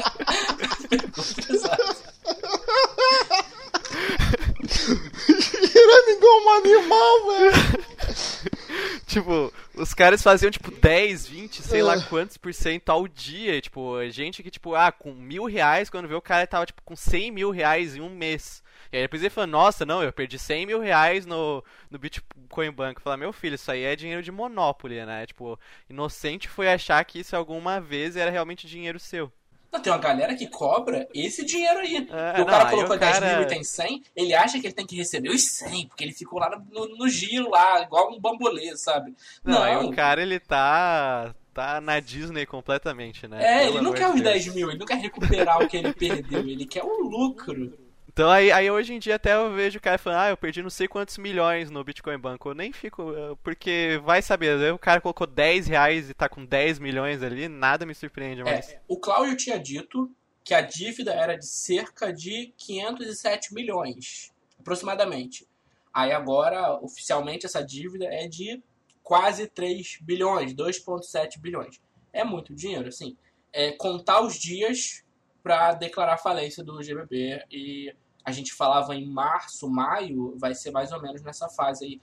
Girando 4.80 6.10
igual 6.10 6.40
um 6.40 6.50
animal, 6.50 7.26
velho. 7.26 7.80
Tipo, 9.06 9.52
os 9.74 9.92
caras 9.92 10.22
faziam, 10.22 10.50
tipo, 10.52 10.70
10, 10.70 11.26
20, 11.26 11.62
sei 11.62 11.82
lá 11.82 11.94
Ah. 11.94 12.02
quantos 12.02 12.36
por 12.36 12.54
cento 12.54 12.88
ao 12.90 13.08
dia. 13.08 13.60
Tipo, 13.60 13.96
gente 14.08 14.40
que, 14.42 14.50
tipo, 14.50 14.74
ah, 14.74 14.92
com 14.92 15.12
mil 15.12 15.44
reais, 15.46 15.90
quando 15.90 16.06
vê 16.06 16.14
o 16.14 16.22
cara 16.22 16.46
tava, 16.46 16.64
tipo, 16.66 16.80
com 16.84 16.94
100 16.94 17.32
mil 17.32 17.50
reais 17.50 17.96
em 17.96 18.00
um 18.00 18.08
mês. 18.08 18.62
E 18.92 18.96
aí 18.96 19.02
depois 19.02 19.20
ele 19.22 19.30
falou, 19.30 19.48
nossa, 19.48 19.84
não, 19.84 20.02
eu 20.02 20.12
perdi 20.12 20.38
100 20.38 20.64
mil 20.66 20.80
reais 20.80 21.26
no, 21.26 21.62
no 21.90 21.98
Bitcoin 21.98 22.70
Bank. 22.70 23.00
Falar, 23.02 23.16
meu 23.16 23.32
filho, 23.32 23.56
isso 23.56 23.70
aí 23.70 23.82
é 23.82 23.96
dinheiro 23.96 24.22
de 24.22 24.30
Monopoly, 24.30 25.04
né? 25.04 25.26
Tipo, 25.26 25.58
inocente 25.88 26.48
foi 26.48 26.68
achar 26.72 27.04
que 27.04 27.18
isso 27.18 27.34
alguma 27.34 27.80
vez 27.80 28.16
era 28.16 28.30
realmente 28.30 28.66
dinheiro 28.68 28.98
seu. 29.00 29.30
Não, 29.72 29.80
tem 29.80 29.92
uma 29.92 29.98
galera 29.98 30.34
que 30.34 30.48
cobra 30.48 31.08
esse 31.14 31.44
dinheiro 31.44 31.78
aí. 31.78 31.96
É, 32.10 32.34
o 32.36 32.38
não, 32.38 32.46
cara 32.46 32.70
colocou 32.70 32.96
o 32.96 32.98
10 32.98 33.18
cara- 33.18 33.36
mil 33.36 33.42
e 33.42 33.46
tem 33.48 33.62
100, 33.62 34.02
ele 34.16 34.34
acha 34.34 34.58
que 34.58 34.66
ele 34.66 34.74
tem 34.74 34.86
que 34.86 34.96
receber 34.96 35.30
os 35.30 35.42
100, 35.42 35.86
porque 35.86 36.02
ele 36.02 36.12
ficou 36.12 36.40
lá 36.40 36.50
no, 36.70 36.96
no 36.96 37.08
giro, 37.08 37.50
lá, 37.50 37.80
igual 37.82 38.12
um 38.12 38.20
bambolê, 38.20 38.76
sabe? 38.76 39.14
Não, 39.44 39.62
aí 39.62 39.76
o 39.76 39.90
cara, 39.92 40.20
ele 40.22 40.40
tá... 40.40 41.34
Tá 41.52 41.80
na 41.80 41.98
Disney 41.98 42.46
completamente, 42.46 43.26
né? 43.26 43.38
É, 43.42 43.64
Pelo 43.64 43.78
ele 43.78 43.80
não 43.84 43.92
quer 43.92 44.06
os 44.06 44.14
Deus. 44.14 44.44
10 44.44 44.54
mil, 44.54 44.70
ele 44.70 44.78
não 44.78 44.86
quer 44.86 44.98
recuperar 44.98 45.60
o 45.60 45.66
que 45.68 45.76
ele 45.76 45.92
perdeu, 45.92 46.38
ele 46.48 46.64
quer 46.64 46.84
o 46.84 47.02
lucro. 47.02 47.76
Então 48.12 48.28
aí, 48.28 48.50
aí 48.50 48.68
hoje 48.68 48.92
em 48.92 48.98
dia 48.98 49.14
até 49.14 49.36
eu 49.36 49.54
vejo 49.54 49.78
o 49.78 49.80
cara 49.80 49.96
falando, 49.96 50.18
ah, 50.18 50.30
eu 50.30 50.36
perdi 50.36 50.60
não 50.62 50.68
sei 50.68 50.88
quantos 50.88 51.16
milhões 51.16 51.70
no 51.70 51.84
Bitcoin 51.84 52.18
Banco. 52.18 52.48
Eu 52.48 52.54
nem 52.54 52.72
fico, 52.72 53.14
eh, 53.14 53.36
porque 53.40 54.00
vai 54.04 54.20
saber, 54.20 54.72
o 54.72 54.78
cara 54.78 55.00
colocou 55.00 55.28
10 55.28 55.68
reais 55.68 56.10
e 56.10 56.14
tá 56.14 56.28
com 56.28 56.44
10 56.44 56.80
milhões 56.80 57.22
ali, 57.22 57.46
nada 57.46 57.86
me 57.86 57.94
surpreende 57.94 58.42
mais. 58.42 58.70
É, 58.70 58.80
o 58.88 58.98
Cláudio 58.98 59.36
tinha 59.36 59.60
dito 59.60 60.10
que 60.42 60.52
a 60.52 60.60
dívida 60.60 61.12
era 61.12 61.36
de 61.36 61.46
cerca 61.46 62.12
de 62.12 62.52
507 62.56 63.54
milhões, 63.54 64.32
aproximadamente. 64.58 65.46
Aí 65.94 66.10
agora, 66.10 66.80
oficialmente, 66.82 67.46
essa 67.46 67.64
dívida 67.64 68.06
é 68.06 68.26
de 68.26 68.60
quase 69.04 69.46
3 69.46 69.98
bilhões, 70.00 70.52
2,7 70.52 71.38
bilhões. 71.38 71.80
É 72.12 72.24
muito 72.24 72.52
dinheiro, 72.56 72.88
assim. 72.88 73.16
É 73.52 73.70
contar 73.70 74.20
os 74.20 74.36
dias 74.36 75.04
para 75.42 75.72
declarar 75.72 76.18
falência 76.18 76.62
do 76.62 76.82
GBB 76.82 77.44
e 77.50 77.94
a 78.24 78.32
gente 78.32 78.52
falava 78.52 78.94
em 78.94 79.08
março, 79.10 79.68
maio, 79.68 80.34
vai 80.38 80.54
ser 80.54 80.70
mais 80.70 80.92
ou 80.92 81.00
menos 81.00 81.22
nessa 81.22 81.48
fase 81.48 81.84
aí. 81.84 82.00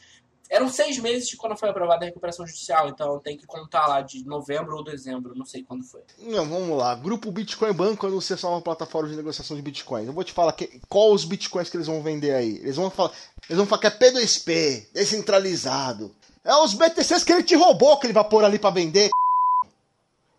Eram 0.49 0.69
seis 0.69 0.97
meses 0.97 1.27
de 1.27 1.35
quando 1.35 1.57
foi 1.57 1.69
aprovada 1.69 2.05
a 2.05 2.07
recuperação 2.07 2.47
judicial, 2.47 2.87
então 2.87 3.19
tem 3.19 3.37
que 3.37 3.45
contar 3.45 3.85
lá 3.85 4.01
de 4.01 4.25
novembro 4.25 4.77
ou 4.77 4.83
dezembro, 4.83 5.35
não 5.35 5.45
sei 5.45 5.61
quando 5.61 5.83
foi. 5.83 6.01
Não, 6.19 6.47
vamos 6.47 6.77
lá. 6.77 6.95
Grupo 6.95 7.31
Bitcoin 7.31 7.73
Banco 7.73 8.07
anuncia 8.07 8.37
só 8.37 8.51
uma 8.51 8.61
plataforma 8.61 9.09
de 9.09 9.15
negociação 9.17 9.57
de 9.57 9.61
Bitcoin. 9.61 10.05
Eu 10.05 10.13
vou 10.13 10.23
te 10.23 10.31
falar 10.31 10.53
que, 10.53 10.79
qual 10.87 11.11
os 11.11 11.25
Bitcoins 11.25 11.69
que 11.69 11.75
eles 11.75 11.87
vão 11.87 12.01
vender 12.01 12.33
aí. 12.33 12.57
Eles 12.59 12.77
vão 12.77 12.89
falar, 12.89 13.11
eles 13.49 13.57
vão 13.57 13.65
falar 13.65 13.81
que 13.81 13.87
é 13.87 13.91
P2P, 13.91 14.87
descentralizado. 14.93 16.15
É 16.45 16.55
os 16.55 16.73
BTCs 16.73 17.25
que 17.25 17.33
ele 17.33 17.43
te 17.43 17.55
roubou 17.55 17.99
que 17.99 18.07
ele 18.07 18.13
vai 18.13 18.23
pôr 18.23 18.45
ali 18.45 18.57
pra 18.57 18.69
vender. 18.69 19.09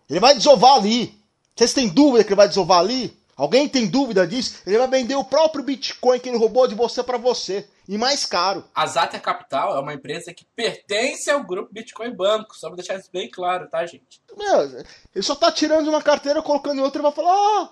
Ele 0.08 0.20
vai 0.20 0.34
desovar 0.34 0.76
ali. 0.76 1.18
Vocês 1.58 1.72
têm 1.72 1.88
dúvida 1.88 2.22
que 2.22 2.28
ele 2.28 2.36
vai 2.36 2.46
desovar 2.46 2.78
ali? 2.78 3.18
Alguém 3.36 3.68
tem 3.68 3.84
dúvida 3.84 4.24
disso? 4.24 4.60
Ele 4.64 4.78
vai 4.78 4.86
vender 4.86 5.16
o 5.16 5.24
próprio 5.24 5.64
Bitcoin 5.64 6.20
que 6.20 6.28
ele 6.28 6.38
roubou 6.38 6.68
de 6.68 6.76
você 6.76 7.02
pra 7.02 7.18
você. 7.18 7.68
E 7.88 7.98
mais 7.98 8.24
caro. 8.24 8.62
A 8.72 8.86
Zata 8.86 9.18
Capital 9.18 9.76
é 9.76 9.80
uma 9.80 9.92
empresa 9.92 10.32
que 10.32 10.46
pertence 10.54 11.28
ao 11.28 11.42
grupo 11.42 11.72
Bitcoin 11.72 12.14
Banco, 12.14 12.56
só 12.56 12.68
pra 12.68 12.76
deixar 12.76 12.94
isso 12.94 13.10
bem 13.12 13.28
claro, 13.28 13.68
tá, 13.68 13.84
gente? 13.84 14.22
Meu, 14.36 14.84
ele 15.12 15.22
só 15.24 15.34
tá 15.34 15.50
tirando 15.50 15.82
de 15.82 15.88
uma 15.88 16.00
carteira, 16.00 16.40
colocando 16.40 16.78
em 16.78 16.82
outra 16.82 17.00
e 17.00 17.02
vai 17.02 17.10
falar: 17.10 17.32
ah, 17.32 17.70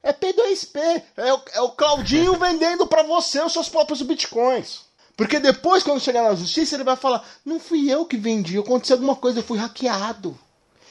é 0.00 0.12
P2P, 0.12 1.02
é 1.16 1.34
o, 1.34 1.42
é 1.54 1.60
o 1.60 1.72
Claudinho 1.72 2.34
vendendo 2.38 2.86
pra 2.86 3.02
você 3.02 3.42
os 3.42 3.52
seus 3.52 3.68
próprios 3.68 4.00
bitcoins. 4.00 4.82
Porque 5.16 5.40
depois, 5.40 5.82
quando 5.82 6.00
chegar 6.00 6.22
na 6.22 6.36
justiça, 6.36 6.76
ele 6.76 6.84
vai 6.84 6.94
falar: 6.94 7.26
não 7.44 7.58
fui 7.58 7.90
eu 7.90 8.06
que 8.06 8.16
vendi, 8.16 8.60
aconteceu 8.60 8.94
alguma 8.94 9.16
coisa, 9.16 9.40
eu 9.40 9.44
fui 9.44 9.58
hackeado. 9.58 10.38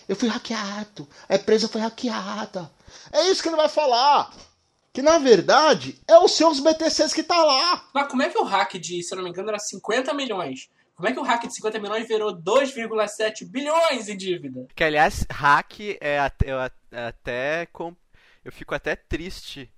Eu 0.07 0.15
fui 0.15 0.27
hackeado, 0.29 1.07
a 1.27 1.35
empresa 1.35 1.67
foi 1.67 1.81
hackeada. 1.81 2.69
É 3.11 3.29
isso 3.29 3.41
que 3.41 3.49
ele 3.49 3.55
vai 3.55 3.69
falar. 3.69 4.31
Que 4.91 5.01
na 5.01 5.17
verdade 5.17 5.99
é 6.07 6.17
os 6.19 6.33
seus 6.33 6.59
BTCs 6.59 7.13
que 7.13 7.23
tá 7.23 7.43
lá. 7.43 7.89
Mas 7.93 8.07
como 8.07 8.21
é 8.21 8.29
que 8.29 8.37
o 8.37 8.43
hack 8.43 8.73
de, 8.73 9.01
se 9.01 9.13
eu 9.13 9.17
não 9.17 9.23
me 9.23 9.29
engano, 9.31 9.49
era 9.49 9.57
50 9.57 10.13
milhões? 10.13 10.69
Como 10.95 11.09
é 11.09 11.11
que 11.11 11.19
o 11.19 11.23
hack 11.23 11.47
de 11.47 11.55
50 11.55 11.79
milhões 11.79 12.07
virou 12.07 12.31
2,7 12.31 13.45
bilhões 13.49 14.07
em 14.07 14.15
dívida? 14.15 14.67
Que 14.75 14.83
aliás, 14.83 15.25
hack 15.31 15.97
é 15.99 16.19
até, 16.19 16.51
eu 16.51 16.59
até 16.59 17.67
eu 18.45 18.51
fico 18.51 18.75
até 18.75 18.95
triste 18.95 19.71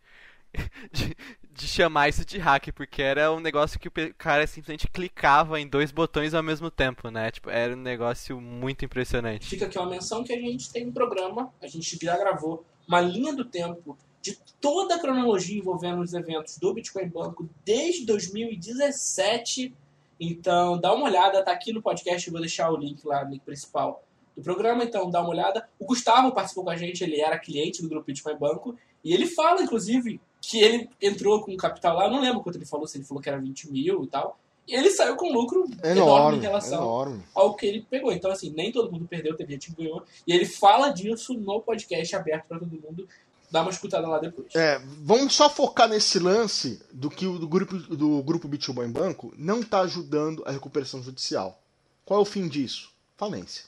de, 0.92 1.16
de, 1.52 1.68
chamar 1.68 2.10
isso 2.10 2.26
de 2.26 2.38
hack, 2.38 2.72
porque 2.74 3.02
era 3.02 3.32
um 3.32 3.40
negócio 3.40 3.80
que 3.80 3.88
o 3.88 3.92
cara 4.18 4.46
simplesmente 4.48 4.88
clicava 4.88 5.60
em 5.60 5.68
dois 5.68 5.92
botões 5.92 6.34
ao 6.34 6.44
mesmo 6.44 6.70
tempo, 6.70 7.10
né? 7.10 7.32
Tipo, 7.32 7.50
era 7.50 7.74
um 7.74 7.82
negócio 7.82 8.40
muito 8.40 8.86
impressionante. 8.86 9.48
Fica 9.48 9.66
aqui 9.66 9.78
uma 9.78 9.90
menção 9.90 10.24
que 10.24 10.34
a 10.34 10.40
gente 10.40 10.72
tem 10.72 10.88
um 10.88 10.92
programa, 10.92 11.54
a 11.62 11.68
gente 11.68 11.98
já 12.02 12.18
gravou 12.18 12.66
uma 12.88 13.02
linha 13.02 13.34
do 13.34 13.46
tempo 13.46 13.98
de 14.22 14.38
toda 14.60 14.96
a 14.96 15.00
cronologia 15.00 15.60
envolvendo 15.60 16.02
os 16.02 16.14
eventos 16.14 16.58
do 16.58 16.74
Bitcoin 16.74 17.08
Banco 17.08 17.48
desde 17.64 18.06
2017. 18.06 19.74
Então, 20.20 20.80
dá 20.80 20.94
uma 20.94 21.06
olhada, 21.06 21.44
tá 21.44 21.52
aqui 21.52 21.72
no 21.72 21.82
podcast, 21.82 22.28
eu 22.28 22.32
vou 22.32 22.42
deixar 22.42 22.72
o 22.72 22.78
link 22.78 23.06
lá, 23.06 23.24
o 23.24 23.30
link 23.30 23.42
principal 23.44 24.04
do 24.36 24.42
programa, 24.42 24.84
então 24.84 25.10
dá 25.10 25.22
uma 25.22 25.30
olhada. 25.30 25.68
O 25.80 25.86
Gustavo 25.86 26.32
participou 26.32 26.64
com 26.64 26.70
a 26.70 26.76
gente, 26.76 27.04
ele 27.04 27.22
era 27.22 27.38
cliente 27.38 27.82
do 27.82 27.90
grupo 27.90 28.08
Bitcoin 28.08 28.38
Banco, 28.38 28.76
e 29.04 29.14
ele 29.14 29.28
fala, 29.28 29.62
inclusive, 29.62 30.20
que 30.50 30.62
ele 30.62 30.90
entrou 31.02 31.42
com 31.42 31.56
capital 31.58 31.98
lá, 31.98 32.10
não 32.10 32.22
lembro 32.22 32.42
quanto 32.42 32.58
ele 32.58 32.66
falou, 32.66 32.88
se 32.88 32.98
ele 32.98 33.06
falou 33.06 33.22
que 33.22 33.30
era 33.30 33.40
20 33.40 33.72
mil 33.72 34.04
e 34.04 34.08
tal, 34.08 34.38
e 34.68 34.76
ele 34.76 34.90
saiu 34.90 35.16
com 35.16 35.32
lucro 35.32 35.66
enorme, 35.84 36.02
enorme 36.02 36.38
em 36.38 36.42
relação 36.42 36.82
enorme. 36.82 37.24
ao 37.36 37.54
que 37.54 37.66
ele 37.66 37.86
pegou. 37.88 38.12
Então, 38.12 38.32
assim, 38.32 38.50
nem 38.50 38.72
todo 38.72 38.92
mundo 38.92 39.08
perdeu, 39.08 39.36
teve 39.36 39.54
gente 39.54 39.72
que 39.72 39.84
ganhou. 39.84 40.04
E 40.26 40.34
ele 40.34 40.46
fala 40.46 40.90
disso 40.90 41.36
no 41.36 41.62
podcast 41.62 42.16
aberto 42.16 42.48
para 42.48 42.60
todo 42.60 42.72
mundo 42.72 43.08
dá 43.52 43.62
uma 43.62 43.72
escutada 43.72 44.08
lá 44.08 44.20
depois. 44.20 44.54
É, 44.56 44.80
vamos 45.00 45.34
só 45.34 45.50
focar 45.50 45.88
nesse 45.88 46.20
lance 46.20 46.82
do 46.92 47.10
que 47.10 47.26
o 47.26 47.40
do 47.40 47.48
grupo, 47.48 47.78
do 47.78 48.22
grupo 48.22 48.48
Bitcoin 48.48 48.92
Banco 48.92 49.34
não 49.38 49.62
está 49.62 49.82
ajudando 49.82 50.44
a 50.46 50.52
recuperação 50.52 51.02
judicial. 51.02 51.62
Qual 52.04 52.20
é 52.20 52.22
o 52.22 52.26
fim 52.26 52.48
disso? 52.48 52.92
Falência. 53.16 53.64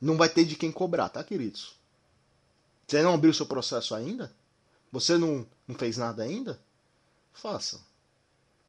Não 0.00 0.16
vai 0.16 0.28
ter 0.28 0.44
de 0.44 0.56
quem 0.56 0.72
cobrar, 0.72 1.08
tá, 1.08 1.22
queridos? 1.22 1.76
Você 2.86 3.02
não 3.02 3.14
abriu 3.14 3.34
seu 3.34 3.44
processo 3.44 3.94
ainda? 3.94 4.32
Você 4.90 5.18
não, 5.18 5.46
não 5.66 5.76
fez 5.76 5.96
nada 5.96 6.22
ainda? 6.22 6.60
Faça. 7.32 7.80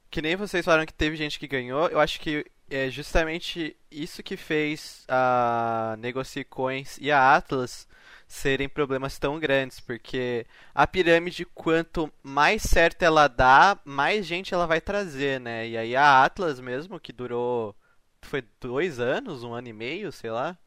Que 0.10 0.22
nem 0.22 0.36
vocês 0.36 0.66
falaram 0.66 0.86
que 0.86 0.94
teve 0.94 1.16
gente 1.16 1.40
que 1.40 1.48
ganhou, 1.48 1.88
eu 1.88 2.00
acho 2.00 2.20
que 2.20 2.46
é 2.70 2.90
justamente 2.90 3.76
isso 3.92 4.22
que 4.22 4.38
fez 4.38 5.04
a 5.08 5.96
Negocicoins 6.00 6.98
e 7.00 7.12
a 7.12 7.36
Atlas 7.36 7.88
serem 8.28 8.70
problemas 8.70 9.18
tão 9.18 9.40
grandes, 9.40 9.80
porque 9.80 10.46
a 10.74 10.86
pirâmide, 10.86 11.46
quanto 11.46 12.14
mais 12.22 12.62
certo 12.62 13.02
ela 13.02 13.28
dá, 13.28 13.80
mais 13.84 14.26
gente 14.26 14.54
ela 14.54 14.68
vai 14.68 14.80
trazer, 14.80 15.40
né? 15.40 15.68
E 15.68 15.76
aí 15.76 15.96
a 15.96 16.24
Atlas 16.24 16.60
mesmo, 16.60 17.00
que 17.00 17.12
durou. 17.12 17.76
Foi 18.22 18.44
dois 18.62 19.00
anos, 19.00 19.44
um 19.44 19.54
ano 19.54 19.70
e 19.70 19.74
meio, 19.74 20.12
sei 20.12 20.30
lá. 20.30 20.58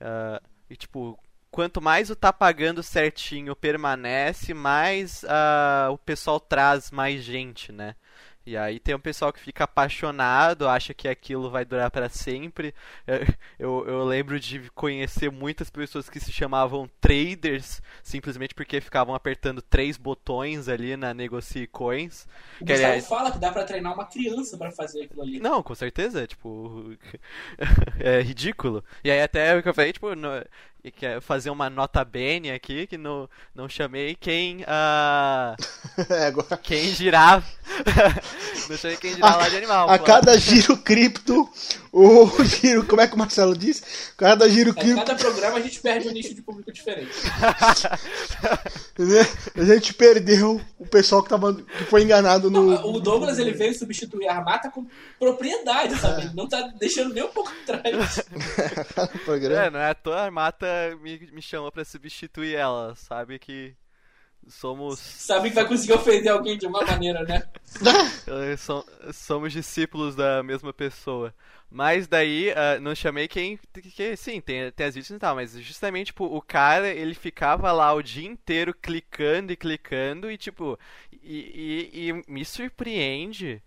Uh, 0.00 0.46
e 0.70 0.76
tipo, 0.76 1.18
quanto 1.56 1.80
mais 1.80 2.10
o 2.10 2.14
tá 2.14 2.34
pagando 2.34 2.82
certinho 2.82 3.56
permanece, 3.56 4.52
mais 4.52 5.22
uh, 5.22 5.90
o 5.90 5.96
pessoal 5.96 6.38
traz 6.38 6.90
mais 6.90 7.24
gente, 7.24 7.72
né? 7.72 7.94
E 8.44 8.56
aí 8.56 8.78
tem 8.78 8.94
um 8.94 9.00
pessoal 9.00 9.32
que 9.32 9.40
fica 9.40 9.64
apaixonado, 9.64 10.68
acha 10.68 10.94
que 10.94 11.08
aquilo 11.08 11.50
vai 11.50 11.64
durar 11.64 11.90
para 11.90 12.08
sempre. 12.08 12.74
Eu, 13.58 13.86
eu, 13.88 14.04
lembro 14.04 14.38
de 14.38 14.70
conhecer 14.74 15.30
muitas 15.30 15.70
pessoas 15.70 16.10
que 16.10 16.20
se 16.20 16.30
chamavam 16.30 16.90
traders, 17.00 17.80
simplesmente 18.02 18.54
porque 18.54 18.82
ficavam 18.82 19.14
apertando 19.14 19.62
três 19.62 19.96
botões 19.96 20.68
ali 20.68 20.94
na 20.94 21.14
Negocie 21.14 21.66
Coins. 21.66 22.28
O 22.60 22.66
que, 22.66 22.74
aliás... 22.74 23.08
fala 23.08 23.32
que 23.32 23.38
dá 23.38 23.50
para 23.50 23.64
treinar 23.64 23.94
uma 23.94 24.04
criança 24.04 24.58
para 24.58 24.70
fazer 24.70 25.04
aquilo 25.04 25.22
ali. 25.22 25.40
Não, 25.40 25.62
com 25.62 25.74
certeza, 25.74 26.26
tipo, 26.26 26.94
é 27.98 28.20
ridículo. 28.20 28.84
E 29.02 29.10
aí 29.10 29.22
até 29.22 29.56
o 29.56 29.62
que 29.62 29.70
eu 29.70 29.74
falei, 29.74 29.92
tipo, 29.94 30.08
e 30.86 30.90
quer 30.92 31.20
fazer 31.20 31.50
uma 31.50 31.68
nota 31.68 32.04
bene 32.04 32.52
aqui, 32.52 32.86
que 32.86 32.96
não, 32.96 33.28
não 33.52 33.68
chamei 33.68 34.14
quem. 34.14 34.58
Uh, 34.58 35.56
é, 36.08 36.26
agora... 36.26 36.56
Quem 36.58 36.94
girar. 36.94 37.42
não 38.70 38.76
chamei 38.76 38.96
quem 38.96 39.12
girar 39.14 39.32
a, 39.32 39.36
lá 39.36 39.48
de 39.48 39.56
animal. 39.56 39.90
A 39.90 39.98
pô. 39.98 40.04
cada 40.04 40.38
giro 40.38 40.76
cripto, 40.76 41.50
o 41.92 42.30
giro. 42.44 42.84
Como 42.84 43.00
é 43.00 43.08
que 43.08 43.16
o 43.16 43.18
Marcelo 43.18 43.58
disse? 43.58 43.82
Cada 44.16 44.48
giro 44.48 44.72
cripto. 44.72 45.00
A 45.00 45.04
cada 45.04 45.18
programa 45.18 45.56
a 45.58 45.60
gente 45.60 45.80
perde 45.80 46.08
um 46.08 46.12
nicho 46.12 46.32
de 46.32 46.40
público 46.40 46.72
diferente. 46.72 47.10
a 49.56 49.64
gente 49.64 49.92
perdeu 49.92 50.60
o 50.78 50.86
pessoal 50.86 51.20
que, 51.20 51.28
tava, 51.28 51.52
que 51.52 51.84
foi 51.86 52.04
enganado 52.04 52.48
no. 52.48 52.70
Não, 52.70 52.92
o 52.92 53.00
Douglas 53.00 53.40
ele 53.40 53.50
veio 53.50 53.76
substituir 53.76 54.28
a 54.28 54.36
Armata 54.36 54.70
com 54.70 54.86
propriedade, 55.18 55.98
sabe? 55.98 56.26
Ele 56.26 56.34
não 56.34 56.48
tá 56.48 56.60
deixando 56.78 57.12
nem 57.12 57.24
um 57.24 57.28
pouco 57.28 57.50
atrás. 57.64 58.24
é, 59.50 59.68
não 59.68 59.80
é 59.80 59.90
à 59.90 59.94
toa 59.94 60.20
a 60.20 60.24
Armata 60.24 60.75
me, 61.00 61.18
me 61.32 61.42
chamou 61.42 61.70
para 61.70 61.84
substituir 61.84 62.54
ela, 62.54 62.94
sabe 62.94 63.38
que 63.38 63.76
somos. 64.48 64.98
Sabe 64.98 65.48
que 65.48 65.54
vai 65.54 65.66
conseguir 65.66 65.94
ofender 65.94 66.32
alguém 66.32 66.56
de 66.56 66.66
uma 66.66 66.84
maneira, 66.84 67.22
né? 67.24 67.42
É, 68.28 68.56
somos 69.12 69.52
discípulos 69.52 70.16
da 70.16 70.42
mesma 70.42 70.72
pessoa. 70.72 71.32
Mas 71.70 72.06
daí, 72.08 72.50
uh, 72.50 72.80
não 72.80 72.94
chamei 72.94 73.28
quem. 73.28 73.58
Que, 73.94 74.16
sim, 74.16 74.40
tem, 74.40 74.70
tem 74.72 74.86
as 74.86 74.94
vítimas 74.94 75.16
e 75.16 75.20
tal, 75.20 75.34
mas 75.34 75.52
justamente, 75.60 76.06
tipo, 76.06 76.24
o 76.24 76.40
cara, 76.40 76.88
ele 76.88 77.14
ficava 77.14 77.70
lá 77.72 77.92
o 77.92 78.02
dia 78.02 78.26
inteiro 78.26 78.74
clicando 78.74 79.52
e 79.52 79.56
clicando 79.56 80.30
e, 80.30 80.36
tipo. 80.36 80.78
E, 81.22 81.90
e, 81.92 82.08
e 82.08 82.12
me 82.28 82.44
surpreende 82.44 83.62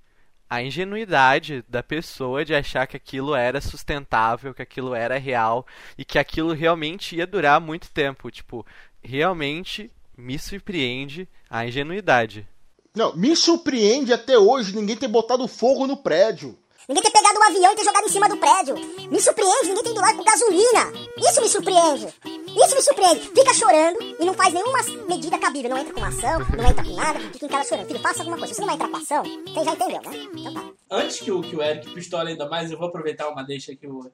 a 0.50 0.64
ingenuidade 0.64 1.64
da 1.70 1.84
pessoa 1.84 2.44
de 2.44 2.56
achar 2.56 2.88
que 2.88 2.98
aquilo 2.98 3.36
era 3.36 3.62
sustentável, 3.62 4.54
que 4.54 4.62
aquilo 4.62 4.96
era 4.96 5.20
real 5.20 5.66
e 5.98 6.04
que 6.04 6.18
aquilo 6.18 6.54
realmente 6.54 7.16
ia 7.16 7.28
durar 7.28 7.62
muito 7.62 7.90
tempo. 7.92 8.32
Tipo, 8.32 8.66
realmente 9.04 9.92
me 10.18 10.40
surpreende 10.40 11.28
a 11.50 11.66
ingenuidade. 11.66 12.48
Não, 12.96 13.16
me 13.16 13.36
surpreende 13.36 14.12
até 14.12 14.38
hoje 14.38 14.76
ninguém 14.76 14.98
ter 14.98 15.08
botado 15.08 15.48
fogo 15.48 15.86
no 15.86 15.98
prédio. 15.98 16.58
Ninguém 16.90 17.04
ter 17.04 17.12
pegado 17.12 17.40
um 17.40 17.44
avião 17.44 17.72
e 17.72 17.76
ter 17.76 17.84
jogado 17.84 18.06
em 18.06 18.10
cima 18.10 18.28
do 18.28 18.38
prédio. 18.38 18.76
Me 19.12 19.22
surpreende 19.22 19.68
ninguém 19.68 19.84
ter 19.84 19.92
ido 19.92 20.02
lá 20.02 20.12
com 20.12 20.24
gasolina. 20.24 20.92
Isso 21.20 21.40
me 21.40 21.48
surpreende. 21.48 22.08
Isso 22.26 22.76
me 22.76 22.82
surpreende. 22.82 23.20
Fica 23.30 23.54
chorando 23.54 24.00
e 24.20 24.26
não 24.26 24.34
faz 24.34 24.52
nenhuma 24.52 24.80
medida 25.08 25.38
cabível. 25.38 25.70
Não 25.70 25.78
entra 25.78 25.94
com 25.94 26.04
ação, 26.04 26.40
não 26.40 26.68
entra 26.68 26.84
com 26.84 26.96
nada, 26.96 27.20
fica 27.20 27.46
em 27.46 27.50
casa 27.50 27.70
chorando. 27.70 27.86
Filho, 27.86 28.00
faça 28.00 28.22
alguma 28.22 28.40
coisa. 28.40 28.56
Você 28.56 28.62
não 28.62 28.68
vai 28.68 28.76
entrar 28.76 28.90
com 28.90 28.98
ação, 28.98 29.24
você 29.24 29.64
já 29.64 29.74
entendeu, 29.74 30.02
né? 30.02 30.30
Então 30.36 30.54
tá. 30.56 30.70
Antes 30.90 31.20
que 31.20 31.32
o, 31.32 31.42
que 31.42 31.56
o 31.56 31.62
Eric 31.62 31.94
pistola 31.94 32.28
ainda 32.28 32.50
mais, 32.50 32.72
eu 32.72 32.78
vou 32.80 32.88
aproveitar 32.88 33.30
uma 33.30 33.44
deixa 33.44 33.76
que 33.76 33.86
o, 33.86 34.12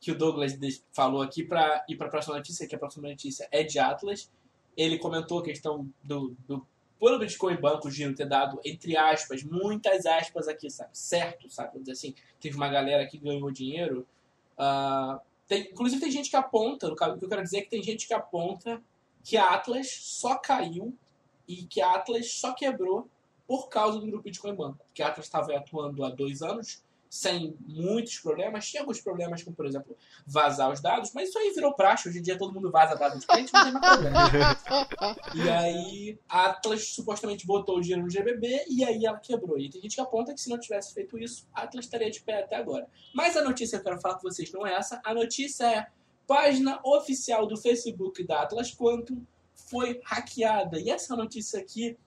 que 0.00 0.10
o 0.10 0.18
Douglas 0.18 0.58
falou 0.92 1.22
aqui 1.22 1.44
para 1.44 1.84
ir 1.88 1.94
para 1.94 2.08
a 2.08 2.10
próxima 2.10 2.34
notícia, 2.34 2.66
que 2.66 2.74
a 2.74 2.78
próxima 2.78 3.08
notícia 3.08 3.46
é 3.52 3.62
de 3.62 3.78
Atlas. 3.78 4.28
Ele 4.76 4.98
comentou 4.98 5.38
a 5.38 5.44
questão 5.44 5.88
do, 6.02 6.34
do 6.48 6.66
pelo 7.00 7.18
Bitcoin 7.18 7.56
Banco 7.56 7.90
Giro 7.90 8.14
ter 8.14 8.26
dado, 8.26 8.60
entre 8.64 8.96
aspas, 8.96 9.42
muitas 9.42 10.04
aspas 10.04 10.46
aqui, 10.46 10.70
sabe? 10.70 10.90
Certo, 10.92 11.48
sabe? 11.48 11.70
Vamos 11.70 11.84
dizer 11.84 11.92
assim, 11.92 12.14
teve 12.38 12.56
uma 12.56 12.68
galera 12.68 13.06
que 13.06 13.18
ganhou 13.18 13.50
dinheiro. 13.50 14.06
Uh, 14.58 15.18
tem, 15.48 15.62
inclusive 15.62 16.00
tem 16.00 16.10
gente 16.10 16.28
que 16.28 16.36
aponta, 16.36 16.86
o 16.86 16.94
que 16.94 17.24
eu 17.24 17.28
quero 17.28 17.42
dizer 17.42 17.58
é 17.58 17.62
que 17.62 17.70
tem 17.70 17.82
gente 17.82 18.06
que 18.06 18.12
aponta 18.12 18.80
que 19.24 19.36
a 19.36 19.54
Atlas 19.54 19.90
só 19.90 20.36
caiu 20.36 20.94
e 21.48 21.64
que 21.64 21.80
a 21.80 21.94
Atlas 21.94 22.32
só 22.32 22.52
quebrou 22.52 23.08
por 23.46 23.68
causa 23.68 23.98
do 23.98 24.06
grupo 24.06 24.24
Bitcoin 24.24 24.54
Banco. 24.54 24.84
Que 24.94 25.02
a 25.02 25.08
Atlas 25.08 25.26
estava 25.26 25.56
atuando 25.56 26.04
há 26.04 26.10
dois 26.10 26.42
anos 26.42 26.82
sem 27.10 27.56
muitos 27.66 28.20
problemas. 28.20 28.68
Tinha 28.68 28.82
alguns 28.82 29.00
problemas, 29.00 29.42
como 29.42 29.56
por 29.56 29.66
exemplo, 29.66 29.96
vazar 30.24 30.70
os 30.70 30.80
dados, 30.80 31.10
mas 31.12 31.28
isso 31.28 31.38
aí 31.38 31.52
virou 31.52 31.74
praxe. 31.74 32.08
Hoje 32.08 32.20
em 32.20 32.22
dia 32.22 32.38
todo 32.38 32.54
mundo 32.54 32.70
vaza 32.70 32.94
dados 32.94 33.18
de 33.18 33.26
cliente, 33.26 33.52
não 33.52 33.64
tem 33.64 33.72
mais 33.72 33.86
problema. 33.86 34.56
e 35.34 35.50
aí 35.50 36.18
a 36.28 36.46
Atlas 36.46 36.94
supostamente 36.94 37.44
botou 37.44 37.78
o 37.78 37.80
dinheiro 37.80 38.04
no 38.04 38.08
GBB 38.08 38.66
e 38.68 38.84
aí 38.84 39.04
ela 39.04 39.18
quebrou. 39.18 39.58
E 39.58 39.68
tem 39.68 39.82
gente 39.82 39.96
que 39.96 40.00
aponta 40.00 40.32
que 40.32 40.40
se 40.40 40.48
não 40.48 40.58
tivesse 40.58 40.94
feito 40.94 41.18
isso, 41.18 41.48
a 41.52 41.62
Atlas 41.62 41.84
estaria 41.84 42.08
de 42.08 42.20
pé 42.20 42.44
até 42.44 42.54
agora. 42.54 42.86
Mas 43.12 43.36
a 43.36 43.42
notícia 43.42 43.76
que 43.76 43.82
eu 43.82 43.90
quero 43.90 44.00
falar 44.00 44.14
com 44.14 44.22
vocês 44.22 44.52
não 44.52 44.64
é 44.64 44.74
essa. 44.74 45.00
A 45.04 45.12
notícia 45.12 45.64
é 45.64 45.86
página 46.28 46.78
oficial 46.84 47.44
do 47.44 47.56
Facebook 47.56 48.24
da 48.24 48.42
Atlas 48.42 48.72
Quantum 48.72 49.20
foi 49.52 50.00
hackeada. 50.04 50.78
E 50.78 50.88
essa 50.88 51.16
notícia 51.16 51.58
aqui, 51.58 51.98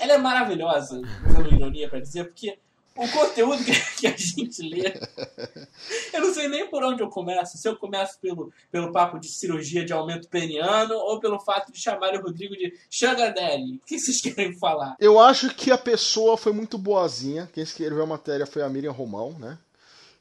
ela 0.00 0.14
é 0.14 0.18
maravilhosa, 0.18 1.00
usando 1.24 1.54
ironia 1.54 1.88
para 1.88 2.00
dizer, 2.00 2.24
porque 2.24 2.58
o 3.00 3.08
conteúdo 3.12 3.64
que, 3.64 4.06
a 4.06 4.14
gente 4.14 4.62
lê. 4.62 4.92
Eu 6.12 6.20
não 6.20 6.34
sei 6.34 6.48
nem 6.48 6.68
por 6.68 6.84
onde 6.84 7.02
eu 7.02 7.08
começo. 7.08 7.56
Se 7.56 7.66
eu 7.66 7.74
começo 7.74 8.18
pelo, 8.20 8.52
pelo 8.70 8.92
papo 8.92 9.18
de 9.18 9.28
cirurgia 9.28 9.84
de 9.84 9.92
aumento 9.92 10.28
peniano 10.28 10.94
ou 10.94 11.18
pelo 11.18 11.40
fato 11.40 11.72
de 11.72 11.80
chamar 11.80 12.14
o 12.14 12.22
Rodrigo 12.22 12.54
de 12.54 12.74
Sugar. 12.90 13.32
O 13.32 13.86
que 13.86 13.98
vocês 13.98 14.20
querem 14.20 14.52
falar? 14.58 14.96
Eu 15.00 15.18
acho 15.18 15.54
que 15.54 15.70
a 15.70 15.78
pessoa 15.78 16.36
foi 16.36 16.52
muito 16.52 16.76
boazinha. 16.76 17.48
Quem 17.52 17.62
escreveu 17.62 18.02
a 18.02 18.06
matéria 18.06 18.46
foi 18.46 18.62
a 18.62 18.68
Miriam 18.68 18.92
Romão, 18.92 19.34
né? 19.38 19.56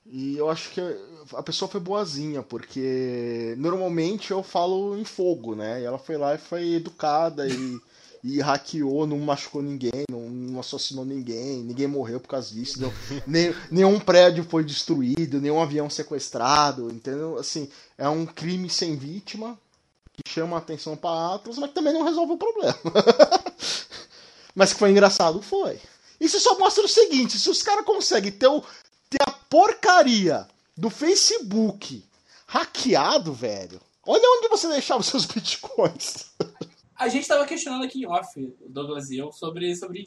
E 0.05 0.37
eu 0.37 0.49
acho 0.49 0.71
que 0.71 0.81
a 1.33 1.43
pessoa 1.43 1.69
foi 1.69 1.81
boazinha, 1.81 2.41
porque 2.41 3.53
normalmente 3.57 4.31
eu 4.31 4.41
falo 4.41 4.97
em 4.97 5.03
fogo, 5.03 5.53
né? 5.53 5.81
E 5.81 5.85
ela 5.85 5.99
foi 5.99 6.17
lá 6.17 6.33
e 6.33 6.37
foi 6.37 6.73
educada 6.75 7.45
e 7.45 7.79
e 8.23 8.41
hackeou, 8.41 9.07
não 9.07 9.17
machucou 9.19 9.61
ninguém, 9.61 10.03
não, 10.11 10.21
não 10.29 10.59
assassinou 10.59 11.05
ninguém, 11.05 11.63
ninguém 11.63 11.87
morreu 11.87 12.19
por 12.19 12.27
causa 12.27 12.53
disso, 12.53 12.81
não, 12.81 12.93
nem, 13.25 13.53
nenhum 13.71 13.99
prédio 13.99 14.43
foi 14.43 14.63
destruído, 14.63 15.41
nenhum 15.41 15.61
avião 15.61 15.89
sequestrado, 15.89 16.91
entendeu? 16.91 17.37
Assim, 17.37 17.69
é 17.97 18.07
um 18.09 18.25
crime 18.25 18.69
sem 18.69 18.95
vítima 18.95 19.57
que 20.13 20.33
chama 20.33 20.57
a 20.57 20.59
atenção 20.59 20.95
para 20.97 21.35
Atlas, 21.35 21.57
mas 21.57 21.71
também 21.71 21.93
não 21.93 22.03
resolve 22.03 22.33
o 22.33 22.37
problema. 22.37 22.77
mas 24.53 24.73
que 24.73 24.79
foi 24.79 24.91
engraçado, 24.91 25.41
foi. 25.41 25.79
Isso 26.19 26.39
só 26.39 26.57
mostra 26.59 26.83
o 26.83 26.89
seguinte: 26.89 27.39
se 27.39 27.49
os 27.49 27.63
caras 27.63 27.85
conseguem 27.85 28.31
ter, 28.31 28.47
o, 28.47 28.61
ter 29.09 29.21
a 29.21 29.31
porcaria 29.31 30.45
do 30.75 30.89
Facebook 30.89 32.03
hackeado, 32.45 33.31
velho, 33.33 33.79
olha 34.05 34.23
onde 34.37 34.49
você 34.49 34.67
deixava 34.67 35.01
os 35.01 35.07
seus 35.07 35.23
bitcoins. 35.27 36.25
A 36.99 37.07
gente 37.07 37.21
estava 37.21 37.45
questionando 37.45 37.85
aqui 37.85 38.01
em 38.01 38.05
off, 38.05 38.53
Douglas 38.67 39.09
e 39.09 39.17
eu, 39.17 39.31
sobre, 39.31 39.73
sobre 39.73 40.03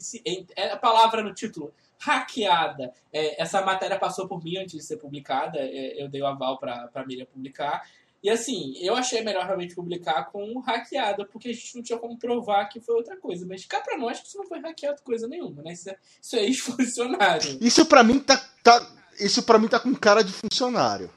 é, 0.55 0.69
a 0.69 0.77
palavra 0.77 1.23
no 1.23 1.33
título, 1.33 1.73
hackeada. 1.97 2.93
É, 3.11 3.41
essa 3.41 3.63
matéria 3.63 3.97
passou 3.97 4.27
por 4.27 4.43
mim 4.43 4.57
antes 4.57 4.75
de 4.75 4.83
ser 4.83 4.97
publicada, 4.97 5.57
é, 5.57 5.99
eu 5.99 6.07
dei 6.07 6.21
o 6.21 6.27
aval 6.27 6.59
para 6.59 6.91
a 6.93 7.05
Miriam 7.05 7.25
publicar. 7.25 7.81
E 8.21 8.29
assim, 8.29 8.75
eu 8.77 8.95
achei 8.95 9.23
melhor 9.23 9.43
realmente 9.43 9.73
publicar 9.73 10.25
com 10.25 10.59
hackeada, 10.59 11.25
porque 11.25 11.49
a 11.49 11.53
gente 11.53 11.75
não 11.75 11.81
tinha 11.81 11.97
como 11.97 12.17
provar 12.17 12.69
que 12.69 12.79
foi 12.79 12.95
outra 12.95 13.17
coisa. 13.17 13.43
Mas 13.45 13.65
cá 13.65 13.81
pra 13.81 13.97
nós 13.97 14.19
que 14.19 14.27
isso 14.27 14.37
não 14.37 14.45
foi 14.45 14.59
hackeado 14.59 15.01
coisa 15.01 15.27
nenhuma, 15.27 15.63
né? 15.63 15.73
Isso 15.73 15.89
é, 15.89 15.97
isso 16.21 16.35
é 16.35 16.43
ex-funcionário. 16.45 17.57
Isso 17.59 17.87
pra 17.87 18.03
mim 18.03 18.19
tá, 18.19 18.37
tá. 18.61 18.87
Isso 19.19 19.41
para 19.41 19.57
mim 19.57 19.67
tá 19.67 19.79
com 19.79 19.93
cara 19.95 20.23
de 20.23 20.31
funcionário. 20.31 21.09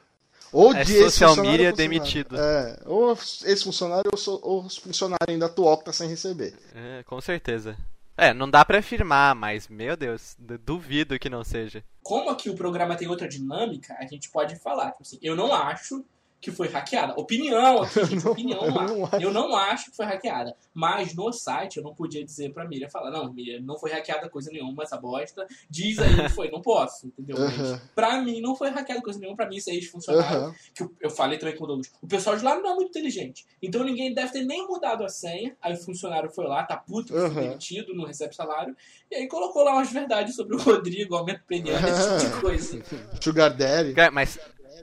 Ou 0.51 0.73
é 0.73 0.83
de 0.83 0.93
social 1.03 1.35
media 1.37 1.73
demitido. 1.73 2.37
É, 2.39 2.79
ou 2.85 3.13
esse 3.13 3.63
funcionário 3.63 4.09
ou, 4.11 4.39
ou 4.43 4.69
funcionário 4.69 5.27
ainda 5.29 5.47
atual 5.47 5.77
que 5.77 5.85
tá 5.85 5.93
sem 5.93 6.09
receber. 6.09 6.53
É, 6.73 7.03
com 7.03 7.19
certeza. 7.19 7.77
É, 8.17 8.33
não 8.33 8.49
dá 8.49 8.65
para 8.65 8.79
afirmar, 8.79 9.35
mas, 9.35 9.67
meu 9.67 9.95
Deus, 9.95 10.35
duvido 10.65 11.19
que 11.19 11.29
não 11.29 11.43
seja. 11.43 11.83
Como 12.01 12.31
aqui 12.31 12.49
o 12.49 12.55
programa 12.55 12.95
tem 12.95 13.07
outra 13.07 13.27
dinâmica, 13.27 13.95
a 13.99 14.07
gente 14.07 14.29
pode 14.31 14.55
falar. 14.55 14.91
Tipo 14.91 15.03
assim, 15.03 15.19
eu 15.21 15.35
não 15.35 15.53
acho 15.53 16.03
que 16.39 16.51
foi 16.51 16.67
hackeada. 16.67 17.13
Opinião 17.19 17.81
aqui, 17.81 18.05
gente, 18.05 18.23
não, 18.23 18.31
opinião 18.31 18.61
eu 18.63 18.71
não, 18.71 19.09
eu 19.19 19.33
não 19.33 19.55
acho 19.55 19.91
que 19.91 19.97
foi 19.97 20.05
hackeada. 20.05 20.55
Mas 20.73 21.15
no 21.15 21.31
site 21.31 21.77
eu 21.77 21.83
não 21.83 21.93
podia 21.93 22.23
dizer 22.23 22.53
pra 22.53 22.67
Miriam 22.67 22.89
falar, 22.89 23.11
não, 23.11 23.33
Miriam, 23.33 23.59
não 23.61 23.77
foi 23.77 23.91
hackeada 23.91 24.29
coisa 24.29 24.51
nenhuma, 24.51 24.83
essa 24.83 24.97
bosta. 24.97 25.47
Diz 25.69 25.99
aí 25.99 26.15
que 26.15 26.29
foi. 26.29 26.51
Não 26.51 26.61
posso, 26.61 27.07
entendeu? 27.07 27.37
Mas 27.39 27.81
pra 27.95 28.21
mim 28.21 28.39
não 28.39 28.55
foi 28.55 28.69
hackeada 28.69 29.01
coisa 29.01 29.19
nenhuma, 29.19 29.35
pra 29.35 29.47
mim 29.47 29.57
isso 29.57 29.69
aí 29.69 29.81
funcionário. 29.81 30.47
Uhum. 30.47 30.55
Que 30.73 30.83
eu, 30.83 30.95
eu 31.01 31.09
falei 31.09 31.37
também 31.37 31.55
com 31.55 31.63
o 31.63 31.67
Douglas. 31.67 31.91
O 32.01 32.07
pessoal 32.07 32.37
de 32.37 32.43
lá 32.43 32.55
não 32.55 32.71
é 32.71 32.75
muito 32.75 32.89
inteligente. 32.89 33.45
Então 33.61 33.83
ninguém 33.83 34.13
deve 34.13 34.31
ter 34.31 34.43
nem 34.43 34.65
mudado 34.67 35.03
a 35.03 35.09
senha. 35.09 35.55
Aí 35.61 35.73
o 35.73 35.77
funcionário 35.77 36.29
foi 36.29 36.45
lá, 36.45 36.63
tá 36.63 36.77
puto, 36.77 37.13
uhum. 37.15 37.31
foi 37.31 37.43
demitido, 37.43 37.93
não 37.95 38.05
recebe 38.05 38.35
salário. 38.35 38.75
E 39.09 39.15
aí 39.15 39.27
colocou 39.27 39.63
lá 39.63 39.73
umas 39.73 39.91
verdades 39.91 40.35
sobre 40.35 40.55
o 40.55 40.59
Rodrigo, 40.59 41.15
aumento 41.15 41.43
peniano, 41.45 41.87
esse 41.87 42.25
tipo 42.25 42.35
de 42.35 42.41
coisa. 42.41 42.83
Sugar 43.21 43.55
Daddy. 43.55 43.93
Mas 44.11 44.39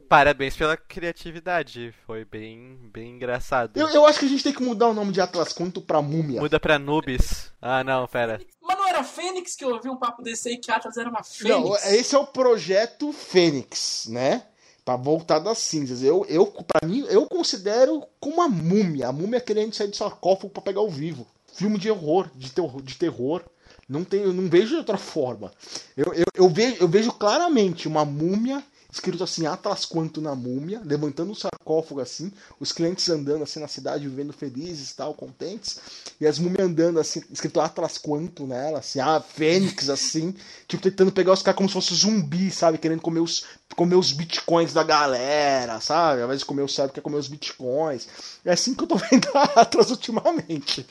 Parabéns 0.09 0.57
pela 0.57 0.77
criatividade, 0.77 1.95
foi 2.07 2.25
bem, 2.25 2.79
bem 2.93 3.17
engraçado. 3.17 3.77
Eu, 3.77 3.89
eu 3.89 4.07
acho 4.07 4.19
que 4.19 4.27
a 4.27 4.29
gente 4.29 4.43
tem 4.43 4.53
que 4.53 4.63
mudar 4.63 4.89
o 4.89 4.95
nome 4.95 5.13
de 5.13 5.21
Atlas 5.21 5.53
Conto 5.53 5.81
pra 5.81 6.03
Múmia. 6.03 6.41
Muda 6.41 6.61
pra 6.61 6.79
Nubis. 6.79 7.53
Ah, 7.61 7.83
não, 7.83 8.07
pera. 8.07 8.41
Mas 8.63 8.79
não 8.79 8.89
era 8.89 9.03
Fênix 9.03 9.57
que 9.57 9.65
eu 9.65 9.71
ouvi 9.71 9.89
um 9.89 9.97
papo 9.97 10.23
desse 10.23 10.49
aí 10.49 10.59
que 10.59 10.71
Atlas 10.71 10.97
era 10.97 11.09
uma 11.09 11.23
Fênix? 11.23 11.61
Não, 11.61 11.75
esse 11.77 12.15
é 12.15 12.19
o 12.19 12.27
projeto 12.27 13.13
Fênix, 13.13 14.07
né? 14.09 14.43
Pra 14.85 14.97
voltar 14.97 15.39
das 15.39 15.59
cinzas. 15.59 16.03
Eu, 16.03 16.27
eu, 16.29 16.47
pra 16.47 16.87
mim, 16.87 17.07
eu 17.09 17.27
considero 17.27 18.07
como 18.21 18.37
uma 18.37 18.49
múmia. 18.49 19.09
A 19.09 19.13
múmia 19.13 19.41
querendo 19.41 19.75
sair 19.75 19.89
do 19.89 19.97
sarcófago 19.97 20.51
pra 20.51 20.63
pegar 20.63 20.83
o 20.83 20.91
vivo. 20.91 21.27
Filme 21.55 21.79
de 21.79 21.91
horror, 21.91 22.29
de 22.35 22.53
terror. 22.53 22.83
De 22.83 22.95
terror. 22.97 23.43
Não, 23.89 24.05
tem, 24.05 24.21
eu 24.21 24.33
não 24.33 24.49
vejo 24.49 24.69
de 24.69 24.77
outra 24.77 24.99
forma. 24.99 25.53
Eu, 25.97 26.13
eu, 26.13 26.25
eu, 26.35 26.49
vejo, 26.49 26.77
eu 26.81 26.89
vejo 26.89 27.13
claramente 27.13 27.89
uma 27.89 28.05
múmia 28.05 28.63
escrito 28.95 29.25
assim, 29.25 29.45
Atlas 29.45 29.85
quanto 29.85 30.21
na 30.21 30.37
múmia, 30.37 30.81
levantando 30.85 31.33
um 31.33 31.35
sarcófago 31.35 32.01
assim, 32.01 32.33
os 32.61 32.71
clientes 32.71 33.09
andando 33.11 33.43
assim 33.43 33.59
na 33.59 33.67
cidade, 33.67 34.09
vivendo 34.09 34.33
felizes 34.33 34.93
tal, 34.93 35.13
contentes, 35.15 35.81
e 36.21 36.27
as 36.27 36.39
múmias 36.39 36.65
andando 36.65 37.01
assim, 37.01 37.21
escrito 37.29 37.61
Atlas 37.61 37.99
quanto 37.99 38.47
nela, 38.47 38.79
assim, 38.79 39.01
a 39.01 39.17
ah, 39.17 39.21
Fênix 39.21 39.91
assim, 39.91 40.33
tipo 40.69 40.81
tentando 40.81 41.11
pegar 41.11 41.33
os 41.33 41.43
caras 41.43 41.57
como 41.57 41.69
se 41.69 41.73
fosse 41.73 41.93
zumbi, 41.93 42.53
sabe, 42.53 42.79
querendo 42.79 43.01
comer 43.03 43.19
os, 43.19 43.45
comer 43.75 43.97
os 43.97 44.13
bitcoins 44.13 44.73
da 44.73 44.85
galera, 44.85 45.81
sabe, 45.81 46.21
ao 46.21 46.27
invés 46.27 46.41
de 46.41 46.47
comer 46.47 46.63
o 46.63 46.69
cérebro, 46.69 46.95
quer 46.95 47.01
comer 47.01 47.17
os 47.17 47.27
bitcoins. 47.27 48.07
É 48.45 48.53
assim 48.53 48.75
que 48.75 48.85
eu 48.85 48.87
tô 48.87 48.97
vendo 49.11 49.29
a 49.35 49.43
Atlas 49.61 49.91
ultimamente. 49.91 50.87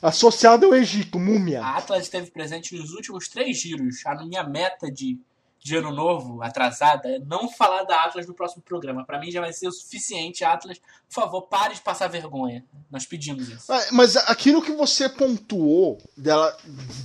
Associado 0.00 0.64
ao 0.64 0.74
Egito, 0.74 1.18
múmia. 1.18 1.62
A 1.62 1.76
Atlas 1.76 2.04
esteve 2.04 2.30
presente 2.30 2.74
nos 2.74 2.92
últimos 2.92 3.28
três 3.28 3.58
giros. 3.58 4.06
A 4.06 4.14
minha 4.24 4.42
meta 4.42 4.90
de 4.90 5.18
de 5.62 5.76
ano 5.76 5.92
novo, 5.92 6.42
atrasada, 6.42 7.22
não 7.26 7.48
falar 7.48 7.82
da 7.84 8.04
Atlas 8.04 8.26
no 8.26 8.32
próximo 8.32 8.62
programa. 8.62 9.04
Para 9.04 9.20
mim 9.20 9.30
já 9.30 9.40
vai 9.40 9.52
ser 9.52 9.68
o 9.68 9.72
suficiente. 9.72 10.42
Atlas, 10.42 10.78
por 10.78 11.14
favor, 11.14 11.42
pare 11.42 11.74
de 11.74 11.82
passar 11.82 12.08
vergonha. 12.08 12.64
Nós 12.90 13.04
pedimos 13.04 13.48
isso. 13.48 13.70
É, 13.70 13.90
mas 13.92 14.16
aquilo 14.16 14.62
que 14.62 14.72
você 14.72 15.08
pontuou 15.08 15.98
dela, 16.16 16.56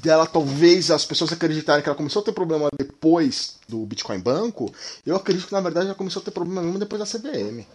dela 0.02 0.26
talvez 0.26 0.90
as 0.90 1.04
pessoas 1.04 1.34
acreditarem 1.34 1.84
que 1.84 1.90
ela 1.90 1.98
começou 1.98 2.22
a 2.22 2.26
ter 2.26 2.32
problema 2.32 2.70
depois 2.78 3.60
do 3.68 3.86
Bitcoin 3.86 4.20
Banco, 4.20 4.74
eu 5.06 5.18
acredito 5.18 5.48
que 5.48 5.54
na 5.54 5.62
verdade 5.62 5.88
ela 5.88 5.96
começou 5.96 6.22
a 6.22 6.26
ter 6.26 6.32
problema 6.32 6.62
mesmo 6.62 6.80
depois 6.80 7.00
da 7.00 7.20
CVM. 7.20 7.66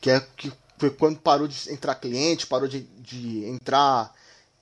Que 0.00 0.10
é 0.10 0.20
que 0.20 0.50
foi 0.78 0.90
quando 0.90 1.18
parou 1.18 1.46
de 1.46 1.70
entrar 1.70 1.94
cliente, 1.96 2.46
parou 2.46 2.66
de, 2.66 2.80
de 2.80 3.44
entrar 3.44 4.14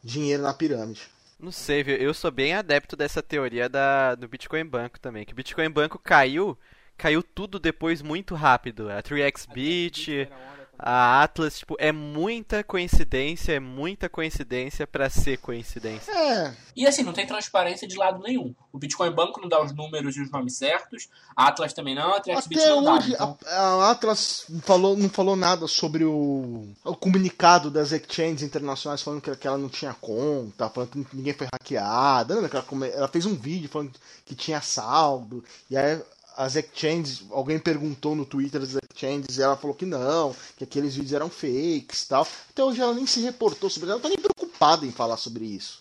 dinheiro 0.03 0.43
na 0.43 0.53
pirâmide. 0.53 1.03
Não 1.39 1.53
sei, 1.53 1.83
viu? 1.83 1.97
Eu 1.97 2.15
sou 2.15 2.31
bem 2.31 2.55
adepto 2.55 2.97
dessa 2.97 3.23
teoria 3.23 3.69
da, 3.69 4.15
do 4.15 4.27
Bitcoin 4.27 4.65
Banco 4.65 4.99
também. 4.99 5.25
Que 5.25 5.33
o 5.33 5.37
Bitcoin 5.37 5.69
Banco 5.71 5.99
caiu, 5.99 6.59
caiu 6.97 7.23
tudo 7.23 7.59
depois 7.59 8.01
muito 8.01 8.35
rápido. 8.35 8.91
A 8.91 9.03
3xBit, 9.03 10.29
a 10.31 10.56
Atlas, 10.79 11.59
tipo, 11.59 11.77
é 11.79 11.93
muita 11.93 12.63
coincidência, 12.63 13.53
é 13.53 13.61
muita 13.61 14.09
coincidência 14.09 14.87
para 14.87 15.09
ser 15.09 15.39
coincidência. 15.39 16.13
É. 16.13 16.55
E 16.75 16.87
assim, 16.87 17.03
não 17.03 17.13
tem 17.13 17.27
transparência 17.27 17.89
de 17.89 17.97
lado 17.97 18.23
nenhum. 18.23 18.55
O 18.73 18.79
Bitcoin 18.79 19.11
Banco 19.11 19.41
não 19.41 19.49
dá 19.49 19.63
os 19.63 19.73
números 19.73 20.17
e 20.17 20.21
os 20.21 20.31
nomes 20.31 20.57
certos, 20.57 21.09
a 21.35 21.49
Atlas 21.49 21.73
também 21.73 21.95
não, 21.95 22.15
a 22.15 22.21
TraxBit 22.21 22.61
não 22.67 22.83
dá. 22.83 22.95
Hoje, 22.95 23.13
então... 23.15 23.39
a, 23.47 23.57
a, 23.57 23.91
Atlas 23.91 24.47
falou, 24.63 24.97
não 24.97 25.09
falou 25.09 25.37
nada 25.37 25.67
sobre 25.67 26.05
o, 26.05 26.69
o 26.85 26.97
comunicado 26.97 27.71
das 27.71 27.93
exchanges 27.93 28.43
internacionais 28.43 29.03
falando 29.03 29.23
que, 29.23 29.35
que 29.37 29.47
ela 29.47 29.59
não 29.59 29.69
tinha 29.69 29.95
conta, 29.95 30.69
falando 30.69 30.91
que 30.91 31.17
ninguém 31.17 31.33
foi 31.33 31.47
hackeada. 31.53 32.35
Ela, 32.35 32.51
ela 32.93 33.09
fez 33.09 33.25
um 33.25 33.35
vídeo 33.35 33.69
falando 33.69 33.93
que 34.25 34.35
tinha 34.35 34.61
saldo, 34.61 35.43
e 35.71 35.77
aí 35.77 36.01
as 36.37 36.55
exchanges, 36.55 37.23
alguém 37.31 37.59
perguntou 37.59 38.15
no 38.15 38.27
Twitter 38.27 38.61
das 38.61 38.75
exchanges 38.75 39.39
e 39.39 39.43
ela 39.43 39.57
falou 39.57 39.75
que 39.75 39.87
não, 39.87 40.37
que 40.57 40.65
aqueles 40.65 40.95
vídeos 40.95 41.15
eram 41.15 41.31
fakes 41.31 42.03
e 42.03 42.09
tal. 42.09 42.29
Até 42.51 42.63
hoje 42.63 42.81
ela 42.81 42.95
nem 42.95 43.07
se 43.07 43.21
reportou 43.21 43.71
sobre 43.71 43.89
ela 43.89 43.97
não 43.97 44.03
tá 44.03 44.09
nem 44.09 44.19
preocupada 44.19 44.85
em 44.85 44.93
falar 44.93 45.17
sobre 45.17 45.47
isso. 45.47 45.81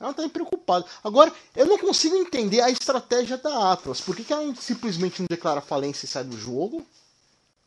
Ela 0.00 0.14
tá 0.14 0.22
nem 0.22 0.30
preocupada. 0.30 0.86
Agora, 1.02 1.32
eu 1.56 1.66
não 1.66 1.76
consigo 1.76 2.14
entender 2.14 2.60
a 2.60 2.70
estratégia 2.70 3.36
da 3.36 3.72
Atlas. 3.72 4.00
Por 4.00 4.14
que, 4.14 4.22
que 4.22 4.32
ela 4.32 4.54
simplesmente 4.54 5.20
não 5.20 5.26
declara 5.28 5.60
falência 5.60 6.06
e 6.06 6.08
sai 6.08 6.22
do 6.22 6.38
jogo? 6.38 6.86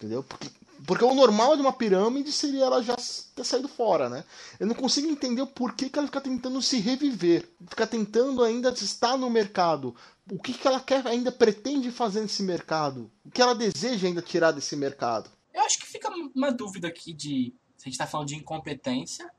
Entendeu? 0.02 0.24
Porque 0.24 0.50
porque 0.86 1.06
o 1.06 1.14
normal 1.14 1.56
de 1.56 1.62
uma 1.62 1.72
pirâmide 1.72 2.32
seria 2.32 2.66
ela 2.66 2.82
já 2.82 2.96
ter 3.36 3.44
saído 3.44 3.68
fora, 3.68 4.10
né? 4.10 4.24
Eu 4.60 4.66
não 4.66 4.74
consigo 4.74 5.08
entender 5.08 5.42
o 5.42 5.48
porquê 5.48 5.90
que 5.90 6.00
ela 6.00 6.08
fica 6.08 6.20
tentando 6.20 6.60
se 6.60 6.80
reviver, 6.80 7.48
fica 7.70 7.86
tentando 7.86 8.44
ainda 8.44 8.70
estar 8.72 9.16
no 9.16 9.30
mercado. 9.30 9.96
O 10.32 10.40
que, 10.40 10.54
que 10.54 10.68
ela 10.68 10.80
quer, 10.80 11.06
ainda 11.06 11.32
pretende 11.32 11.92
fazer 11.92 12.22
nesse 12.22 12.42
mercado? 12.42 13.12
O 13.24 13.30
que 13.30 13.42
ela 13.42 13.54
deseja 13.54 14.08
ainda 14.08 14.24
tirar 14.24 14.52
desse 14.52 14.76
mercado? 14.76 15.30
Eu 15.54 15.62
acho 15.62 15.80
que 15.80 15.86
fica 15.86 16.10
uma 16.36 16.52
dúvida 16.52 16.88
aqui 16.88 17.14
de 17.14 17.54
se 17.78 17.84
a 17.84 17.86
gente 17.86 17.94
está 17.94 18.08
falando 18.08 18.30
de 18.30 18.36
incompetência 18.36 19.30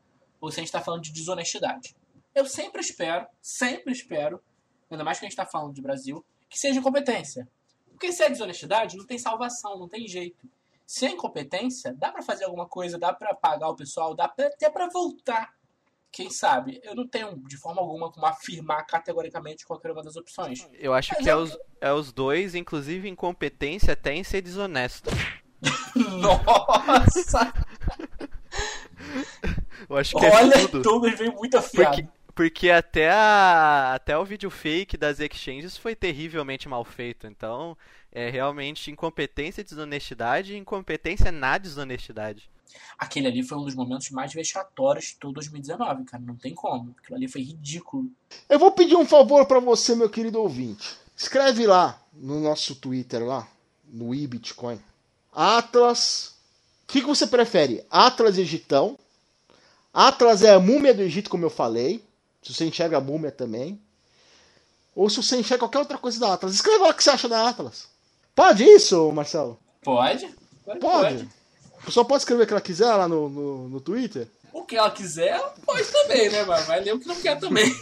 ou 0.40 0.50
se 0.50 0.60
a 0.60 0.60
gente 0.60 0.68
está 0.68 0.80
falando 0.80 1.02
de 1.02 1.12
desonestidade. 1.12 1.96
Eu 2.34 2.46
sempre 2.46 2.80
espero, 2.80 3.26
sempre 3.40 3.92
espero, 3.92 4.40
ainda 4.88 5.02
mais 5.02 5.18
que 5.18 5.24
a 5.24 5.28
gente 5.28 5.38
está 5.38 5.46
falando 5.46 5.74
de 5.74 5.82
Brasil, 5.82 6.24
que 6.48 6.58
seja 6.58 6.78
incompetência. 6.78 7.48
Porque 8.02 8.12
se 8.12 8.24
é 8.24 8.28
desonestidade, 8.28 8.96
não 8.96 9.06
tem 9.06 9.16
salvação, 9.16 9.78
não 9.78 9.86
tem 9.86 10.08
jeito 10.08 10.50
sem 10.84 11.14
incompetência, 11.14 11.94
dá 11.94 12.10
para 12.10 12.20
fazer 12.20 12.46
alguma 12.46 12.66
coisa, 12.66 12.98
dá 12.98 13.12
para 13.12 13.32
pagar 13.32 13.68
o 13.68 13.76
pessoal, 13.76 14.12
dá 14.12 14.26
pra, 14.26 14.48
até 14.48 14.68
para 14.68 14.88
voltar. 14.88 15.54
Quem 16.10 16.28
sabe? 16.28 16.80
Eu 16.82 16.96
não 16.96 17.06
tenho 17.06 17.36
de 17.46 17.56
forma 17.56 17.80
alguma 17.80 18.10
como 18.10 18.26
afirmar 18.26 18.84
categoricamente 18.86 19.64
qualquer 19.64 19.92
uma 19.92 20.02
das 20.02 20.16
opções. 20.16 20.68
Eu 20.72 20.92
acho 20.92 21.14
Mas 21.14 21.22
que 21.22 21.30
é, 21.30 21.36
os, 21.36 21.56
é 21.80 21.92
os 21.92 22.12
dois, 22.12 22.56
inclusive 22.56 23.08
incompetência 23.08 23.92
até 23.92 24.12
em 24.12 24.24
ser 24.24 24.42
desonesto. 24.42 25.08
Nossa! 26.20 27.54
Eu 29.88 29.96
acho 29.96 30.16
que 30.16 30.26
é 30.26 30.34
Olha, 30.34 30.54
é 30.54 30.66
tudo. 30.66 30.82
Douglas 30.82 31.18
veio 31.18 31.32
muito 31.34 31.56
afiado. 31.56 31.96
Porque, 31.96 32.08
porque 32.34 32.70
até, 32.70 33.10
a, 33.10 33.94
até 33.94 34.16
o 34.16 34.24
vídeo 34.24 34.50
fake 34.50 34.96
das 34.96 35.20
exchanges 35.20 35.76
foi 35.76 35.94
terrivelmente 35.94 36.68
mal 36.68 36.84
feito. 36.84 37.26
Então, 37.26 37.76
é 38.10 38.30
realmente 38.30 38.90
incompetência 38.90 39.60
e 39.60 39.64
desonestidade 39.64 40.54
e 40.54 40.58
incompetência 40.58 41.30
na 41.30 41.58
desonestidade. 41.58 42.50
Aquele 42.98 43.26
ali 43.28 43.42
foi 43.42 43.58
um 43.58 43.64
dos 43.64 43.74
momentos 43.74 44.10
mais 44.10 44.32
vexatórios 44.32 45.06
de 45.06 45.16
todo 45.16 45.34
2019, 45.34 46.04
cara. 46.04 46.22
Não 46.22 46.36
tem 46.36 46.54
como. 46.54 46.94
Aquilo 46.98 47.16
ali 47.16 47.28
foi 47.28 47.42
ridículo. 47.42 48.10
Eu 48.48 48.58
vou 48.58 48.72
pedir 48.72 48.96
um 48.96 49.06
favor 49.06 49.44
para 49.46 49.60
você, 49.60 49.94
meu 49.94 50.08
querido 50.08 50.40
ouvinte. 50.40 50.96
Escreve 51.16 51.66
lá 51.66 52.00
no 52.12 52.40
nosso 52.40 52.74
Twitter 52.74 53.24
lá, 53.24 53.46
no 53.86 54.14
iBitcoin. 54.14 54.80
Atlas. 55.32 56.34
O 56.84 56.92
que, 56.92 57.00
que 57.00 57.06
você 57.06 57.26
prefere? 57.26 57.84
Atlas 57.90 58.38
Egitão. 58.38 58.98
Atlas 59.92 60.42
é 60.42 60.54
a 60.54 60.60
múmia 60.60 60.94
do 60.94 61.02
Egito, 61.02 61.28
como 61.28 61.44
eu 61.44 61.50
falei. 61.50 62.02
Se 62.42 62.52
você 62.52 62.64
enxerga 62.64 62.98
a 62.98 63.00
múmia 63.00 63.30
também. 63.30 63.80
Ou 64.94 65.08
se 65.08 65.16
você 65.22 65.36
enxerga 65.36 65.60
qualquer 65.60 65.78
outra 65.78 65.98
coisa 65.98 66.18
da 66.18 66.34
Atlas. 66.34 66.54
Escreva 66.54 66.84
lá 66.84 66.90
o 66.90 66.94
que 66.94 67.04
você 67.04 67.10
acha 67.10 67.28
da 67.28 67.48
Atlas. 67.48 67.86
Pode 68.34 68.64
isso, 68.64 69.10
Marcelo? 69.12 69.58
Pode? 69.82 70.28
Pode. 70.64 70.80
pode. 70.80 71.28
A 71.82 71.86
pessoa 71.86 72.04
pode 72.04 72.22
escrever 72.22 72.44
o 72.44 72.46
que 72.46 72.52
ela 72.52 72.60
quiser 72.60 72.94
lá 72.94 73.08
no, 73.08 73.28
no, 73.28 73.68
no 73.68 73.80
Twitter? 73.80 74.28
O 74.52 74.64
que 74.64 74.76
ela 74.76 74.90
quiser, 74.90 75.40
pode 75.64 75.84
também, 75.84 76.30
né, 76.30 76.44
mano? 76.44 76.64
Vai 76.64 76.80
ler 76.80 76.94
o 76.94 77.00
que 77.00 77.08
não 77.08 77.16
quer 77.16 77.38
também. 77.38 77.74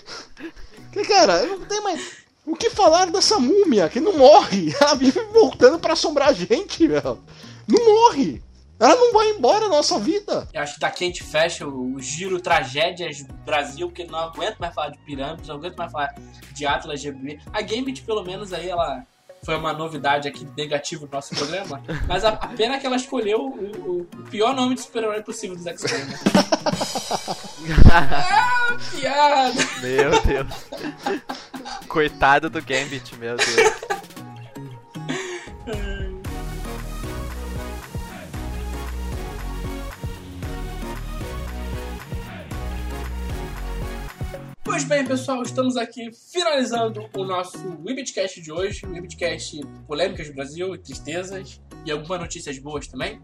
que, 0.92 1.04
cara, 1.04 1.44
não 1.44 1.66
tem 1.66 1.80
mais. 1.80 2.18
O 2.46 2.56
que 2.56 2.70
falar 2.70 3.10
dessa 3.10 3.38
múmia 3.38 3.88
que 3.88 4.00
não 4.00 4.16
morre? 4.16 4.74
Ela 4.80 4.94
vive 4.94 5.20
voltando 5.32 5.78
para 5.78 5.92
assombrar 5.92 6.30
a 6.30 6.32
gente, 6.32 6.86
velho. 6.86 7.22
Não 7.66 7.84
morre. 7.84 8.42
Ela 8.78 8.94
não 8.94 9.12
vai 9.12 9.30
embora 9.30 9.60
da 9.60 9.68
nossa 9.68 9.98
vida. 9.98 10.48
Eu 10.52 10.62
acho 10.62 10.74
que 10.74 10.80
daqui 10.80 11.04
a 11.04 11.06
gente 11.08 11.24
fecha 11.24 11.66
o, 11.66 12.00
giro 12.00 12.40
Tragédias 12.40 13.22
Brasil, 13.44 13.88
porque 13.88 14.04
não 14.04 14.18
aguento 14.18 14.58
mais 14.58 14.72
falar 14.72 14.90
de 14.90 14.98
pirâmides, 14.98 15.48
não 15.48 15.56
aguento 15.56 15.76
mais 15.76 15.90
falar 15.90 16.14
de 16.52 16.66
Atlas 16.66 17.00
GBB. 17.00 17.40
A 17.52 17.60
Gambit, 17.60 18.02
pelo 18.02 18.22
menos, 18.22 18.52
aí 18.52 18.68
ela 18.68 19.04
foi 19.42 19.56
uma 19.56 19.72
novidade 19.72 20.28
aqui 20.28 20.46
negativa 20.56 21.06
no 21.06 21.12
nosso 21.12 21.34
programa. 21.34 21.82
Mas 22.06 22.24
a, 22.24 22.30
a 22.30 22.48
pena 22.48 22.76
é 22.76 22.78
que 22.78 22.86
ela 22.86 22.96
escolheu 22.96 23.40
o, 23.40 23.90
o, 23.90 24.00
o 24.00 24.22
pior 24.30 24.54
nome 24.54 24.76
de 24.76 24.82
super-herói 24.82 25.22
possível 25.22 25.56
dos 25.56 25.66
X-Men. 25.66 26.04
Né? 26.04 26.18
ah, 27.92 28.76
piada! 28.92 29.52
Meu 29.80 30.22
Deus. 30.22 30.48
Coitado 31.88 32.48
do 32.48 32.62
Gambit, 32.62 33.16
meu 33.16 33.36
Deus. 33.36 33.97
Pois 44.70 44.84
bem, 44.84 45.02
pessoal, 45.02 45.40
estamos 45.42 45.78
aqui 45.78 46.12
finalizando 46.12 47.08
o 47.16 47.24
nosso 47.24 47.56
Webcast 47.82 48.38
de 48.38 48.52
hoje. 48.52 48.84
Webcast 48.84 49.62
Polêmicas 49.86 50.28
do 50.28 50.34
Brasil 50.34 50.76
Tristezas 50.76 51.58
e 51.86 51.90
algumas 51.90 52.20
notícias 52.20 52.58
boas 52.58 52.86
também. 52.86 53.18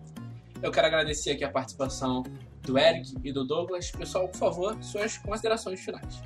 Eu 0.63 0.73
quero 0.73 0.87
agradecer 0.87 1.33
aqui 1.33 1.45
a 1.45 1.51
participação 1.51 2.23
do 2.63 2.79
Eric 2.79 3.15
e 3.23 3.31
do 3.31 3.45
Douglas. 3.45 3.91
Pessoal, 3.91 4.27
por 4.27 4.39
favor, 4.39 4.83
suas 4.83 5.19
considerações 5.19 5.81
finais. 5.81 6.23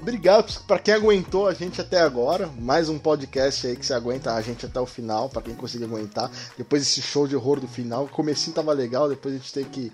Obrigado 0.00 0.62
para 0.66 0.78
quem 0.78 0.94
aguentou 0.94 1.46
a 1.46 1.52
gente 1.52 1.78
até 1.78 2.00
agora. 2.00 2.48
Mais 2.58 2.88
um 2.88 2.98
podcast 2.98 3.66
aí 3.66 3.76
que 3.76 3.84
você 3.84 3.92
aguenta 3.92 4.32
a 4.32 4.40
gente 4.40 4.64
até 4.64 4.80
o 4.80 4.86
final, 4.86 5.28
para 5.28 5.42
quem 5.42 5.54
conseguir 5.54 5.84
aguentar. 5.84 6.30
Depois 6.56 6.82
desse 6.82 7.02
show 7.02 7.28
de 7.28 7.36
horror 7.36 7.60
do 7.60 7.68
final, 7.68 8.04
o 8.04 8.08
comecinho 8.08 8.56
tava 8.56 8.72
legal, 8.72 9.10
depois 9.10 9.34
a 9.34 9.36
gente 9.36 9.52
tem 9.52 9.64
que 9.64 9.92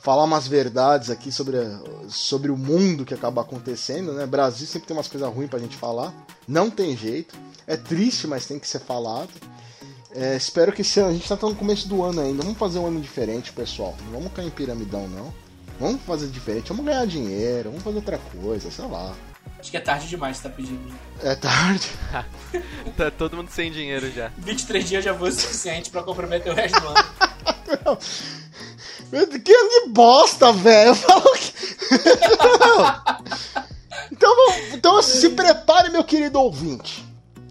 falar 0.00 0.24
umas 0.24 0.48
verdades 0.48 1.10
aqui 1.10 1.30
sobre, 1.30 1.58
sobre 2.08 2.50
o 2.50 2.56
mundo 2.56 3.04
que 3.04 3.12
acaba 3.12 3.42
acontecendo, 3.42 4.12
né? 4.14 4.24
Brasil 4.24 4.66
sempre 4.66 4.88
tem 4.88 4.96
umas 4.96 5.08
coisas 5.08 5.28
ruins 5.28 5.50
pra 5.50 5.58
gente 5.58 5.76
falar. 5.76 6.14
Não 6.48 6.70
tem 6.70 6.96
jeito. 6.96 7.36
É 7.66 7.76
triste, 7.76 8.26
mas 8.26 8.46
tem 8.46 8.58
que 8.58 8.66
ser 8.66 8.80
falado. 8.80 9.28
É, 10.12 10.34
espero 10.34 10.72
que 10.72 10.80
esse 10.80 10.98
ano, 10.98 11.10
a 11.10 11.12
gente 11.12 11.28
tá 11.28 11.36
no 11.36 11.54
começo 11.54 11.86
do 11.88 12.02
ano 12.02 12.22
ainda. 12.22 12.42
Vamos 12.42 12.58
fazer 12.58 12.78
um 12.78 12.86
ano 12.86 13.02
diferente, 13.02 13.52
pessoal. 13.52 13.94
Não 14.06 14.12
vamos 14.12 14.32
cair 14.32 14.46
em 14.46 14.50
piramidão, 14.50 15.06
não. 15.06 15.45
Vamos 15.78 16.00
fazer 16.02 16.28
diferente, 16.28 16.68
vamos 16.68 16.86
ganhar 16.86 17.06
dinheiro, 17.06 17.70
vamos 17.70 17.84
fazer 17.84 17.96
outra 17.96 18.18
coisa, 18.18 18.70
sei 18.70 18.86
lá. 18.86 19.14
Acho 19.58 19.70
que 19.70 19.76
é 19.76 19.80
tarde 19.80 20.08
demais, 20.08 20.36
você 20.36 20.44
tá 20.44 20.50
pedindo. 20.50 20.94
É 21.22 21.34
tarde. 21.34 21.90
tá 22.96 23.10
todo 23.10 23.36
mundo 23.36 23.50
sem 23.50 23.70
dinheiro 23.70 24.10
já. 24.10 24.30
23 24.38 24.88
dias 24.88 25.04
já 25.04 25.14
foi 25.14 25.30
o 25.30 25.32
suficiente 25.32 25.90
pra 25.90 26.02
comprometer 26.02 26.52
o 26.52 26.54
resto 26.54 26.80
do 26.80 26.88
ano. 26.88 27.98
Que 29.10 29.52
ano 29.54 29.70
de 29.70 29.88
bosta, 29.90 30.52
velho. 30.52 30.94
Que... 30.94 31.52
então, 34.12 34.32
então 34.72 35.02
se 35.02 35.30
prepare, 35.30 35.90
meu 35.90 36.02
querido 36.02 36.40
ouvinte. 36.40 37.04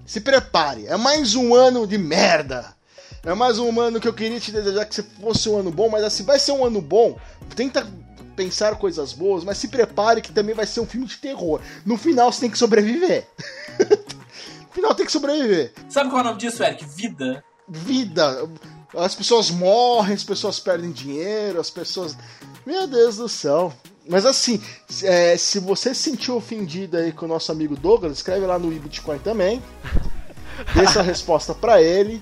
Se 0.05 0.19
prepare. 0.19 0.85
É 0.87 0.97
mais 0.97 1.33
um 1.35 1.55
ano 1.55 1.87
de 1.87 1.97
merda. 1.97 2.75
É 3.23 3.33
mais 3.33 3.57
um 3.57 3.79
ano 3.79 3.99
que 3.99 4.07
eu 4.07 4.13
queria 4.13 4.39
te 4.39 4.51
desejar 4.51 4.85
que 4.85 5.01
fosse 5.01 5.49
um 5.49 5.57
ano 5.57 5.71
bom, 5.71 5.89
mas 5.89 6.03
assim, 6.03 6.23
vai 6.23 6.37
ser 6.37 6.51
um 6.51 6.63
ano 6.63 6.81
bom. 6.81 7.17
Tenta 7.55 7.87
pensar 8.35 8.75
coisas 8.77 9.13
boas, 9.13 9.43
mas 9.43 9.57
se 9.57 9.67
prepare 9.67 10.21
que 10.21 10.31
também 10.31 10.55
vai 10.55 10.65
ser 10.65 10.79
um 10.79 10.85
filme 10.85 11.07
de 11.07 11.17
terror. 11.17 11.59
No 11.85 11.97
final 11.97 12.31
você 12.31 12.41
tem 12.41 12.49
que 12.49 12.57
sobreviver. 12.57 13.27
no 13.79 14.73
final 14.73 14.93
tem 14.93 15.05
que 15.05 15.11
sobreviver. 15.11 15.73
Sabe 15.89 16.09
qual 16.09 16.19
é 16.19 16.21
o 16.21 16.27
nome 16.27 16.39
disso, 16.39 16.63
Eric? 16.63 16.85
Vida. 16.85 17.43
Vida 17.67 18.47
as 18.97 19.15
pessoas 19.15 19.51
morrem, 19.51 20.13
as 20.13 20.23
pessoas 20.23 20.59
perdem 20.59 20.91
dinheiro, 20.91 21.59
as 21.59 21.69
pessoas. 21.69 22.17
Meu 22.65 22.87
Deus 22.87 23.17
do 23.17 23.27
céu. 23.27 23.73
Mas 24.07 24.25
assim, 24.25 24.61
é, 25.03 25.35
se 25.35 25.59
você 25.59 25.93
se 25.93 26.03
sentiu 26.03 26.35
ofendido 26.35 26.97
aí 26.97 27.11
com 27.11 27.25
o 27.25 27.27
nosso 27.27 27.51
amigo 27.51 27.75
Douglas, 27.75 28.13
escreve 28.17 28.45
lá 28.45 28.59
no 28.59 28.69
Bitcoin 28.69 29.17
também. 29.19 29.61
Dê 30.75 30.87
sua 30.87 31.01
resposta 31.03 31.53
para 31.53 31.81
ele. 31.81 32.21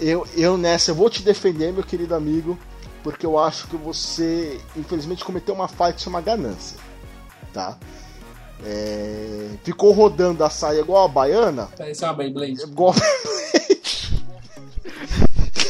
Eu, 0.00 0.26
eu 0.36 0.58
nessa, 0.58 0.90
eu 0.90 0.94
vou 0.94 1.08
te 1.08 1.22
defender, 1.22 1.72
meu 1.72 1.84
querido 1.84 2.14
amigo, 2.14 2.58
porque 3.06 3.24
eu 3.24 3.38
acho 3.38 3.68
que 3.68 3.76
você, 3.76 4.60
infelizmente, 4.76 5.24
cometeu 5.24 5.54
uma 5.54 5.68
falha 5.68 5.92
que 5.92 6.00
chama 6.00 6.20
ganância. 6.20 6.76
Tá? 7.52 7.78
É, 8.64 9.50
ficou 9.62 9.92
rodando 9.92 10.42
a 10.42 10.50
saia 10.50 10.80
igual 10.80 11.04
a 11.04 11.08
baiana. 11.08 11.68
Parece 11.78 12.02
uma 12.02 12.14
Beyblade. 12.14 12.62
Igual 12.64 12.90
a 12.90 12.94
Beyblade. 12.98 14.26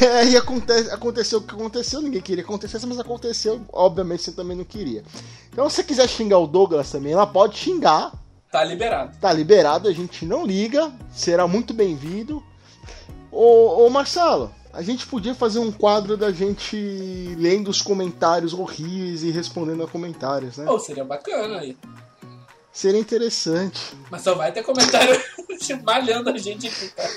É, 0.01 0.25
e 0.29 0.35
aconte, 0.35 0.71
aconteceu 0.91 1.37
o 1.37 1.43
que 1.43 1.53
aconteceu, 1.53 2.01
ninguém 2.01 2.21
queria 2.21 2.43
que 2.43 2.49
acontecesse, 2.49 2.87
mas 2.87 2.99
aconteceu, 2.99 3.61
obviamente 3.71 4.23
você 4.23 4.31
também 4.31 4.57
não 4.57 4.65
queria. 4.65 5.03
Então, 5.51 5.69
se 5.69 5.75
você 5.75 5.83
quiser 5.83 6.09
xingar 6.09 6.39
o 6.39 6.47
Douglas 6.47 6.91
também, 6.91 7.13
ela 7.13 7.27
pode 7.27 7.55
xingar. 7.55 8.13
Tá 8.51 8.63
liberado. 8.63 9.15
Tá 9.21 9.31
liberado, 9.31 9.87
a 9.87 9.93
gente 9.93 10.25
não 10.25 10.43
liga, 10.43 10.91
será 11.11 11.47
muito 11.47 11.71
bem-vindo. 11.71 12.43
Ô, 13.31 13.85
ô 13.85 13.89
Marcelo, 13.91 14.51
a 14.77 14.83
gente 14.83 15.07
podia 15.07 15.33
fazer 15.33 15.57
um 15.57 15.71
quadro 15.71 16.15
da 16.15 16.31
gente 16.31 16.77
lendo 17.35 17.67
os 17.67 17.81
comentários 17.81 18.53
horríveis 18.53 19.23
e 19.23 19.31
respondendo 19.31 19.81
a 19.81 19.87
comentários, 19.87 20.57
né? 20.57 20.69
Oh, 20.69 20.77
seria 20.77 21.03
bacana 21.03 21.61
aí. 21.61 21.75
Seria 22.71 22.99
interessante. 22.99 23.97
Mas 24.11 24.21
só 24.21 24.35
vai 24.35 24.51
ter 24.51 24.61
comentário 24.61 25.19
malhando 25.83 26.29
a 26.29 26.37
gente 26.37 26.67
aqui, 26.67 26.89
cara. 26.89 27.09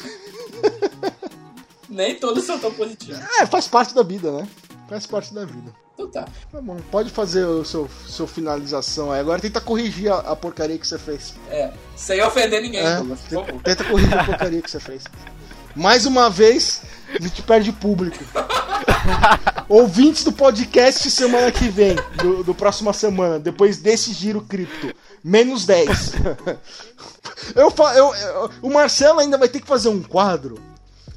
Nem 1.87 2.15
todos 2.15 2.45
são 2.45 2.59
tão 2.59 2.73
positivos. 2.73 3.21
É, 3.39 3.45
faz 3.45 3.69
parte 3.69 3.95
da 3.95 4.03
vida, 4.03 4.33
né? 4.33 4.49
Faz 4.89 5.05
parte 5.05 5.35
da 5.35 5.45
vida. 5.45 5.71
Então 5.93 6.09
tá. 6.09 6.27
Tá 6.51 6.63
bom, 6.63 6.79
pode 6.91 7.11
fazer 7.11 7.45
o 7.45 7.63
seu, 7.63 7.91
seu 8.09 8.27
finalização 8.27 9.13
aí. 9.13 9.21
Agora 9.21 9.39
tenta 9.39 9.61
corrigir 9.61 10.11
a, 10.11 10.21
a 10.21 10.35
porcaria 10.35 10.79
que 10.79 10.89
você 10.89 10.99
fez. 10.99 11.35
É, 11.51 11.71
sem 11.95 12.23
ofender 12.23 12.63
ninguém, 12.63 12.81
é, 12.81 12.97
Douglas, 12.97 13.21
tenta, 13.29 13.53
tenta 13.63 13.85
corrigir 13.85 14.19
a 14.19 14.25
porcaria 14.25 14.63
que 14.63 14.71
você 14.71 14.81
fez. 14.81 15.05
Mais 15.75 16.07
uma 16.07 16.29
vez, 16.29 16.83
a 17.09 17.23
gente 17.23 17.43
perde 17.43 17.73
público. 17.73 18.19
Ouvintes 19.69 20.25
do 20.25 20.33
podcast 20.33 21.11
semana 21.11 21.53
que 21.53 21.69
vem, 21.69 21.97
do, 22.17 22.43
do 22.43 22.55
próxima 22.55 22.93
semana, 22.93 23.39
depois 23.39 23.79
desse 23.79 24.13
giro 24.13 24.41
cripto. 24.43 24.95
Menos 25.23 25.65
10. 25.65 25.89
eu, 27.55 27.73
eu, 27.95 28.15
eu, 28.15 28.51
o 28.63 28.71
Marcelo 28.71 29.21
ainda 29.21 29.39
vai 29.39 29.49
ter 29.49 29.61
que 29.61 29.67
fazer 29.67 29.89
um 29.89 30.03
quadro 30.03 30.71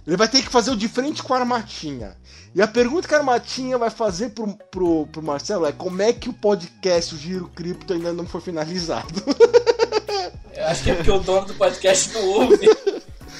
ele 0.05 0.17
vai 0.17 0.27
ter 0.27 0.41
que 0.41 0.49
fazer 0.49 0.71
o 0.71 0.75
de 0.75 0.87
frente 0.87 1.23
com 1.23 1.33
a 1.33 1.39
Armatinha. 1.39 2.15
E 2.53 2.61
a 2.61 2.67
pergunta 2.67 3.07
que 3.07 3.15
a 3.15 3.17
Armatinha 3.17 3.77
vai 3.77 3.89
fazer 3.89 4.29
pro, 4.29 4.53
pro, 4.69 5.07
pro 5.07 5.23
Marcelo 5.23 5.65
é 5.65 5.71
como 5.71 6.01
é 6.01 6.11
que 6.13 6.29
o 6.29 6.33
podcast, 6.33 7.15
o 7.15 7.17
Giro 7.17 7.49
Cripto, 7.55 7.93
ainda 7.93 8.11
não 8.13 8.25
foi 8.25 8.41
finalizado? 8.41 9.13
Eu 10.55 10.67
acho 10.67 10.83
que 10.83 10.91
é 10.91 10.95
porque 10.95 11.09
o 11.09 11.19
dono 11.19 11.47
do 11.47 11.53
podcast 11.55 12.13
não 12.13 12.27
ouve. 12.27 12.69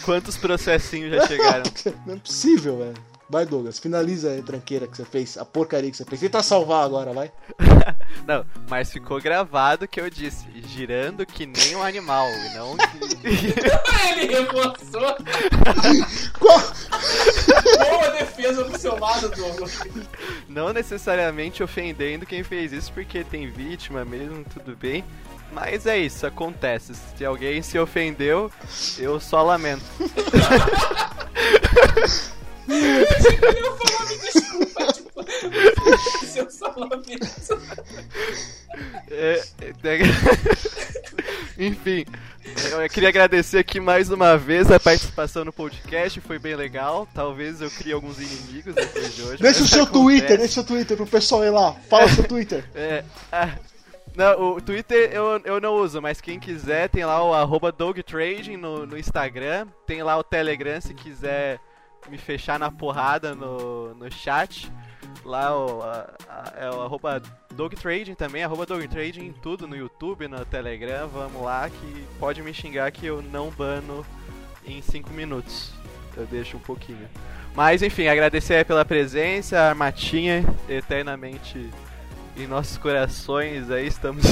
Quantos 0.04 0.38
processinhos 0.38 1.12
já 1.16 1.28
chegaram? 1.28 1.64
Não 2.06 2.16
é 2.16 2.18
possível, 2.18 2.78
velho. 2.78 3.14
Vai, 3.30 3.46
Douglas, 3.46 3.80
finaliza 3.80 4.38
a 4.38 4.44
tranqueira 4.44 4.86
que 4.86 4.96
você 4.96 5.06
fez, 5.06 5.38
a 5.38 5.46
porcaria 5.46 5.90
que 5.90 5.98
você 5.98 6.06
fez. 6.06 6.22
Tenta 6.22 6.44
salvar 6.44 6.86
agora, 6.86 7.14
vai. 7.14 7.32
não, 8.28 8.46
mas 8.70 8.92
ficou 8.92 9.20
gravado 9.20 9.88
que 9.88 10.00
eu 10.00 10.08
disse, 10.08 10.46
girando 10.68 11.26
que 11.26 11.46
nem 11.46 11.76
um 11.76 11.82
animal, 11.82 12.28
e 12.30 12.54
não 12.54 12.78
que... 12.78 13.56
Ele 14.12 14.36
reforçou. 14.36 15.18
Qual? 16.38 16.60
Boa 17.90 18.12
defesa 18.12 18.66
do 18.66 18.78
seu 18.78 19.00
lado, 19.00 19.30
Douglas. 19.30 19.80
Não 20.48 20.72
necessariamente 20.72 21.64
ofendendo 21.64 22.28
quem 22.28 22.44
fez 22.44 22.72
isso, 22.72 22.92
porque 22.94 23.24
tem 23.24 23.50
vítima 23.50 24.06
mesmo, 24.06 24.44
tudo 24.54 24.76
bem. 24.76 25.04
Mas 25.54 25.86
é 25.86 26.00
isso, 26.00 26.26
acontece. 26.26 26.94
Se 27.16 27.24
alguém 27.24 27.62
se 27.62 27.78
ofendeu, 27.78 28.52
eu 28.98 29.20
só 29.20 29.44
lamento. 29.44 29.84
eu 32.68 33.78
falar, 33.78 34.06
me 34.10 34.18
desculpa, 34.18 34.88
tipo, 34.94 36.26
Seu 36.26 36.50
salame-mesa. 36.50 37.62
É, 39.12 39.44
é, 39.62 39.74
Enfim, 41.60 42.04
eu 42.72 42.90
queria 42.90 43.10
agradecer 43.10 43.60
aqui 43.60 43.80
mais 43.80 44.10
uma 44.10 44.36
vez 44.36 44.72
a 44.72 44.80
participação 44.80 45.46
no 45.46 45.54
podcast, 45.54 46.20
foi 46.22 46.40
bem 46.40 46.56
legal. 46.56 47.08
Talvez 47.14 47.62
eu 47.62 47.70
crie 47.70 47.94
alguns 47.94 48.18
inimigos 48.18 48.74
depois 48.74 49.16
de 49.16 49.22
hoje. 49.22 49.44
Deixa 49.44 49.62
o 49.62 49.68
seu 49.68 49.84
acontece. 49.84 50.04
Twitter, 50.04 50.38
deixa 50.40 50.52
o 50.52 50.54
seu 50.54 50.64
Twitter 50.64 50.98
pro 50.98 51.06
pessoal 51.06 51.46
ir 51.46 51.52
lá. 51.52 51.74
Fala 51.88 52.06
o 52.06 52.10
seu 52.10 52.24
Twitter. 52.24 52.66
É, 52.74 53.04
ah, 53.32 53.56
não, 54.16 54.54
o 54.56 54.62
Twitter 54.62 55.12
eu, 55.12 55.40
eu 55.44 55.60
não 55.62 55.74
uso, 55.76 56.02
mas 56.02 56.22
quem 56.22 56.40
quiser 56.40 56.90
tem 56.90 57.04
lá 57.06 57.24
o 57.24 57.34
arroba 57.34 57.72
dogtrading 57.72 58.58
no, 58.58 58.86
no 58.86 58.98
Instagram, 58.98 59.68
tem 59.88 60.04
lá 60.04 60.18
o 60.18 60.24
Telegram 60.24 60.80
se 60.80 60.94
quiser 60.94 61.60
me 62.10 62.18
fechar 62.18 62.60
na 62.60 62.70
porrada 62.70 63.34
no, 63.34 63.94
no 63.96 64.12
chat. 64.12 64.72
Lá 65.26 65.56
o, 65.56 65.82
a- 65.82 66.10
a- 66.30 66.54
é 66.58 66.70
o 66.70 66.82
arroba 66.82 67.22
dogtrading 67.54 68.14
também, 68.16 68.44
arroba 68.44 68.66
dogtrading 68.66 69.26
em 69.28 69.34
tudo, 69.34 69.68
no 69.68 69.76
YouTube, 69.76 70.28
no 70.28 70.44
Telegram, 70.46 71.08
vamos 71.08 71.42
lá 71.42 71.70
que 71.70 72.06
pode 72.20 72.42
me 72.42 72.54
xingar 72.54 72.92
que 72.92 73.06
eu 73.06 73.22
não 73.22 73.50
bano 73.50 74.06
em 74.66 74.82
5 74.82 75.12
minutos. 75.12 75.74
Eu 76.16 76.26
deixo 76.26 76.58
um 76.58 76.60
pouquinho. 76.60 77.08
Mas 77.56 77.82
enfim, 77.82 78.08
agradecer 78.08 78.66
pela 78.66 78.84
presença, 78.86 79.60
a 79.60 79.70
Armatinha, 79.70 80.44
eternamente 80.70 81.70
em 82.36 82.48
nossos 82.48 82.78
corações 82.78 83.70
aí, 83.70 83.88
estamos 83.88 84.24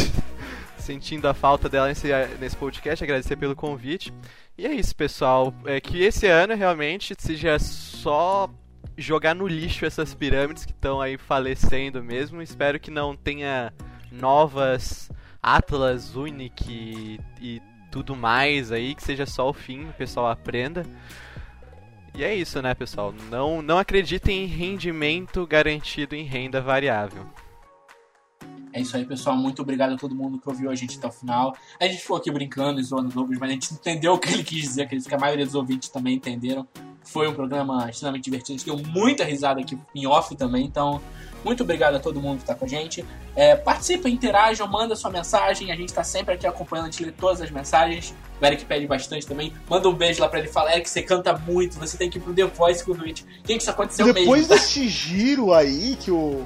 sentindo 0.77 1.27
a 1.27 1.33
falta 1.33 1.69
dela 1.69 1.87
nesse, 1.87 2.07
nesse 2.39 2.55
podcast, 2.55 3.03
agradecer 3.03 3.35
pelo 3.35 3.55
convite. 3.55 4.13
E 4.57 4.65
é 4.65 4.73
isso, 4.73 4.95
pessoal. 4.95 5.53
É 5.65 5.79
que 5.79 6.01
esse 6.03 6.27
ano 6.27 6.55
realmente 6.55 7.15
seja 7.17 7.57
só 7.59 8.49
jogar 8.97 9.33
no 9.33 9.47
lixo 9.47 9.85
essas 9.85 10.13
pirâmides 10.13 10.65
que 10.65 10.71
estão 10.71 10.99
aí 10.99 11.17
falecendo 11.17 12.03
mesmo. 12.03 12.41
Espero 12.41 12.79
que 12.79 12.91
não 12.91 13.15
tenha 13.15 13.73
novas 14.11 15.09
Atlas, 15.41 16.15
Unic 16.15 16.63
e, 16.69 17.19
e 17.39 17.61
tudo 17.91 18.15
mais 18.15 18.71
aí, 18.71 18.95
que 18.95 19.03
seja 19.03 19.25
só 19.25 19.49
o 19.49 19.53
fim, 19.53 19.89
o 19.89 19.93
pessoal 19.93 20.27
aprenda. 20.27 20.85
E 22.13 22.23
é 22.23 22.35
isso, 22.35 22.61
né, 22.61 22.73
pessoal? 22.73 23.13
Não, 23.29 23.61
não 23.61 23.77
acreditem 23.77 24.43
em 24.43 24.47
rendimento 24.47 25.47
garantido 25.47 26.15
em 26.15 26.23
renda 26.23 26.59
variável. 26.59 27.25
É 28.73 28.79
isso 28.79 28.95
aí, 28.95 29.05
pessoal. 29.05 29.35
Muito 29.35 29.61
obrigado 29.61 29.93
a 29.93 29.97
todo 29.97 30.15
mundo 30.15 30.39
que 30.39 30.47
ouviu 30.47 30.69
a 30.69 30.75
gente 30.75 30.97
até 30.97 31.07
o 31.07 31.11
final. 31.11 31.55
A 31.79 31.85
gente 31.85 32.01
ficou 32.01 32.17
aqui 32.17 32.31
brincando 32.31 32.79
e 32.79 32.83
zoando 32.83 33.09
Douglas, 33.09 33.37
mas 33.39 33.49
a 33.49 33.53
gente 33.53 33.73
entendeu 33.73 34.13
o 34.13 34.17
que 34.17 34.33
ele 34.33 34.43
quis 34.43 34.61
dizer. 34.61 34.83
Acredito 34.83 35.07
que 35.07 35.15
a 35.15 35.19
maioria 35.19 35.45
dos 35.45 35.55
ouvintes 35.55 35.89
também 35.89 36.15
entenderam. 36.15 36.67
Foi 37.03 37.27
um 37.27 37.33
programa 37.33 37.89
extremamente 37.89 38.23
divertido. 38.23 38.55
A 38.55 38.57
gente 38.57 38.65
deu 38.65 38.93
muita 38.93 39.23
risada 39.23 39.59
aqui 39.59 39.77
em 39.93 40.05
off 40.05 40.35
também. 40.35 40.65
Então, 40.65 41.01
muito 41.43 41.63
obrigado 41.63 41.95
a 41.95 41.99
todo 41.99 42.21
mundo 42.21 42.37
que 42.37 42.43
está 42.43 42.55
com 42.55 42.65
a 42.65 42.67
gente. 42.67 43.03
É, 43.35 43.55
participa, 43.55 44.07
interajam, 44.07 44.67
manda 44.67 44.95
sua 44.95 45.09
mensagem. 45.09 45.71
A 45.71 45.75
gente 45.75 45.89
está 45.89 46.03
sempre 46.03 46.35
aqui 46.35 46.45
acompanhando, 46.45 46.87
a 46.87 46.91
gente 46.91 47.03
lê 47.03 47.11
todas 47.11 47.41
as 47.41 47.49
mensagens. 47.49 48.13
O 48.39 48.45
Eric 48.45 48.65
pede 48.65 48.87
bastante 48.87 49.25
também. 49.25 49.51
Manda 49.69 49.89
um 49.89 49.93
beijo 49.93 50.21
lá 50.21 50.29
pra 50.29 50.39
ele. 50.39 50.47
Fala, 50.47 50.71
Eric, 50.71 50.89
você 50.89 51.01
canta 51.01 51.35
muito. 51.37 51.77
Você 51.79 51.97
tem 51.97 52.09
que 52.09 52.17
ir 52.19 52.21
pro 52.21 52.33
The 52.33 52.45
Voice 52.45 52.83
com 52.83 52.91
o. 52.91 52.95
Gente, 52.95 53.25
isso 53.47 53.69
aconteceu 53.69 54.05
Depois 54.05 54.47
mesmo. 54.47 54.55
desse 54.55 54.87
giro 54.87 55.53
aí 55.53 55.97
que 55.99 56.11
o, 56.11 56.45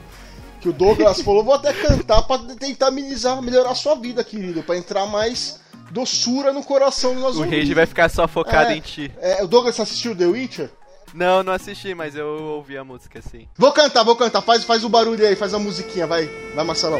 que 0.65 0.69
o 0.69 0.73
Douglas 0.73 1.21
falou, 1.21 1.43
vou 1.43 1.53
até 1.53 1.71
cantar 1.71 2.23
pra 2.23 2.39
tentar 2.39 2.87
amenizar, 2.87 3.39
melhorar 3.39 3.69
a 3.69 3.75
sua 3.75 3.93
vida, 3.93 4.23
querido. 4.23 4.63
Pra 4.63 4.75
entrar 4.75 5.05
mais 5.05 5.59
doçura 5.91 6.51
no 6.51 6.63
coração 6.63 7.13
do 7.13 7.19
nosso 7.21 7.39
O 7.39 7.43
Rage 7.43 7.71
vai 7.75 7.85
ficar 7.85 8.09
só 8.09 8.27
focado 8.27 8.71
É. 8.71 8.77
em 8.77 8.81
ti. 8.81 9.11
É, 9.21 9.43
o 9.43 9.47
Douglas 9.47 9.79
assistiu 9.79 10.15
The 10.15 10.25
Witcher? 10.25 10.71
Não, 11.13 11.43
não 11.43 11.53
assisti, 11.53 11.93
mas 11.93 12.15
eu 12.15 12.25
ouvi 12.27 12.75
a 12.77 12.83
música 12.83 13.19
assim. 13.19 13.47
Vou 13.55 13.71
cantar, 13.71 14.03
vou 14.03 14.15
cantar. 14.15 14.41
Faz, 14.41 14.63
faz 14.63 14.83
o 14.83 14.89
barulho 14.89 15.25
aí, 15.25 15.35
faz 15.35 15.53
a 15.53 15.59
musiquinha, 15.59 16.07
vai. 16.07 16.25
Vai, 16.55 16.65
Marcelão. 16.65 16.99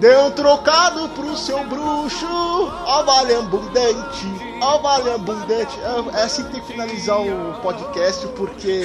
Deu 0.00 0.24
um 0.26 0.30
trocado 0.30 1.08
pro 1.10 1.36
seu 1.36 1.62
bruxo, 1.64 2.26
ó 2.26 3.02
vale 3.02 3.34
abundante, 3.34 4.26
ó 4.60 4.78
vale 4.78 5.10
abundante. 5.10 5.74
É, 6.14 6.18
é 6.20 6.22
assim 6.22 6.44
que 6.44 6.52
tem 6.52 6.60
que 6.60 6.66
finalizar 6.66 7.20
o 7.20 7.54
podcast, 7.62 8.26
porque 8.36 8.82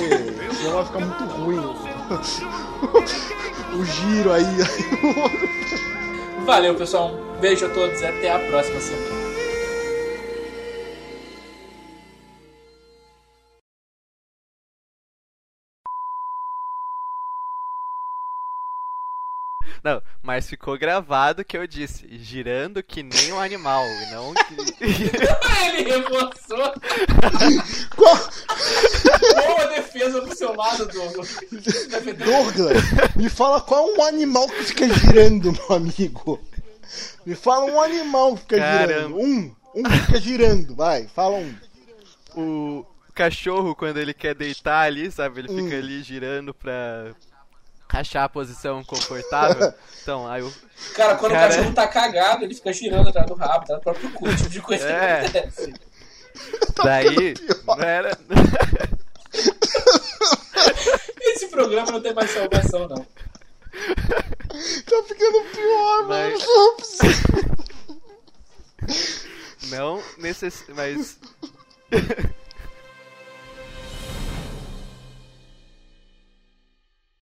senão 0.57 0.75
vai 0.75 0.85
ficar 0.85 0.99
muito 0.99 1.23
ruim 1.35 1.90
o, 3.73 3.85
giro 3.85 4.31
aí. 4.31 4.45
Valeu, 6.45 6.75
pessoal. 6.75 7.11
Um 7.11 7.39
beijo 7.39 7.65
a 7.65 7.69
todos 7.69 8.01
e 8.01 8.05
até 8.05 8.31
a 8.31 8.39
próxima 8.39 8.79
semana. 8.79 9.20
Mas 20.31 20.47
ficou 20.49 20.77
gravado 20.77 21.43
que 21.43 21.57
eu 21.57 21.67
disse, 21.67 22.07
girando 22.17 22.81
que 22.81 23.03
nem 23.03 23.33
um 23.33 23.39
animal, 23.39 23.83
e 23.85 24.11
não 24.11 24.33
que. 24.77 24.85
Ele 25.67 25.91
reforçou. 25.91 26.73
Qual- 27.97 28.29
Boa 29.45 29.67
defesa 29.67 30.21
do 30.21 30.33
seu 30.33 30.55
lado, 30.55 30.85
Douglas. 30.87 31.37
Douglas, 32.23 33.15
me 33.17 33.27
fala 33.27 33.59
qual 33.59 33.89
é 33.89 33.91
um 33.97 34.03
animal 34.05 34.47
que 34.47 34.63
fica 34.63 34.87
girando, 34.93 35.51
meu 35.51 35.75
amigo. 35.75 36.39
Me 37.25 37.35
fala 37.35 37.65
um 37.65 37.81
animal 37.81 38.35
que 38.35 38.41
fica 38.41 38.57
Caramba. 38.57 38.87
girando. 38.93 39.17
Um, 39.19 39.55
um 39.75 39.83
que 39.83 39.97
fica 39.99 40.21
girando, 40.21 40.75
vai, 40.75 41.07
fala 41.13 41.35
um. 41.39 41.53
o 42.37 42.85
cachorro, 43.13 43.75
quando 43.75 43.97
ele 43.97 44.13
quer 44.13 44.33
deitar 44.33 44.85
ali, 44.85 45.11
sabe? 45.11 45.41
Ele 45.41 45.49
fica 45.49 45.75
Hum. 45.75 45.79
ali 45.79 46.01
girando 46.01 46.53
pra 46.53 47.11
achar 47.97 48.23
a 48.23 48.29
posição 48.29 48.83
confortável. 48.83 49.73
Então, 50.01 50.27
aí 50.27 50.41
o. 50.41 50.51
Cara, 50.95 51.15
quando 51.15 51.33
Cara, 51.33 51.45
o 51.45 51.49
cachorro 51.55 51.75
tá 51.75 51.87
cagado, 51.87 52.43
ele 52.43 52.55
fica 52.55 52.73
girando 52.73 53.09
atrás 53.09 53.27
do 53.27 53.35
rabo, 53.35 53.67
tá 53.67 53.75
no 53.75 53.81
próprio 53.81 54.11
cu, 54.13 54.35
tipo 54.35 54.49
de 54.49 54.59
coisa 54.59 54.89
É. 54.89 55.29
que 55.29 55.37
acontece. 55.37 55.73
Daí. 56.83 57.35
Não 57.67 57.79
era. 57.83 58.17
Esse 61.21 61.47
programa 61.49 61.91
não 61.91 62.01
tem 62.01 62.15
mais 62.15 62.31
salvação, 62.31 62.87
não. 62.87 62.97
Tá 62.97 63.05
ficando 65.07 65.41
pior, 65.53 66.07
Vai. 66.07 66.31
mano. 66.31 66.43
Não 66.43 66.71
é 66.71 66.75
possível. 66.77 67.55
Não 69.69 70.03
necess... 70.17 70.63
Mas. 70.75 71.19